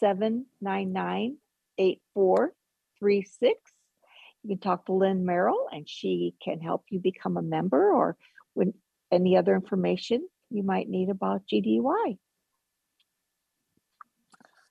[0.00, 1.36] 799
[1.78, 3.60] 8436.
[4.42, 8.16] You can talk to Lynn Merrill and she can help you become a member or
[8.54, 8.74] when
[9.10, 12.18] any other information you might need about GDUI.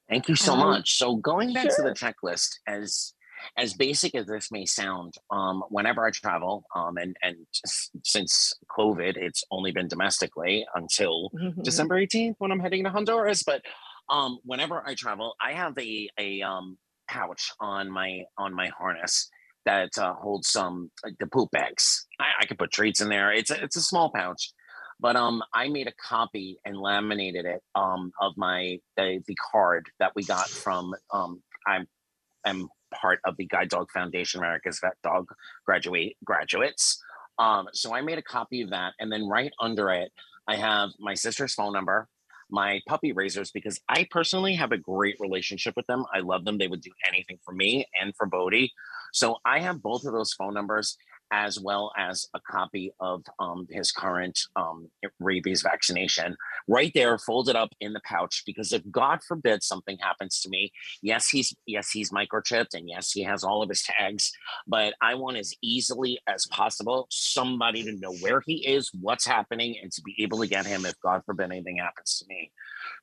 [0.10, 0.98] Thank you so um, much.
[0.98, 1.76] So going back sure.
[1.78, 3.14] to the checklist, as
[3.58, 7.36] as basic as this may sound, um, whenever I travel, um, and and
[8.04, 11.62] since COVID, it's only been domestically until mm-hmm.
[11.62, 13.44] December 18th when I'm heading to Honduras.
[13.44, 13.62] But
[14.10, 19.30] um, whenever I travel, I have a a um, pouch on my on my harness
[19.66, 22.06] that uh, holds some like the poop bags.
[22.20, 23.32] I, I could put treats in there.
[23.32, 24.52] It's a, it's a small pouch,
[25.00, 29.88] but um, I made a copy and laminated it um of my the, the card
[30.00, 31.88] that we got from um I'm
[32.46, 35.30] I'm part of the Guide Dog Foundation America's Vet Dog
[35.66, 37.02] graduate graduates.
[37.40, 40.12] Um, so I made a copy of that, and then right under it,
[40.48, 42.08] I have my sister's phone number,
[42.50, 46.06] my puppy raisers, because I personally have a great relationship with them.
[46.14, 46.58] I love them.
[46.58, 48.72] They would do anything for me and for Bodhi.
[49.14, 50.98] So I have both of those phone numbers
[51.32, 54.90] as well as a copy of um, his current um,
[55.20, 56.36] rabies vaccination
[56.68, 60.72] right there folded up in the pouch because if god forbid something happens to me
[61.02, 64.32] yes he's yes he's microchipped and yes he has all of his tags
[64.68, 69.76] but i want as easily as possible somebody to know where he is what's happening
[69.82, 72.52] and to be able to get him if god forbid anything happens to me.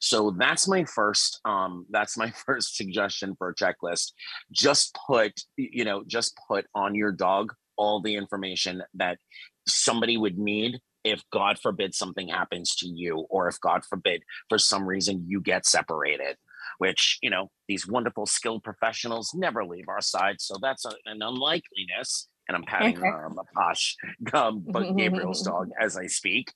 [0.00, 4.12] So that's my first um, that's my first suggestion for a checklist.
[4.52, 9.18] Just put you know just put on your dog all the information that
[9.66, 14.58] somebody would need if God forbid something happens to you, or if God forbid for
[14.58, 16.36] some reason you get separated,
[16.78, 20.36] which, you know, these wonderful skilled professionals never leave our side.
[20.40, 22.28] So that's a, an unlikeliness.
[22.48, 23.96] And I'm patting um, a posh
[24.34, 26.52] um, but Gabriel's dog as I speak.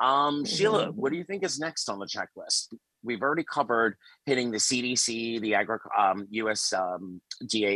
[0.00, 2.74] Um, Sheila, what do you think is next on the checklist?
[3.02, 3.96] We've already covered
[4.26, 7.20] hitting the CDC, the Agri- um, USDA um,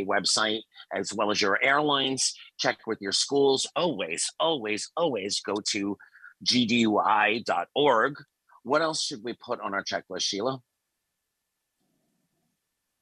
[0.07, 2.35] website, as well as your airlines.
[2.59, 3.69] Check with your schools.
[3.77, 5.97] Always, always, always go to
[6.45, 8.15] gdui.org.
[8.63, 10.61] What else should we put on our checklist, Sheila?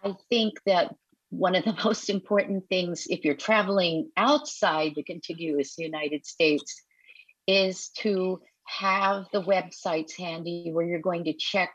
[0.05, 0.95] I think that
[1.31, 6.83] one of the most important things, if you're traveling outside the contiguous United States,
[7.47, 11.75] is to have the websites handy where you're going to check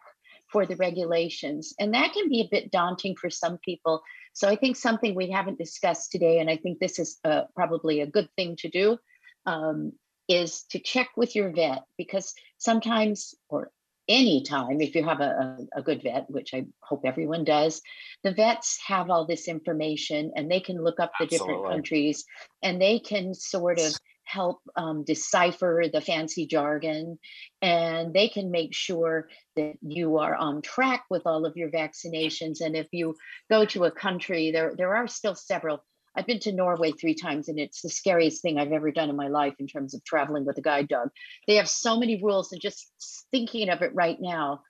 [0.52, 1.74] for the regulations.
[1.80, 4.02] And that can be a bit daunting for some people.
[4.34, 8.02] So I think something we haven't discussed today, and I think this is uh, probably
[8.02, 8.98] a good thing to do,
[9.46, 9.94] um,
[10.28, 13.72] is to check with your vet because sometimes, or
[14.08, 17.82] anytime if you have a, a, good vet which i hope everyone does
[18.24, 21.56] the vets have all this information and they can look up the Absolutely.
[21.56, 22.26] different countries
[22.64, 23.94] and they can sort of
[24.28, 27.18] help um, decipher the fancy jargon
[27.62, 32.60] and they can make sure that you are on track with all of your vaccinations
[32.60, 33.16] and if you
[33.50, 35.82] go to a country there there are still several
[36.18, 39.16] I've been to Norway three times and it's the scariest thing I've ever done in
[39.16, 41.10] my life in terms of traveling with a guide dog.
[41.46, 42.92] They have so many rules and just
[43.30, 44.62] thinking of it right now,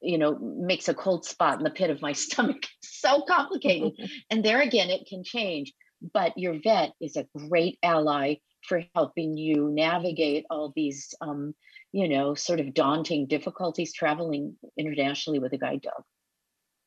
[0.00, 2.62] you know, makes a cold spot in the pit of my stomach.
[2.84, 3.94] so complicated.
[4.30, 5.72] and there again, it can change.
[6.14, 8.36] But your vet is a great ally
[8.66, 11.54] for helping you navigate all these, um,
[11.92, 16.02] you know, sort of daunting difficulties traveling internationally with a guide dog.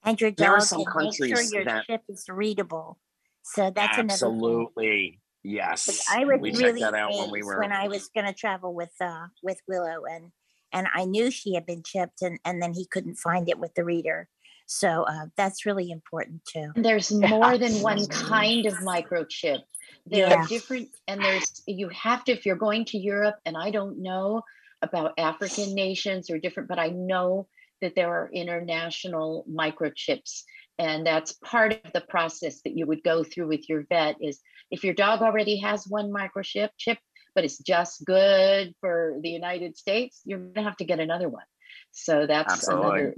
[0.04, 1.86] And your dog, and make sure your that...
[1.86, 3.00] chip is readable.
[3.44, 5.86] So that's absolutely yes.
[5.86, 8.34] But I was we really that out when we were when I was going to
[8.34, 10.32] travel with uh with Willow and
[10.72, 13.74] and I knew she had been chipped and and then he couldn't find it with
[13.76, 14.28] the reader.
[14.68, 16.72] So uh, that's really important too.
[16.76, 19.62] There's more than one kind of microchip.
[20.06, 20.36] There yeah.
[20.36, 24.02] are different, and there's you have to if you're going to Europe, and I don't
[24.02, 24.44] know
[24.82, 27.48] about African nations or different, but I know
[27.82, 30.44] that there are international microchips
[30.78, 34.40] and that's part of the process that you would go through with your vet is
[34.72, 36.98] if your dog already has one microchip chip
[37.34, 41.30] but it's just good for the united states you're going to have to get another
[41.30, 41.46] one
[41.92, 42.86] so that's Absolutely.
[42.86, 43.16] another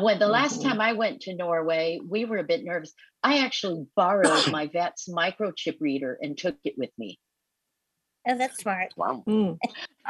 [0.00, 0.70] when the last mm-hmm.
[0.70, 2.92] time i went to norway we were a bit nervous
[3.22, 7.18] i actually borrowed my vet's microchip reader and took it with me
[8.28, 8.92] Oh, that's smart.
[8.96, 9.24] Wow.
[9.28, 9.58] Mm.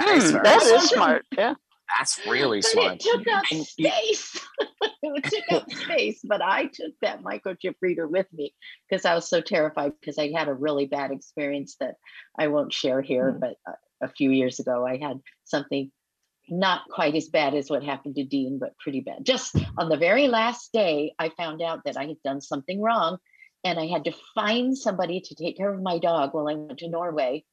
[0.00, 1.26] Mm, that is smart.
[1.36, 1.54] Yeah.
[1.96, 2.92] That's really but smart.
[2.94, 4.40] It took up and space.
[5.02, 8.54] it took up space, but I took that microchip reader with me
[8.88, 11.94] because I was so terrified because I had a really bad experience that
[12.38, 13.32] I won't share here.
[13.32, 13.40] Mm-hmm.
[13.40, 15.90] But a, a few years ago, I had something
[16.50, 19.24] not quite as bad as what happened to Dean, but pretty bad.
[19.24, 23.18] Just on the very last day, I found out that I had done something wrong
[23.64, 26.78] and I had to find somebody to take care of my dog while I went
[26.78, 27.44] to Norway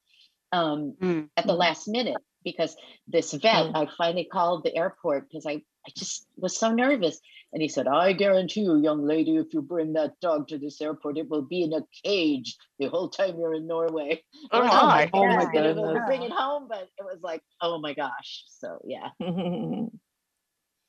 [0.52, 1.30] um, mm.
[1.36, 2.76] at the last minute because
[3.08, 3.76] this vet, mm.
[3.76, 7.20] I finally called the airport because I, I just was so nervous.
[7.54, 10.82] And he said, I guarantee you, young lady, if you bring that dog to this
[10.82, 14.22] airport, it will be in a cage the whole time you're in Norway.
[14.52, 16.00] Oh, my, oh my goodness.
[16.06, 18.44] Bring it home, but it was like, oh my gosh.
[18.48, 19.10] So, yeah.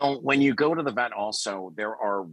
[0.01, 2.27] when you go to the vet, also, there are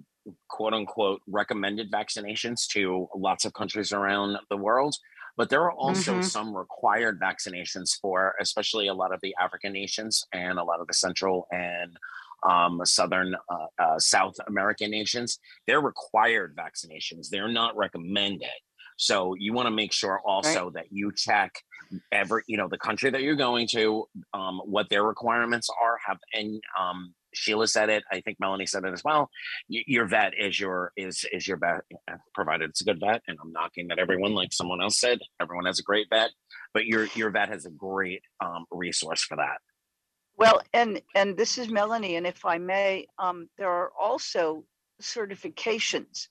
[0.50, 4.96] quote unquote recommended vaccinations to lots of countries around the world.
[5.36, 6.22] But there are also mm-hmm.
[6.22, 10.88] some required vaccinations for, especially a lot of the African nations and a lot of
[10.88, 11.98] the Central and
[12.48, 15.40] um, Southern uh, uh, South American nations.
[15.68, 17.30] They're required vaccinations.
[17.30, 18.50] They're not recommended.
[18.98, 20.74] So you want to make sure also right.
[20.76, 21.52] that you check
[22.12, 26.20] every, you know, the country that you're going to, um, what their requirements are, have
[26.34, 28.04] and um, Sheila said it.
[28.12, 29.30] I think Melanie said it as well.
[29.68, 31.82] your vet is your is is your vet,
[32.34, 33.22] provided it's a good vet.
[33.28, 36.32] And I'm knocking that everyone, like someone else said, everyone has a great vet,
[36.74, 39.58] but your your vet has a great um, resource for that.
[40.38, 44.66] Well, and and this is Melanie, and if I may, um, there are also
[45.02, 46.28] certifications.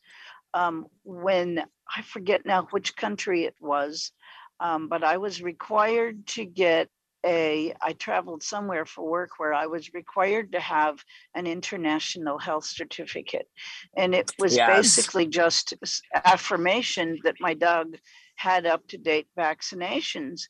[0.55, 1.65] Um, when
[1.97, 4.13] I forget now which country it was,
[4.61, 6.89] um, but I was required to get
[7.25, 11.05] a I traveled somewhere for work where I was required to have
[11.35, 13.49] an international health certificate.
[13.97, 14.77] And it was yes.
[14.77, 15.75] basically just
[16.15, 17.97] affirmation that my dog
[18.37, 20.43] had up to date vaccinations,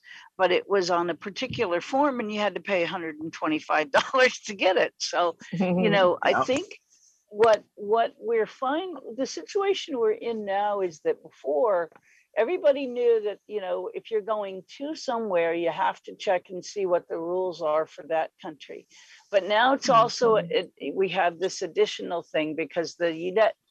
[0.43, 4.77] but it was on a particular form and you had to pay $125 to get
[4.77, 4.93] it.
[4.98, 6.81] So, you know, I think
[7.28, 11.90] what what we're finding the situation we're in now is that before
[12.36, 16.64] everybody knew that you know if you're going to somewhere you have to check and
[16.64, 18.86] see what the rules are for that country
[19.31, 20.66] but now it's also mm-hmm.
[20.78, 23.14] it, we have this additional thing because the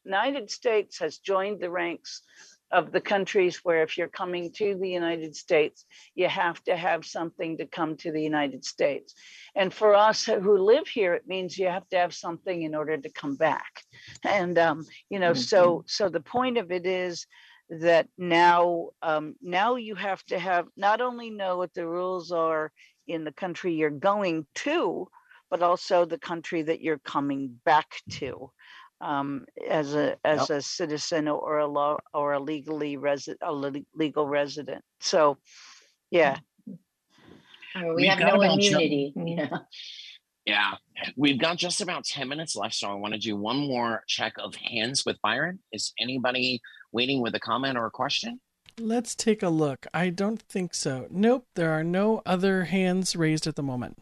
[0.04, 2.24] united states has joined the ranks
[2.72, 5.86] of the countries where if you're coming to the united states
[6.16, 9.14] you have to have something to come to the united states.
[9.56, 12.98] And for us who live here it means you have to have something in order
[12.98, 13.84] to come back.
[14.24, 15.42] And um, you know mm-hmm.
[15.42, 17.28] so so the point of it is
[17.70, 22.72] that now um, now you have to have not only know what the rules are
[23.08, 25.08] in the country you're going to,
[25.50, 28.52] but also the country that you're coming back to
[29.02, 30.60] um, as a as yep.
[30.60, 33.54] a citizen or a law or a legally resident a
[33.96, 34.84] legal resident.
[35.00, 35.38] So,
[36.10, 36.38] yeah.
[37.76, 39.14] we We've have no immunity.
[39.16, 39.58] yeah.
[40.46, 40.72] Yeah,
[41.16, 42.74] we've got just about 10 minutes left.
[42.74, 45.60] So I want to do one more check of hands with Byron.
[45.72, 46.62] Is anybody
[46.92, 48.40] waiting with a comment or a question?
[48.80, 49.86] Let's take a look.
[49.94, 51.08] I don't think so.
[51.12, 54.00] Nope, there are no other hands raised at the moment.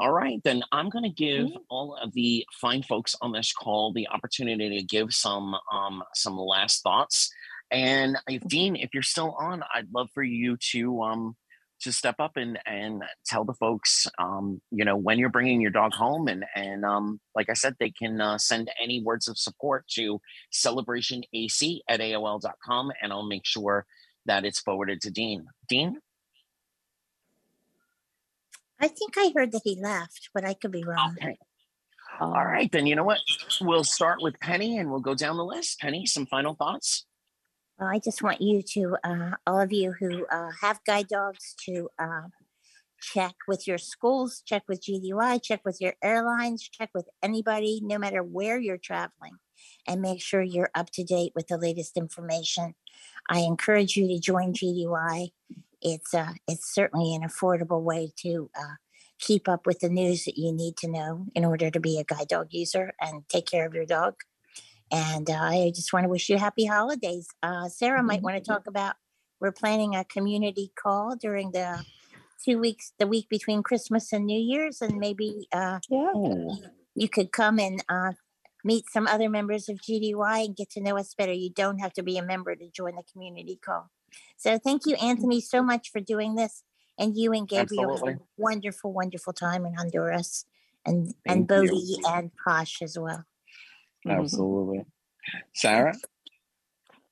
[0.00, 3.92] All right, then I'm going to give all of the fine folks on this call
[3.92, 7.32] the opportunity to give some um, some last thoughts.
[7.72, 11.36] And if Dean, if you're still on, I'd love for you to um,
[11.80, 15.72] to step up and and tell the folks, um, you know, when you're bringing your
[15.72, 19.36] dog home, and and um, like I said, they can uh, send any words of
[19.36, 20.20] support to
[20.52, 23.84] celebrationac at aol.com, and I'll make sure
[24.26, 25.46] that it's forwarded to Dean.
[25.68, 25.98] Dean.
[28.80, 31.16] I think I heard that he left, but I could be wrong.
[31.20, 31.38] Okay.
[32.20, 33.20] All right, then you know what?
[33.60, 35.78] We'll start with Penny and we'll go down the list.
[35.78, 37.06] Penny, some final thoughts?
[37.78, 41.54] Well, I just want you to, uh, all of you who uh, have guide dogs,
[41.66, 42.22] to uh,
[43.00, 47.98] check with your schools, check with GDUI, check with your airlines, check with anybody, no
[47.98, 49.36] matter where you're traveling,
[49.86, 52.74] and make sure you're up to date with the latest information.
[53.30, 55.30] I encourage you to join GDUI
[55.82, 58.74] it's uh, it's certainly an affordable way to uh,
[59.18, 62.04] keep up with the news that you need to know in order to be a
[62.04, 64.14] guide dog user and take care of your dog.
[64.90, 67.28] And uh, I just want to wish you happy holidays.
[67.42, 68.96] Uh, Sarah might want to talk about.
[69.40, 71.84] We're planning a community call during the
[72.44, 76.12] two weeks, the week between Christmas and New Year's, and maybe uh, Yeah.
[76.94, 78.12] you could come and uh,
[78.64, 81.32] meet some other members of GDUI and get to know us better.
[81.32, 83.90] You don't have to be a member to join the community call.
[84.36, 86.62] So thank you, Anthony, so much for doing this.
[86.98, 90.44] And you and Gabriel had a wonderful, wonderful time in Honduras
[90.84, 91.98] and and Thank you.
[92.06, 93.24] And Posh as well.
[94.06, 94.84] Absolutely.
[95.54, 95.94] Sarah?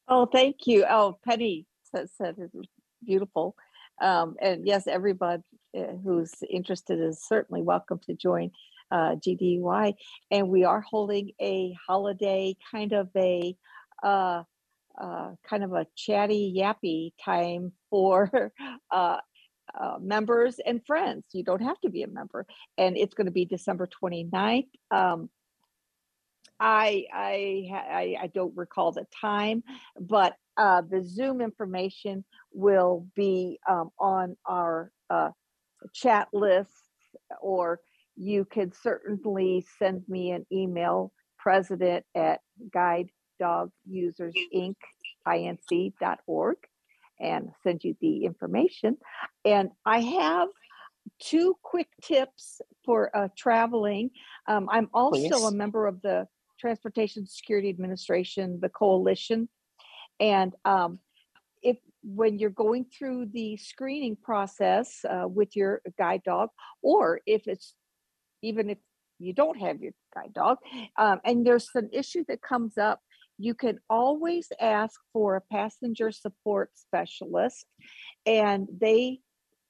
[0.09, 0.85] Oh, thank you.
[0.89, 2.67] Oh, Penny said, said it was
[3.05, 3.57] beautiful.
[4.01, 5.43] Um, and yes, everybody
[5.77, 8.51] uh, who's interested is certainly welcome to join
[8.91, 9.95] uh, GDUI.
[10.31, 13.57] And we are holding a holiday kind of a
[14.03, 14.45] uh,
[15.01, 18.53] uh, kind of a chatty yappy time for
[18.91, 19.19] uh,
[19.79, 21.27] uh, members and friends.
[21.33, 22.47] You don't have to be a member.
[22.79, 24.69] And it's going to be December 29th.
[24.91, 25.29] Um,
[26.59, 29.63] I I I, I don't recall the time,
[30.01, 35.31] but uh, the Zoom information will be um, on our uh,
[35.93, 36.71] chat list,
[37.43, 37.81] or
[38.17, 42.41] you can certainly send me an email, president at
[42.73, 44.77] Guide Dog Users Inc.
[45.27, 46.57] inc.org,
[47.21, 48.97] and send you the information.
[49.45, 50.49] And I have
[51.21, 54.11] two quick tips for uh, traveling.
[54.47, 55.45] Um, I'm also Please.
[55.45, 56.27] a member of the
[56.59, 59.49] Transportation Security Administration, the coalition,
[60.21, 60.99] and um,
[61.63, 66.49] if when you're going through the screening process uh, with your guide dog,
[66.83, 67.75] or if it's
[68.43, 68.79] even if
[69.19, 70.59] you don't have your guide dog,
[70.99, 73.01] um, and there's an issue that comes up,
[73.39, 77.67] you can always ask for a passenger support specialist,
[78.25, 79.21] and they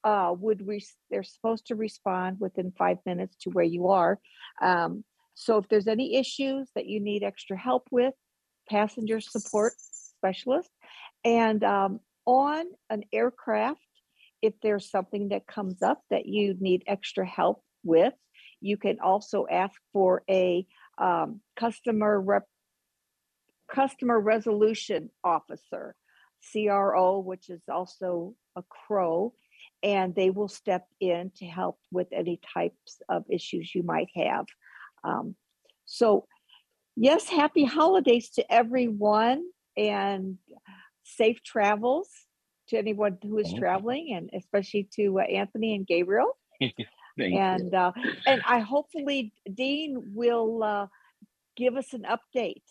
[0.04, 4.18] uh, would re- they're supposed to respond within five minutes to where you are.
[4.62, 8.14] Um, so if there's any issues that you need extra help with,
[8.70, 10.70] passenger support specialist,
[11.24, 13.80] and um, on an aircraft,
[14.42, 18.14] if there's something that comes up that you need extra help with,
[18.60, 20.66] you can also ask for a
[20.98, 22.44] um, customer rep
[23.72, 25.94] customer resolution officer,
[26.52, 29.34] CRO, which is also a CRO,
[29.82, 34.46] and they will step in to help with any types of issues you might have.
[35.04, 35.36] Um,
[35.84, 36.26] so,
[36.96, 39.44] yes, happy holidays to everyone
[39.76, 40.38] and
[41.04, 42.08] safe travels
[42.68, 46.36] to anyone who is traveling, and especially to uh, Anthony and Gabriel.
[47.18, 47.92] And uh,
[48.26, 50.86] and I hopefully Dean will uh,
[51.56, 52.62] give us an update.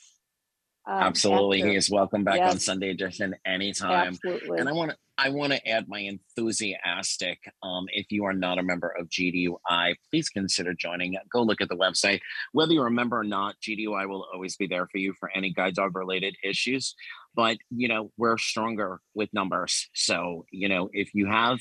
[0.87, 1.61] Um, Absolutely.
[1.61, 1.71] after.
[1.71, 4.09] He is welcome back on Sunday edition anytime.
[4.09, 4.59] Absolutely.
[4.59, 7.39] And I want to I want to add my enthusiastic.
[7.63, 11.15] Um, if you are not a member of GDUI, please consider joining.
[11.31, 12.19] Go look at the website.
[12.51, 15.53] Whether you're a member or not, GDUI will always be there for you for any
[15.53, 16.93] guide dog related issues.
[17.33, 19.89] But you know we're stronger with numbers.
[19.93, 21.59] So you know if you have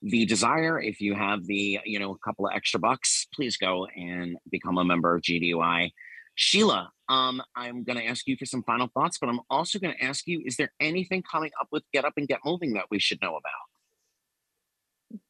[0.00, 3.86] the desire, if you have the you know a couple of extra bucks, please go
[3.96, 5.90] and become a member of GDUI.
[6.34, 9.94] Sheila, um, I'm going to ask you for some final thoughts, but I'm also going
[9.94, 12.86] to ask you: Is there anything coming up with Get Up and Get Moving that
[12.90, 15.20] we should know about?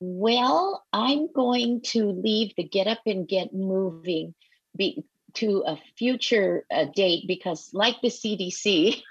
[0.00, 4.34] Well, I'm going to leave the get up and get moving
[4.74, 9.02] be, to a future uh, date because, like the CDC,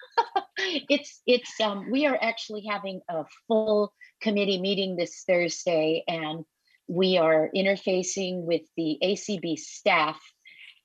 [0.57, 6.45] it's it's um, we are actually having a full committee meeting this Thursday, and
[6.87, 10.19] we are interfacing with the ACB staff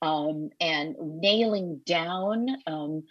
[0.02, 3.04] um, and nailing down um,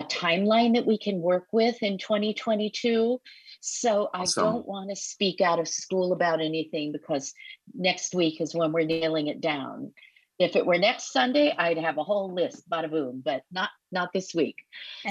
[0.00, 3.20] a timeline that we can work with in 2022.
[3.60, 7.34] So I don't want to speak out of school about anything because
[7.74, 9.92] next week is when we're nailing it down.
[10.38, 14.12] If it were next Sunday, I'd have a whole list, bada boom, but not not
[14.12, 14.56] this week.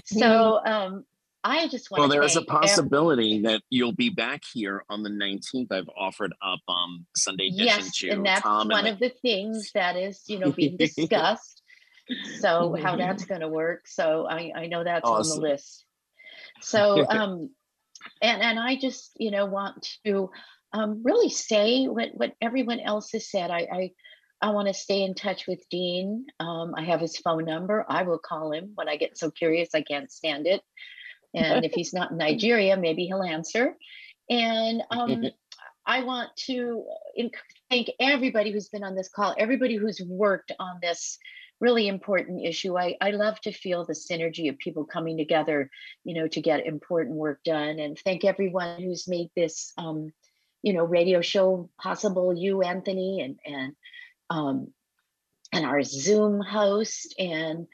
[0.06, 1.06] So um,
[1.48, 5.04] I just want Well, to there is a possibility that you'll be back here on
[5.04, 5.72] the 19th.
[5.72, 9.14] I've offered up um Sunday edition Yes, to and that's Tom one and of the
[9.22, 11.62] things that is, you know, being discussed.
[12.40, 15.86] So how that's gonna work, so I, I know that's on the list.
[16.62, 17.50] So, um,
[18.22, 20.30] and, and I just, you know, want to,
[20.74, 23.52] um, really say what, what everyone else has said.
[23.52, 23.92] I, I,
[24.42, 26.26] I want to stay in touch with Dean.
[26.40, 27.86] Um, I have his phone number.
[27.88, 30.62] I will call him when I get so curious I can't stand it.
[31.34, 33.76] And if he's not in Nigeria, maybe he'll answer.
[34.30, 35.24] And um,
[35.86, 36.84] I want to
[37.70, 41.18] thank everybody who's been on this call, everybody who's worked on this
[41.60, 42.78] really important issue.
[42.78, 45.70] I, I love to feel the synergy of people coming together,
[46.04, 47.80] you know, to get important work done.
[47.80, 50.12] And thank everyone who's made this, um,
[50.62, 52.38] you know, radio show possible.
[52.38, 53.76] You, Anthony, and and
[54.30, 54.74] um,
[55.54, 57.16] and our Zoom host.
[57.18, 57.68] And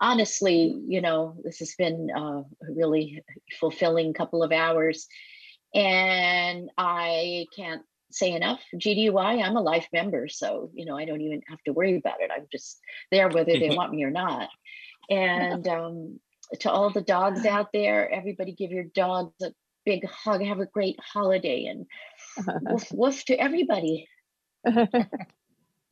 [0.00, 3.22] honestly, you know, this has been a really
[3.58, 5.06] fulfilling couple of hours.
[5.74, 7.82] And I can't
[8.14, 8.60] say enough.
[8.74, 12.20] GDUI, I'm a life member, so you know I don't even have to worry about
[12.20, 12.30] it.
[12.34, 12.78] I'm just
[13.10, 14.48] there whether they want me or not.
[15.10, 16.20] And um,
[16.60, 19.52] to all the dogs out there, everybody give your dogs a
[19.84, 20.42] big hug.
[20.42, 21.86] Have a great holiday and
[22.62, 24.08] woof woof to everybody.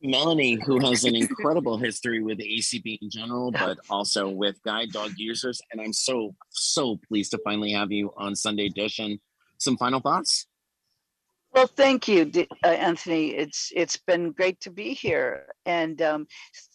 [0.03, 5.13] Melanie, who has an incredible history with ACB in general, but also with guide dog
[5.17, 5.61] users.
[5.71, 9.19] And I'm so, so pleased to finally have you on Sunday Edition.
[9.57, 10.47] Some final thoughts?
[11.53, 12.31] Well, thank you,
[12.63, 13.27] uh, Anthony.
[13.35, 16.27] It's it's been great to be here, and um,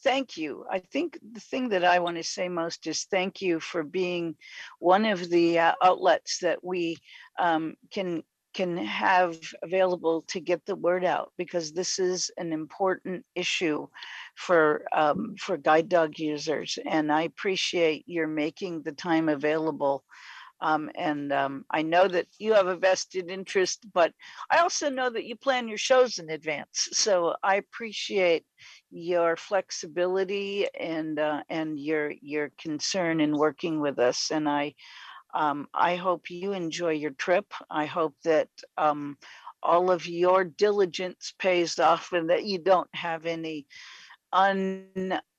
[0.05, 0.65] thank you.
[0.71, 4.37] I think the thing that I want to say most is thank you for being
[4.79, 6.97] one of the uh, outlets that we
[7.41, 8.23] um, can
[8.59, 13.87] can have available to get the word out because this is an important issue
[14.35, 20.03] for um, for guide dog users, and I appreciate your making the time available.
[20.61, 24.13] Um, and um, I know that you have a vested interest, but
[24.51, 26.89] I also know that you plan your shows in advance.
[26.91, 28.45] So I appreciate
[28.91, 34.33] your flexibility and uh, and your your concern in working with us.
[34.33, 34.75] And I
[35.39, 37.47] um, I hope you enjoy your trip.
[37.71, 39.17] I hope that um,
[39.63, 43.65] all of your diligence pays off and that you don't have any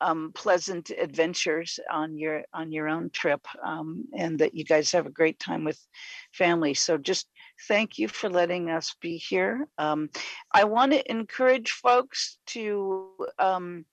[0.02, 5.12] unpleasant adventures on your on your own trip um, and that you guys have a
[5.12, 5.80] great time with
[6.32, 7.28] family so just
[7.68, 10.10] thank you for letting us be here um,
[10.54, 13.08] i want to encourage folks to
[13.38, 13.86] um,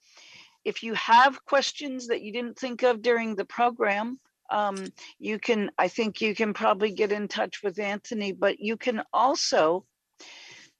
[0.65, 4.19] if you have questions that you didn't think of during the program
[4.51, 4.77] um,
[5.19, 9.03] you can i think you can probably get in touch with anthony but you can
[9.13, 9.85] also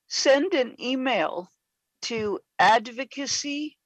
[0.09, 1.51] send an email
[2.03, 3.77] to advocacy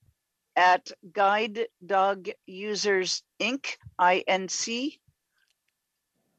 [0.57, 4.99] at guide dog users inc inc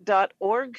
[0.04, 0.78] dot org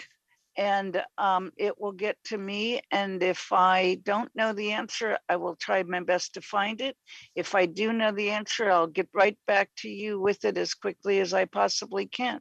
[0.57, 5.37] and um, it will get to me and if i don't know the answer i
[5.37, 6.97] will try my best to find it.
[7.35, 10.75] If i do know the answer i'll get right back to you with it as
[10.75, 12.41] quickly as i possibly can.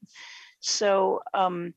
[0.60, 1.74] So um,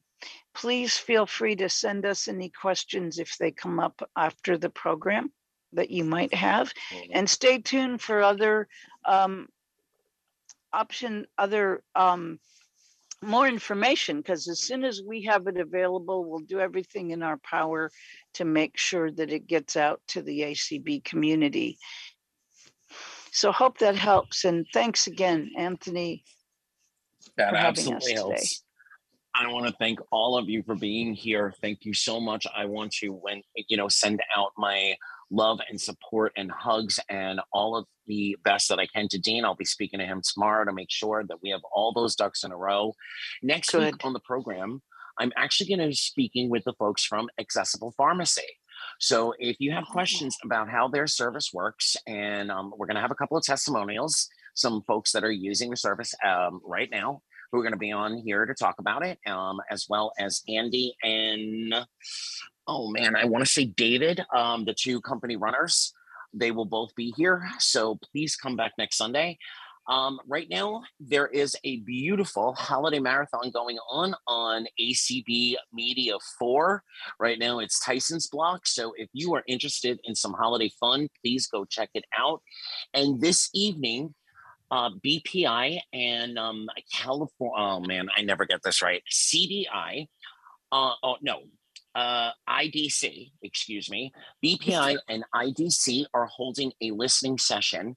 [0.55, 5.33] please feel free to send us any questions if they come up after the program
[5.73, 6.73] that you might have.
[7.13, 8.69] And stay tuned for other
[9.05, 9.49] um,
[10.73, 12.39] option, other um,
[13.25, 17.39] more information, because as soon as we have it available, we'll do everything in our
[17.39, 17.91] power
[18.35, 21.79] to make sure that it gets out to the ACB community.
[23.33, 24.45] So hope that helps.
[24.45, 26.25] And thanks again, Anthony.
[27.37, 28.21] That for having us absolutely today.
[28.21, 28.65] helps.
[29.35, 31.53] I want to thank all of you for being here.
[31.61, 32.47] Thank you so much.
[32.57, 34.95] I want to when you know send out my
[35.35, 39.45] love and support and hugs and all of the best that I can to Dean.
[39.45, 42.45] I'll be speaking to him tomorrow to make sure that we have all those ducks
[42.45, 42.95] in a row.
[43.43, 44.83] Next week on the program,
[45.19, 48.43] I'm actually going to be speaking with the folks from Accessible Pharmacy.
[48.99, 53.01] So if you have questions about how their service works, and um, we're going to
[53.01, 57.23] have a couple of testimonials, some folks that are using the service um, right now
[57.51, 60.43] who are going to be on here to talk about it, um, as well as
[60.49, 61.75] Andy and
[62.67, 65.93] oh man, I want to say David, um, the two company runners.
[66.33, 67.47] They will both be here.
[67.59, 69.39] So please come back next Sunday.
[69.87, 76.83] Um, right now, there is a beautiful holiday marathon going on on ACB Media 4.
[77.21, 78.67] Right now, it's Tyson's block.
[78.67, 82.41] So if you are interested in some holiday fun, please go check it out.
[82.95, 84.15] And this evening,
[84.71, 87.55] uh, BPI and um, California.
[87.57, 89.03] Oh man, I never get this right.
[89.13, 90.09] CDI.
[90.73, 91.43] Uh, oh no,
[91.95, 93.31] uh, IDC.
[93.43, 94.13] Excuse me.
[94.45, 97.97] BPI and IDC are holding a listening session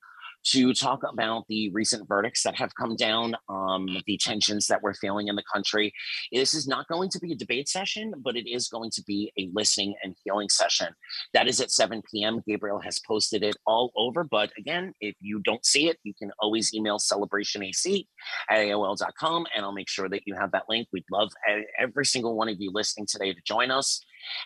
[0.52, 4.94] to talk about the recent verdicts that have come down, um, the tensions that we're
[4.94, 5.94] feeling in the country.
[6.32, 9.32] This is not going to be a debate session, but it is going to be
[9.38, 10.88] a listening and healing session.
[11.34, 12.42] That is at 7 p.m.
[12.48, 14.24] Gabriel has posted it all over.
[14.24, 18.06] But again, if you don't see it, you can always email celebrationac
[18.50, 20.88] at AOL.com and I'll make sure that you have that link.
[20.92, 21.32] We'd love
[21.78, 24.04] every single one of you listening today to join us.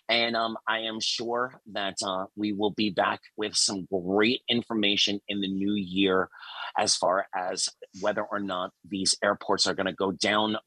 [0.10, 5.20] And um, I am sure that uh, we will be back with some great information
[5.28, 6.30] in the new year
[6.78, 10.58] as far as whether or not these airports are going to go down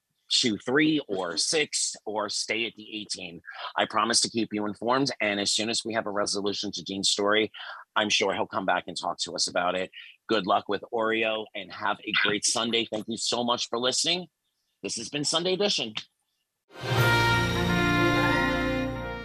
[0.40, 3.40] to three or six or stay at the 18.
[3.76, 5.10] I promise to keep you informed.
[5.20, 7.50] And as soon as we have a resolution to Dean's story,
[7.96, 9.90] I'm sure he'll come back and talk to us about it.
[10.28, 12.86] Good luck with Oreo and have a great Sunday.
[12.90, 14.26] Thank you so much for listening.
[14.82, 15.94] This has been Sunday Edition.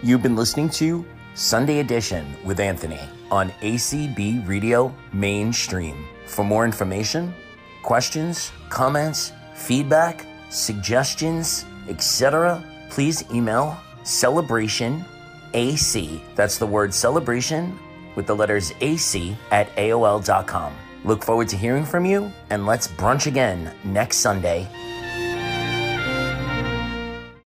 [0.02, 1.04] You've been listening to
[1.34, 2.98] Sunday Edition with Anthony
[3.30, 6.06] on ACB Radio Mainstream.
[6.24, 7.34] For more information,
[7.82, 15.04] questions, comments, feedback, suggestions, etc., please email celebration
[15.52, 16.22] AC.
[16.34, 17.78] That's the word celebration
[18.16, 20.72] with the letters AC at AOL.com.
[21.04, 24.66] Look forward to hearing from you, and let's brunch again next Sunday